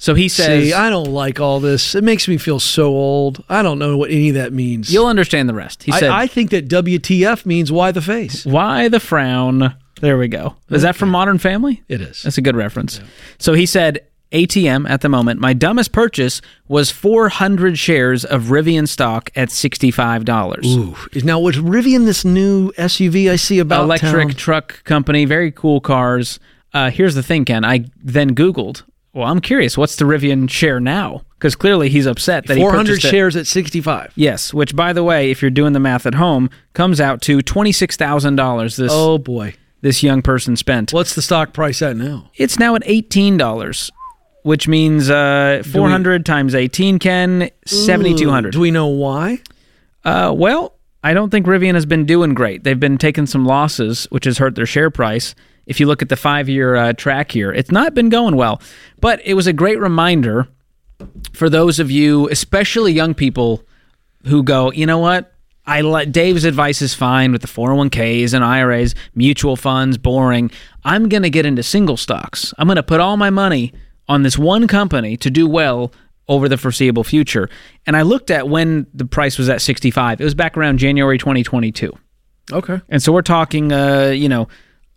So 0.00 0.14
he 0.14 0.28
says, 0.28 0.64
See, 0.68 0.72
I 0.72 0.90
don't 0.90 1.10
like 1.12 1.40
all 1.40 1.58
this. 1.58 1.94
It 1.96 2.04
makes 2.04 2.28
me 2.28 2.38
feel 2.38 2.60
so 2.60 2.86
old. 2.86 3.44
I 3.48 3.62
don't 3.62 3.78
know 3.80 3.96
what 3.96 4.10
any 4.10 4.28
of 4.28 4.36
that 4.36 4.52
means. 4.52 4.92
"You'll 4.92 5.06
understand 5.06 5.48
the 5.48 5.54
rest." 5.54 5.82
He 5.82 5.92
said, 5.92 6.10
I, 6.10 6.22
I 6.22 6.26
think 6.28 6.50
that 6.50 6.68
WTF 6.68 7.44
means 7.44 7.72
why 7.72 7.90
the 7.90 8.00
face. 8.02 8.46
Why 8.46 8.88
the 8.88 9.00
frown? 9.00 9.74
There 10.00 10.16
we 10.16 10.28
go. 10.28 10.54
Is 10.70 10.82
that 10.82 10.94
from 10.94 11.08
Modern 11.10 11.38
Family? 11.38 11.82
It 11.88 12.00
is. 12.00 12.22
That's 12.22 12.38
a 12.38 12.42
good 12.42 12.54
reference. 12.54 13.00
So 13.40 13.54
he 13.54 13.66
said, 13.66 14.06
ATM 14.30 14.88
at 14.88 15.00
the 15.00 15.08
moment, 15.08 15.40
my 15.40 15.52
dumbest 15.54 15.90
purchase 15.90 16.40
was 16.68 16.92
400 16.92 17.76
shares 17.76 18.24
of 18.24 18.44
Rivian 18.44 18.86
stock 18.86 19.30
at 19.34 19.48
$65. 19.48 20.64
Ooh. 20.64 20.96
Now, 21.24 21.40
was 21.40 21.56
Rivian 21.56 22.04
this 22.04 22.24
new 22.24 22.70
SUV 22.72 23.28
I 23.30 23.34
see 23.36 23.58
about 23.58 23.84
Electric 23.84 24.28
town? 24.28 24.36
truck 24.36 24.84
company, 24.84 25.24
very 25.24 25.50
cool 25.50 25.80
cars. 25.80 26.38
Uh, 26.72 26.90
here's 26.90 27.14
the 27.16 27.22
thing, 27.22 27.44
Ken. 27.44 27.64
I 27.64 27.86
then 28.00 28.34
Googled, 28.36 28.82
well, 29.12 29.26
I'm 29.26 29.40
curious, 29.40 29.76
what's 29.78 29.96
the 29.96 30.04
Rivian 30.04 30.48
share 30.50 30.80
now? 30.80 31.22
Because 31.38 31.54
clearly 31.54 31.88
he's 31.88 32.06
upset 32.06 32.46
that 32.46 32.56
he 32.56 32.62
400 32.62 32.86
purchased 32.86 33.04
it. 33.06 33.10
shares 33.10 33.36
at 33.36 33.46
65. 33.46 34.12
Yes, 34.16 34.52
which, 34.52 34.74
by 34.74 34.92
the 34.92 35.04
way, 35.04 35.30
if 35.30 35.40
you're 35.40 35.50
doing 35.52 35.72
the 35.72 35.80
math 35.80 36.04
at 36.06 36.14
home, 36.14 36.50
comes 36.74 37.00
out 37.00 37.20
to 37.22 37.38
$26,000 37.38 38.76
this, 38.76 38.90
Oh, 38.92 39.18
boy. 39.18 39.54
this 39.80 40.02
young 40.02 40.22
person 40.22 40.56
spent. 40.56 40.92
What's 40.92 41.14
the 41.14 41.22
stock 41.22 41.52
price 41.52 41.80
at 41.82 41.96
now? 41.96 42.30
It's 42.36 42.58
now 42.58 42.74
at 42.74 42.82
eighteen 42.86 43.36
dollars, 43.36 43.90
which 44.42 44.66
means 44.68 45.08
uh, 45.10 45.62
four 45.72 45.88
hundred 45.88 46.26
times 46.26 46.54
eighteen, 46.54 46.98
Ken, 46.98 47.50
seventy 47.66 48.14
two 48.14 48.30
hundred. 48.30 48.52
Do 48.52 48.60
we 48.60 48.70
know 48.70 48.86
why? 48.88 49.40
Uh, 50.04 50.32
well, 50.36 50.74
I 51.04 51.14
don't 51.14 51.30
think 51.30 51.46
Rivian 51.46 51.74
has 51.74 51.86
been 51.86 52.04
doing 52.06 52.34
great. 52.34 52.64
They've 52.64 52.78
been 52.78 52.98
taking 52.98 53.26
some 53.26 53.46
losses, 53.46 54.04
which 54.10 54.24
has 54.24 54.38
hurt 54.38 54.54
their 54.56 54.66
share 54.66 54.90
price. 54.90 55.34
If 55.68 55.78
you 55.78 55.86
look 55.86 56.02
at 56.02 56.08
the 56.08 56.16
five 56.16 56.48
year 56.48 56.74
uh, 56.74 56.92
track 56.94 57.30
here, 57.30 57.52
it's 57.52 57.70
not 57.70 57.94
been 57.94 58.08
going 58.08 58.34
well. 58.34 58.60
But 59.00 59.20
it 59.24 59.34
was 59.34 59.46
a 59.46 59.52
great 59.52 59.78
reminder 59.78 60.48
for 61.32 61.48
those 61.48 61.78
of 61.78 61.90
you, 61.90 62.28
especially 62.30 62.92
young 62.92 63.14
people, 63.14 63.62
who 64.26 64.42
go, 64.42 64.72
you 64.72 64.86
know 64.86 64.98
what? 64.98 65.32
I 65.66 65.82
like 65.82 66.10
Dave's 66.10 66.44
advice 66.44 66.80
is 66.80 66.94
fine 66.94 67.30
with 67.30 67.42
the 67.42 67.46
401ks 67.46 68.32
and 68.32 68.42
IRAs, 68.42 68.94
mutual 69.14 69.54
funds, 69.54 69.98
boring. 69.98 70.50
I'm 70.82 71.10
going 71.10 71.22
to 71.22 71.30
get 71.30 71.44
into 71.44 71.62
single 71.62 71.98
stocks. 71.98 72.54
I'm 72.56 72.66
going 72.66 72.76
to 72.76 72.82
put 72.82 73.00
all 73.00 73.18
my 73.18 73.28
money 73.28 73.74
on 74.08 74.22
this 74.22 74.38
one 74.38 74.66
company 74.66 75.18
to 75.18 75.30
do 75.30 75.46
well 75.46 75.92
over 76.26 76.48
the 76.48 76.56
foreseeable 76.56 77.04
future. 77.04 77.50
And 77.86 77.96
I 77.96 78.02
looked 78.02 78.30
at 78.30 78.48
when 78.48 78.86
the 78.94 79.04
price 79.04 79.36
was 79.36 79.50
at 79.50 79.60
65. 79.60 80.20
It 80.20 80.24
was 80.24 80.34
back 80.34 80.56
around 80.56 80.78
January 80.78 81.18
2022. 81.18 81.92
Okay. 82.50 82.80
And 82.88 83.02
so 83.02 83.12
we're 83.12 83.20
talking 83.20 83.70
uh, 83.70 84.12
you 84.14 84.28
know, 84.28 84.48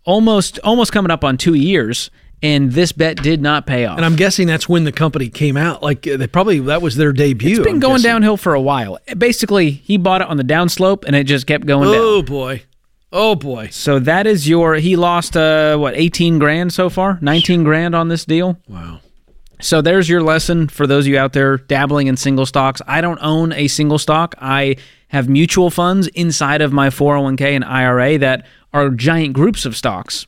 almost 0.04 0.58
almost 0.60 0.92
coming 0.92 1.10
up 1.10 1.24
on 1.24 1.36
2 1.36 1.54
years 1.54 2.10
and 2.42 2.72
this 2.72 2.90
bet 2.92 3.22
did 3.22 3.40
not 3.40 3.66
pay 3.66 3.84
off. 3.86 3.96
And 3.96 4.04
I'm 4.04 4.16
guessing 4.16 4.46
that's 4.48 4.68
when 4.68 4.84
the 4.84 4.90
company 4.92 5.28
came 5.28 5.56
out. 5.56 5.80
Like, 5.82 6.02
they 6.02 6.26
probably, 6.26 6.58
that 6.58 6.82
was 6.82 6.96
their 6.96 7.12
debut. 7.12 7.50
It's 7.50 7.58
been 7.60 7.74
I'm 7.74 7.80
going 7.80 7.94
guessing. 7.98 8.10
downhill 8.10 8.36
for 8.36 8.54
a 8.54 8.60
while. 8.60 8.98
Basically, 9.16 9.70
he 9.70 9.96
bought 9.96 10.22
it 10.22 10.26
on 10.28 10.38
the 10.38 10.42
downslope 10.42 11.04
and 11.06 11.14
it 11.14 11.24
just 11.24 11.46
kept 11.46 11.66
going 11.66 11.92
down. 11.92 12.00
Oh, 12.00 12.22
boy. 12.22 12.64
Oh, 13.12 13.36
boy. 13.36 13.68
So 13.70 13.98
that 14.00 14.26
is 14.26 14.48
your. 14.48 14.74
He 14.76 14.96
lost 14.96 15.36
uh 15.36 15.76
what 15.76 15.94
eighteen 15.94 16.38
grand 16.38 16.72
so 16.72 16.88
far, 16.88 17.18
nineteen 17.20 17.62
grand 17.62 17.94
on 17.94 18.08
this 18.08 18.24
deal. 18.24 18.58
Wow. 18.66 19.00
So 19.62 19.80
there's 19.80 20.08
your 20.08 20.22
lesson 20.22 20.68
for 20.68 20.88
those 20.88 21.04
of 21.04 21.12
you 21.12 21.18
out 21.18 21.32
there 21.32 21.56
dabbling 21.56 22.08
in 22.08 22.16
single 22.16 22.46
stocks. 22.46 22.82
I 22.86 23.00
don't 23.00 23.20
own 23.22 23.52
a 23.52 23.68
single 23.68 23.98
stock. 23.98 24.34
I 24.38 24.76
have 25.08 25.28
mutual 25.28 25.70
funds 25.70 26.08
inside 26.08 26.60
of 26.60 26.72
my 26.72 26.88
401k 26.88 27.54
and 27.54 27.64
IRA 27.64 28.18
that 28.18 28.44
are 28.72 28.90
giant 28.90 29.34
groups 29.34 29.64
of 29.64 29.76
stocks. 29.76 30.26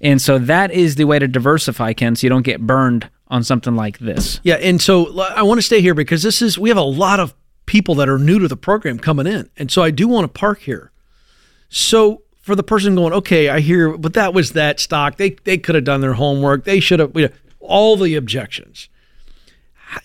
And 0.00 0.22
so 0.22 0.38
that 0.38 0.70
is 0.70 0.94
the 0.94 1.04
way 1.04 1.18
to 1.18 1.26
diversify, 1.26 1.94
Ken, 1.94 2.14
so 2.14 2.26
you 2.26 2.28
don't 2.28 2.42
get 2.42 2.60
burned 2.60 3.10
on 3.28 3.42
something 3.42 3.74
like 3.74 3.98
this. 3.98 4.40
Yeah, 4.44 4.54
and 4.54 4.80
so 4.80 5.20
I 5.20 5.42
want 5.42 5.58
to 5.58 5.62
stay 5.62 5.80
here 5.80 5.94
because 5.94 6.22
this 6.22 6.40
is 6.40 6.58
we 6.58 6.68
have 6.68 6.78
a 6.78 6.82
lot 6.82 7.20
of 7.20 7.34
people 7.66 7.96
that 7.96 8.08
are 8.08 8.18
new 8.18 8.38
to 8.38 8.48
the 8.48 8.56
program 8.56 8.98
coming 8.98 9.26
in, 9.26 9.50
and 9.56 9.70
so 9.70 9.82
I 9.82 9.90
do 9.90 10.08
want 10.08 10.24
to 10.24 10.38
park 10.38 10.60
here. 10.60 10.90
So 11.68 12.22
for 12.40 12.54
the 12.54 12.62
person 12.62 12.94
going, 12.94 13.12
okay, 13.12 13.48
I 13.48 13.60
hear, 13.60 13.96
but 13.96 14.14
that 14.14 14.32
was 14.32 14.52
that 14.52 14.80
stock. 14.80 15.16
They 15.16 15.30
they 15.44 15.58
could 15.58 15.74
have 15.74 15.84
done 15.84 16.00
their 16.00 16.14
homework. 16.14 16.64
They 16.64 16.80
should 16.80 17.00
have. 17.00 17.12
You 17.14 17.28
know, 17.28 17.34
all 17.70 17.96
the 17.96 18.14
objections. 18.16 18.88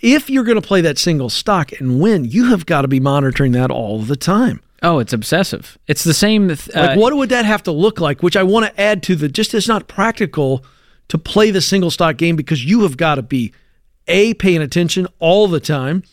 If 0.01 0.30
you're 0.30 0.43
going 0.43 0.59
to 0.61 0.68
play 0.68 0.82
that 0.82 0.97
single 0.97 1.30
stock 1.30 1.72
and 1.80 1.99
win, 1.99 2.26
you 2.26 2.45
have 2.45 2.66
got 2.66 2.82
to 2.84 2.88
be 2.88 2.99
monitoring 2.99 3.51
that 3.51 3.70
all 3.70 3.99
the 3.99 4.16
time. 4.16 4.61
Oh, 4.82 4.99
it's 4.99 5.13
obsessive. 5.13 5.78
It's 5.88 6.03
the 6.03 6.13
same. 6.13 6.49
Uh, 6.49 6.55
Like, 6.74 6.97
what 6.97 7.16
would 7.16 7.30
that 7.30 7.45
have 7.45 7.63
to 7.63 7.72
look 7.72 7.99
like? 7.99 8.22
Which 8.24 8.36
I 8.36 8.43
want 8.43 8.66
to 8.68 8.82
add 8.82 9.03
to 9.03 9.16
the 9.16 9.30
just 9.30 9.53
it's 9.53 9.68
not 9.68 9.88
practical 9.88 10.66
to 11.07 11.18
play 11.18 11.51
the 11.51 11.61
single 11.61 11.91
stock 11.91 12.18
game 12.18 12.36
because 12.36 12.66
you 12.66 12.82
have 12.82 12.97
got 12.97 13.16
to 13.16 13.22
be 13.22 13.53
a 14.07 14.34
paying 14.36 14.61
attention 14.61 15.07
all 15.20 15.47
the 15.47 15.59
time, 15.59 16.03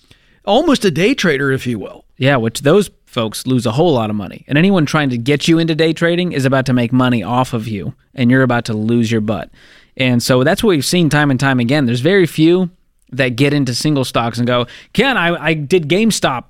almost 0.45 0.85
a 0.85 0.91
day 0.91 1.15
trader, 1.15 1.51
if 1.51 1.67
you 1.67 1.79
will. 1.79 2.05
Yeah, 2.17 2.37
which 2.37 2.61
those 2.61 2.91
folks 3.05 3.47
lose 3.47 3.67
a 3.67 3.73
whole 3.73 3.93
lot 3.93 4.11
of 4.11 4.17
money. 4.17 4.45
And 4.49 4.57
anyone 4.57 4.87
trying 4.87 5.11
to 5.11 5.19
get 5.19 5.49
you 5.49 5.59
into 5.59 5.75
day 5.75 5.93
trading 5.93 6.33
is 6.33 6.45
about 6.45 6.67
to 6.67 6.73
make 6.73 6.93
money 6.93 7.23
off 7.23 7.53
of 7.53 7.69
you, 7.69 7.95
and 8.15 8.31
you're 8.31 8.43
about 8.43 8.65
to 8.67 8.75
lose 8.75 9.11
your 9.11 9.21
butt. 9.21 9.51
And 9.97 10.23
so 10.23 10.43
that's 10.45 10.63
what 10.63 10.71
we've 10.71 10.85
seen 10.85 11.09
time 11.11 11.31
and 11.31 11.39
time 11.39 11.61
again. 11.61 11.87
There's 11.87 12.01
very 12.01 12.27
few 12.27 12.71
that 13.13 13.37
get 13.37 13.53
into 13.53 13.75
single 13.75 14.05
stocks 14.05 14.39
and 14.39 14.47
go, 14.47 14.67
Ken, 14.95 15.17
I, 15.19 15.35
I 15.49 15.55
did 15.55 15.89
GameStop 15.89 16.45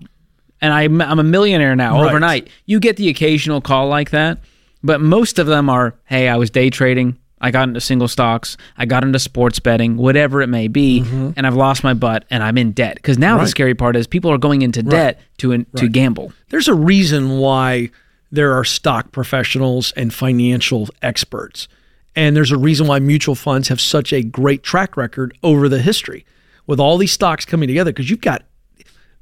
and 0.61 0.73
I'm, 0.73 1.01
I'm 1.01 1.19
a 1.19 1.25
millionaire 1.25 1.75
now 1.75 2.01
Right. 2.01 2.09
overnight. 2.09 2.49
You 2.67 2.79
get 2.79 2.97
the 2.97 3.09
occasional 3.09 3.61
call 3.61 3.89
like 3.89 4.11
that, 4.11 4.39
but 4.83 5.01
most 5.01 5.41
of 5.41 5.47
them 5.49 5.69
are, 5.69 5.95
hey, 6.05 6.29
I 6.29 6.37
was 6.37 6.51
day 6.51 6.71
trading. 6.71 7.19
I 7.41 7.51
got 7.51 7.67
into 7.67 7.81
single 7.81 8.07
stocks. 8.07 8.57
I 8.79 8.87
got 8.87 9.03
into 9.03 9.19
sports 9.19 9.59
betting, 9.59 9.97
whatever 9.97 10.41
it 10.43 10.47
may 10.47 10.69
be, 10.69 11.01
and 11.37 11.45
I've 11.45 11.57
lost 11.57 11.83
my 11.83 11.93
butt 11.95 12.25
and 12.31 12.41
I'm 12.45 12.57
in 12.57 12.71
debt. 12.71 12.95
Because 12.95 13.19
now 13.19 13.35
the 13.39 13.43
Mm-hmm. 13.43 13.49
Scary 13.49 13.75
part 13.75 13.97
is 13.97 14.07
people 14.07 14.31
are 14.31 14.39
going 14.39 14.63
into 14.63 14.81
debt 14.85 15.21
to 15.39 15.65
to 15.65 15.89
gamble. 15.89 16.33
There's 16.51 16.69
a 16.69 16.75
reason 16.75 17.39
why 17.39 17.91
there 18.31 18.53
are 18.57 18.63
stock 18.63 19.11
professionals 19.11 19.91
and 19.97 20.15
financial 20.15 20.89
experts. 21.03 21.67
And 22.15 22.37
there's 22.37 22.53
a 22.53 22.59
reason 22.59 22.87
why 22.87 22.99
mutual 22.99 23.35
funds 23.35 23.69
have 23.69 23.81
such 23.81 24.13
a 24.13 24.23
great 24.23 24.63
track 24.63 24.97
record 24.97 25.37
over 25.43 25.69
the 25.69 25.81
history 25.81 26.27
with 26.67 26.79
all 26.79 26.99
these 26.99 27.13
stocks 27.13 27.45
coming 27.45 27.69
together 27.69 27.91
because 27.91 28.11
you've 28.11 28.21
got 28.21 28.43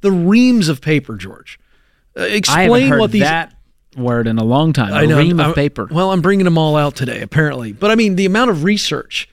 the 0.00 0.10
reams 0.10 0.68
of 0.68 0.80
paper, 0.80 1.16
George. 1.16 1.58
Uh, 2.16 2.22
I 2.22 2.26
explain 2.26 2.98
what 2.98 3.12
these 3.12 3.22
that 3.22 3.54
word 3.96 4.26
in 4.26 4.38
a 4.38 4.44
long 4.44 4.72
time. 4.72 4.92
I 4.92 5.06
know. 5.06 5.18
ream 5.18 5.40
of 5.40 5.54
paper. 5.54 5.88
Well, 5.90 6.12
I'm 6.12 6.20
bringing 6.20 6.44
them 6.44 6.58
all 6.58 6.76
out 6.76 6.96
today, 6.96 7.20
apparently. 7.20 7.72
But 7.72 7.90
I 7.90 7.94
mean, 7.94 8.16
the 8.16 8.26
amount 8.26 8.50
of 8.50 8.64
research 8.64 9.28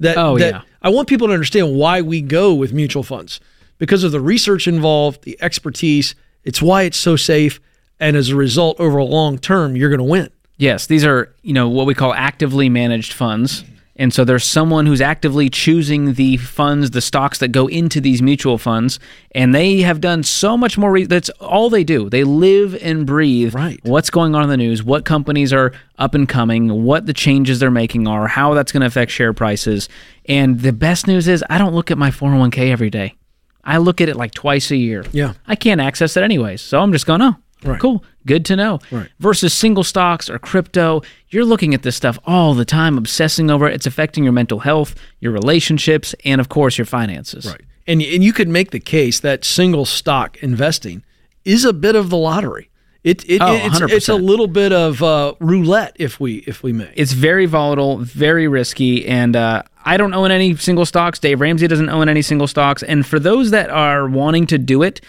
that, 0.00 0.16
Oh, 0.16 0.38
that 0.38 0.54
yeah. 0.54 0.62
I 0.82 0.88
want 0.90 1.08
people 1.08 1.28
to 1.28 1.32
understand 1.32 1.76
why 1.76 2.02
we 2.02 2.20
go 2.20 2.54
with 2.54 2.72
mutual 2.72 3.02
funds 3.02 3.40
because 3.78 4.04
of 4.04 4.12
the 4.12 4.20
research 4.20 4.66
involved, 4.68 5.22
the 5.24 5.36
expertise. 5.40 6.14
It's 6.44 6.60
why 6.60 6.82
it's 6.82 6.98
so 6.98 7.16
safe, 7.16 7.60
and 8.00 8.16
as 8.16 8.30
a 8.30 8.36
result, 8.36 8.78
over 8.80 8.98
a 8.98 9.04
long 9.04 9.38
term, 9.38 9.76
you're 9.76 9.90
going 9.90 9.98
to 9.98 10.04
win. 10.04 10.30
Yes, 10.62 10.86
these 10.86 11.04
are, 11.04 11.34
you 11.42 11.52
know, 11.52 11.68
what 11.68 11.86
we 11.86 11.94
call 11.94 12.14
actively 12.14 12.68
managed 12.68 13.12
funds. 13.14 13.64
And 13.96 14.14
so 14.14 14.24
there's 14.24 14.44
someone 14.44 14.86
who's 14.86 15.00
actively 15.00 15.50
choosing 15.50 16.14
the 16.14 16.36
funds, 16.36 16.92
the 16.92 17.00
stocks 17.00 17.38
that 17.40 17.48
go 17.48 17.66
into 17.66 18.00
these 18.00 18.22
mutual 18.22 18.58
funds, 18.58 19.00
and 19.34 19.52
they 19.52 19.80
have 19.80 20.00
done 20.00 20.22
so 20.22 20.56
much 20.56 20.78
more. 20.78 20.92
Re- 20.92 21.04
that's 21.06 21.30
all 21.40 21.68
they 21.68 21.82
do. 21.82 22.08
They 22.08 22.22
live 22.22 22.78
and 22.80 23.04
breathe 23.04 23.56
Right. 23.56 23.80
what's 23.82 24.08
going 24.08 24.36
on 24.36 24.44
in 24.44 24.48
the 24.50 24.56
news, 24.56 24.84
what 24.84 25.04
companies 25.04 25.52
are 25.52 25.72
up 25.98 26.14
and 26.14 26.28
coming, 26.28 26.84
what 26.84 27.06
the 27.06 27.12
changes 27.12 27.58
they're 27.58 27.70
making 27.72 28.06
are, 28.06 28.28
how 28.28 28.54
that's 28.54 28.70
going 28.70 28.82
to 28.82 28.86
affect 28.86 29.10
share 29.10 29.32
prices. 29.32 29.88
And 30.28 30.60
the 30.60 30.72
best 30.72 31.08
news 31.08 31.26
is, 31.26 31.44
I 31.50 31.58
don't 31.58 31.74
look 31.74 31.90
at 31.90 31.98
my 31.98 32.12
401k 32.12 32.70
every 32.70 32.88
day. 32.88 33.16
I 33.64 33.78
look 33.78 34.00
at 34.00 34.08
it 34.08 34.16
like 34.16 34.32
twice 34.32 34.70
a 34.70 34.76
year. 34.76 35.04
Yeah. 35.10 35.32
I 35.48 35.56
can't 35.56 35.80
access 35.80 36.16
it 36.16 36.22
anyways. 36.22 36.62
So 36.62 36.80
I'm 36.80 36.92
just 36.92 37.04
going, 37.06 37.20
oh, 37.20 37.34
Right. 37.64 37.80
cool. 37.80 38.04
Good 38.26 38.44
to 38.46 38.56
know. 38.56 38.80
Right. 38.90 39.08
Versus 39.18 39.52
single 39.52 39.84
stocks 39.84 40.28
or 40.28 40.38
crypto, 40.38 41.02
you're 41.30 41.44
looking 41.44 41.74
at 41.74 41.82
this 41.82 41.96
stuff 41.96 42.18
all 42.24 42.54
the 42.54 42.64
time, 42.64 42.98
obsessing 42.98 43.50
over 43.50 43.68
it. 43.68 43.74
It's 43.74 43.86
affecting 43.86 44.24
your 44.24 44.32
mental 44.32 44.60
health, 44.60 44.94
your 45.20 45.32
relationships, 45.32 46.14
and 46.24 46.40
of 46.40 46.48
course, 46.48 46.78
your 46.78 46.86
finances. 46.86 47.46
Right. 47.46 47.60
And 47.86 48.00
and 48.00 48.22
you 48.22 48.32
could 48.32 48.48
make 48.48 48.70
the 48.70 48.80
case 48.80 49.20
that 49.20 49.44
single 49.44 49.84
stock 49.84 50.42
investing 50.42 51.02
is 51.44 51.64
a 51.64 51.72
bit 51.72 51.96
of 51.96 52.10
the 52.10 52.16
lottery. 52.16 52.68
It, 53.04 53.28
it 53.28 53.42
Oh, 53.42 53.56
it's, 53.56 53.80
it's 53.80 54.08
a 54.08 54.14
little 54.14 54.46
bit 54.46 54.72
of 54.72 55.02
uh, 55.02 55.34
roulette, 55.40 55.96
if 55.98 56.20
we 56.20 56.36
if 56.46 56.62
we 56.62 56.72
may. 56.72 56.92
It's 56.94 57.12
very 57.12 57.46
volatile, 57.46 57.98
very 57.98 58.46
risky, 58.46 59.04
and 59.06 59.34
uh, 59.34 59.64
I 59.84 59.96
don't 59.96 60.14
own 60.14 60.30
any 60.30 60.54
single 60.56 60.86
stocks. 60.86 61.18
Dave 61.18 61.40
Ramsey 61.40 61.66
doesn't 61.66 61.88
own 61.88 62.08
any 62.08 62.22
single 62.22 62.46
stocks. 62.46 62.84
And 62.84 63.04
for 63.04 63.18
those 63.18 63.50
that 63.50 63.70
are 63.70 64.08
wanting 64.08 64.46
to 64.48 64.58
do 64.58 64.84
it, 64.84 65.00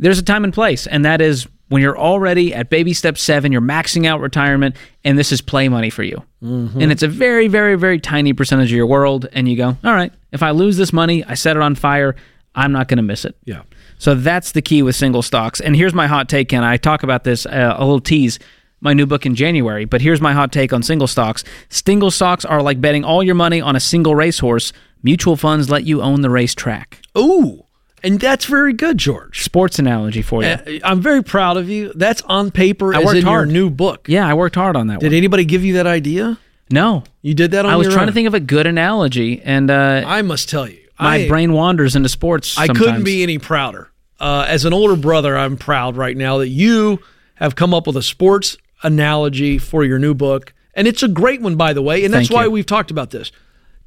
there's 0.00 0.18
a 0.18 0.22
time 0.24 0.44
and 0.44 0.52
place, 0.52 0.86
and 0.86 1.04
that 1.04 1.20
is 1.20 1.46
when 1.68 1.82
you're 1.82 1.98
already 1.98 2.52
at 2.52 2.68
baby 2.68 2.92
step 2.92 3.16
seven, 3.16 3.52
you're 3.52 3.60
maxing 3.60 4.04
out 4.06 4.20
retirement, 4.20 4.74
and 5.04 5.16
this 5.16 5.30
is 5.30 5.40
play 5.40 5.68
money 5.68 5.88
for 5.90 6.02
you. 6.02 6.20
And 6.42 6.90
it's 6.90 7.04
a 7.04 7.08
very, 7.08 7.46
very, 7.46 7.76
very 7.76 8.00
tiny 8.00 8.32
percentage 8.32 8.72
of 8.72 8.76
your 8.76 8.86
world. 8.86 9.28
And 9.32 9.48
you 9.48 9.56
go, 9.56 9.76
all 9.84 9.94
right, 9.94 10.12
if 10.32 10.42
I 10.42 10.50
lose 10.50 10.76
this 10.76 10.92
money, 10.92 11.22
I 11.24 11.34
set 11.34 11.54
it 11.56 11.62
on 11.62 11.74
fire, 11.76 12.16
I'm 12.56 12.72
not 12.72 12.88
going 12.88 12.96
to 12.96 13.02
miss 13.04 13.24
it. 13.24 13.36
yeah. 13.44 13.62
So 13.98 14.14
that's 14.14 14.52
the 14.52 14.62
key 14.62 14.82
with 14.82 14.96
single 14.96 15.20
stocks. 15.22 15.60
And 15.60 15.76
here's 15.76 15.92
my 15.92 16.06
hot 16.06 16.28
take, 16.30 16.48
Ken. 16.48 16.64
I 16.64 16.78
talk 16.78 17.02
about 17.02 17.22
this 17.24 17.44
uh, 17.44 17.74
a 17.76 17.84
little 17.84 18.00
tease, 18.00 18.38
my 18.80 18.94
new 18.94 19.04
book 19.04 19.26
in 19.26 19.34
January. 19.34 19.84
But 19.84 20.00
here's 20.00 20.22
my 20.22 20.32
hot 20.32 20.50
take 20.52 20.72
on 20.72 20.82
single 20.82 21.06
stocks. 21.06 21.44
Single 21.68 22.10
stocks 22.10 22.46
are 22.46 22.62
like 22.62 22.80
betting 22.80 23.04
all 23.04 23.22
your 23.22 23.34
money 23.34 23.60
on 23.60 23.76
a 23.76 23.80
single 23.80 24.14
racehorse. 24.14 24.72
Mutual 25.02 25.36
funds 25.36 25.68
let 25.68 25.84
you 25.84 26.00
own 26.00 26.22
the 26.22 26.30
racetrack. 26.30 27.00
Ooh, 27.16 27.62
and 28.02 28.18
that's 28.20 28.44
very 28.44 28.72
good, 28.72 28.98
George. 28.98 29.42
Sports 29.42 29.78
analogy 29.78 30.22
for 30.22 30.42
you. 30.42 30.48
Uh, 30.48 30.78
I'm 30.84 31.00
very 31.00 31.22
proud 31.22 31.56
of 31.56 31.68
you. 31.68 31.92
That's 31.94 32.22
on 32.22 32.50
paper 32.50 32.94
I 32.94 32.98
as 33.00 33.04
worked 33.04 33.18
in 33.18 33.24
hard. 33.24 33.48
your 33.48 33.52
new 33.52 33.70
book. 33.70 34.06
yeah, 34.08 34.26
I 34.26 34.34
worked 34.34 34.54
hard 34.54 34.76
on 34.76 34.86
that 34.88 35.00
Did 35.00 35.08
one. 35.08 35.16
anybody 35.16 35.44
give 35.44 35.64
you 35.64 35.74
that 35.74 35.86
idea? 35.86 36.38
No, 36.72 37.02
You 37.22 37.34
did 37.34 37.50
that 37.50 37.64
on 37.64 37.72
I 37.72 37.76
was 37.76 37.88
trying 37.88 38.02
own? 38.02 38.06
to 38.06 38.12
think 38.12 38.28
of 38.28 38.34
a 38.34 38.40
good 38.40 38.66
analogy, 38.66 39.42
and 39.42 39.70
uh, 39.72 40.04
I 40.06 40.22
must 40.22 40.48
tell 40.48 40.68
you, 40.68 40.78
my 41.00 41.16
I, 41.24 41.28
brain 41.28 41.52
wanders 41.52 41.96
into 41.96 42.08
sports. 42.08 42.56
I 42.56 42.66
sometimes. 42.66 42.86
couldn't 42.86 43.04
be 43.04 43.22
any 43.24 43.38
prouder. 43.38 43.90
Uh, 44.20 44.44
as 44.46 44.64
an 44.64 44.72
older 44.72 44.94
brother, 44.96 45.36
I'm 45.36 45.56
proud 45.56 45.96
right 45.96 46.16
now 46.16 46.38
that 46.38 46.48
you 46.48 47.00
have 47.36 47.56
come 47.56 47.74
up 47.74 47.86
with 47.88 47.96
a 47.96 48.02
sports 48.02 48.56
analogy 48.84 49.58
for 49.58 49.82
your 49.84 49.98
new 49.98 50.14
book, 50.14 50.52
and 50.74 50.86
it's 50.86 51.02
a 51.02 51.08
great 51.08 51.40
one, 51.40 51.56
by 51.56 51.72
the 51.72 51.82
way. 51.82 52.04
And 52.04 52.14
that's 52.14 52.28
Thank 52.28 52.36
why 52.36 52.44
you. 52.44 52.50
we've 52.52 52.66
talked 52.66 52.90
about 52.92 53.10
this. 53.10 53.32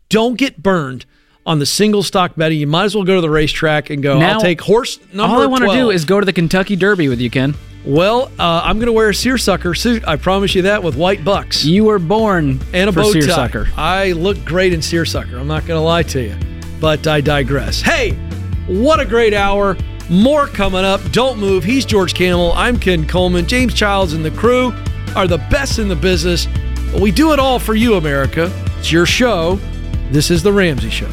Don't 0.09 0.37
get 0.37 0.61
burned 0.61 1.05
on 1.45 1.59
the 1.59 1.65
single 1.65 2.03
stock 2.03 2.35
betting. 2.35 2.59
You 2.59 2.67
might 2.67 2.85
as 2.85 2.95
well 2.95 3.03
go 3.03 3.15
to 3.15 3.21
the 3.21 3.29
racetrack 3.29 3.89
and 3.89 4.01
go. 4.01 4.19
Now, 4.19 4.33
I'll 4.33 4.41
take 4.41 4.61
horse 4.61 4.99
number. 5.11 5.35
All 5.35 5.41
I 5.41 5.45
want 5.45 5.63
to 5.63 5.71
do 5.73 5.89
is 5.89 6.05
go 6.05 6.19
to 6.19 6.25
the 6.25 6.33
Kentucky 6.33 6.75
Derby 6.75 7.09
with 7.09 7.19
you, 7.19 7.29
Ken. 7.29 7.53
Well, 7.85 8.31
uh, 8.39 8.61
I'm 8.63 8.77
going 8.77 8.85
to 8.87 8.93
wear 8.93 9.09
a 9.09 9.15
seersucker 9.15 9.73
suit. 9.75 10.07
I 10.07 10.15
promise 10.15 10.55
you 10.55 10.61
that 10.61 10.81
with 10.83 10.95
white 10.95 11.25
bucks 11.25 11.65
You 11.65 11.83
were 11.83 11.99
born 11.99 12.61
and 12.73 12.89
a 12.89 12.93
for 12.93 13.01
bow 13.01 13.13
tie. 13.13 13.19
seersucker. 13.19 13.67
I 13.75 14.13
look 14.13 14.43
great 14.45 14.71
in 14.71 14.81
seersucker. 14.81 15.37
I'm 15.37 15.47
not 15.47 15.65
going 15.65 15.77
to 15.77 15.83
lie 15.83 16.03
to 16.03 16.21
you, 16.21 16.35
but 16.79 17.05
I 17.07 17.19
digress. 17.19 17.81
Hey, 17.81 18.11
what 18.67 19.01
a 19.01 19.05
great 19.05 19.33
hour! 19.33 19.75
More 20.09 20.47
coming 20.47 20.85
up. 20.85 21.01
Don't 21.11 21.39
move. 21.39 21.63
He's 21.65 21.83
George 21.85 22.13
Kamel. 22.13 22.53
I'm 22.53 22.79
Ken 22.79 23.05
Coleman. 23.05 23.47
James 23.47 23.73
Childs 23.73 24.13
and 24.13 24.23
the 24.23 24.31
crew 24.31 24.73
are 25.15 25.27
the 25.27 25.39
best 25.49 25.77
in 25.79 25.87
the 25.89 25.95
business. 25.95 26.47
But 26.91 27.01
we 27.01 27.11
do 27.11 27.33
it 27.33 27.39
all 27.39 27.59
for 27.59 27.73
you, 27.75 27.95
America. 27.95 28.49
It's 28.79 28.91
your 28.91 29.05
show. 29.05 29.59
This 30.11 30.29
is 30.31 30.43
the 30.43 30.53
Ramsey 30.53 30.89
Show. 30.89 31.09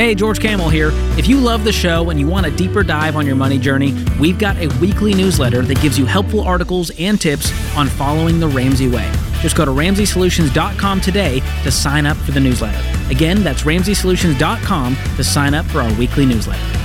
Hey, 0.00 0.14
George 0.14 0.40
Kamel 0.40 0.70
here. 0.70 0.92
If 1.18 1.28
you 1.28 1.36
love 1.36 1.62
the 1.62 1.72
show 1.72 2.08
and 2.08 2.18
you 2.18 2.26
want 2.26 2.46
a 2.46 2.50
deeper 2.50 2.82
dive 2.82 3.16
on 3.16 3.26
your 3.26 3.36
money 3.36 3.58
journey, 3.58 3.94
we've 4.18 4.38
got 4.38 4.56
a 4.56 4.68
weekly 4.80 5.12
newsletter 5.12 5.60
that 5.60 5.78
gives 5.82 5.98
you 5.98 6.06
helpful 6.06 6.40
articles 6.40 6.90
and 6.98 7.20
tips 7.20 7.52
on 7.76 7.86
following 7.86 8.40
the 8.40 8.48
Ramsey 8.48 8.88
way. 8.88 9.12
Just 9.42 9.56
go 9.56 9.66
to 9.66 9.70
ramseysolutions.com 9.70 11.02
today 11.02 11.40
to 11.64 11.70
sign 11.70 12.06
up 12.06 12.16
for 12.16 12.32
the 12.32 12.40
newsletter. 12.40 12.82
Again, 13.10 13.44
that's 13.44 13.64
ramseysolutions.com 13.64 14.96
to 15.16 15.22
sign 15.22 15.52
up 15.52 15.66
for 15.66 15.82
our 15.82 15.98
weekly 15.98 16.24
newsletter. 16.24 16.79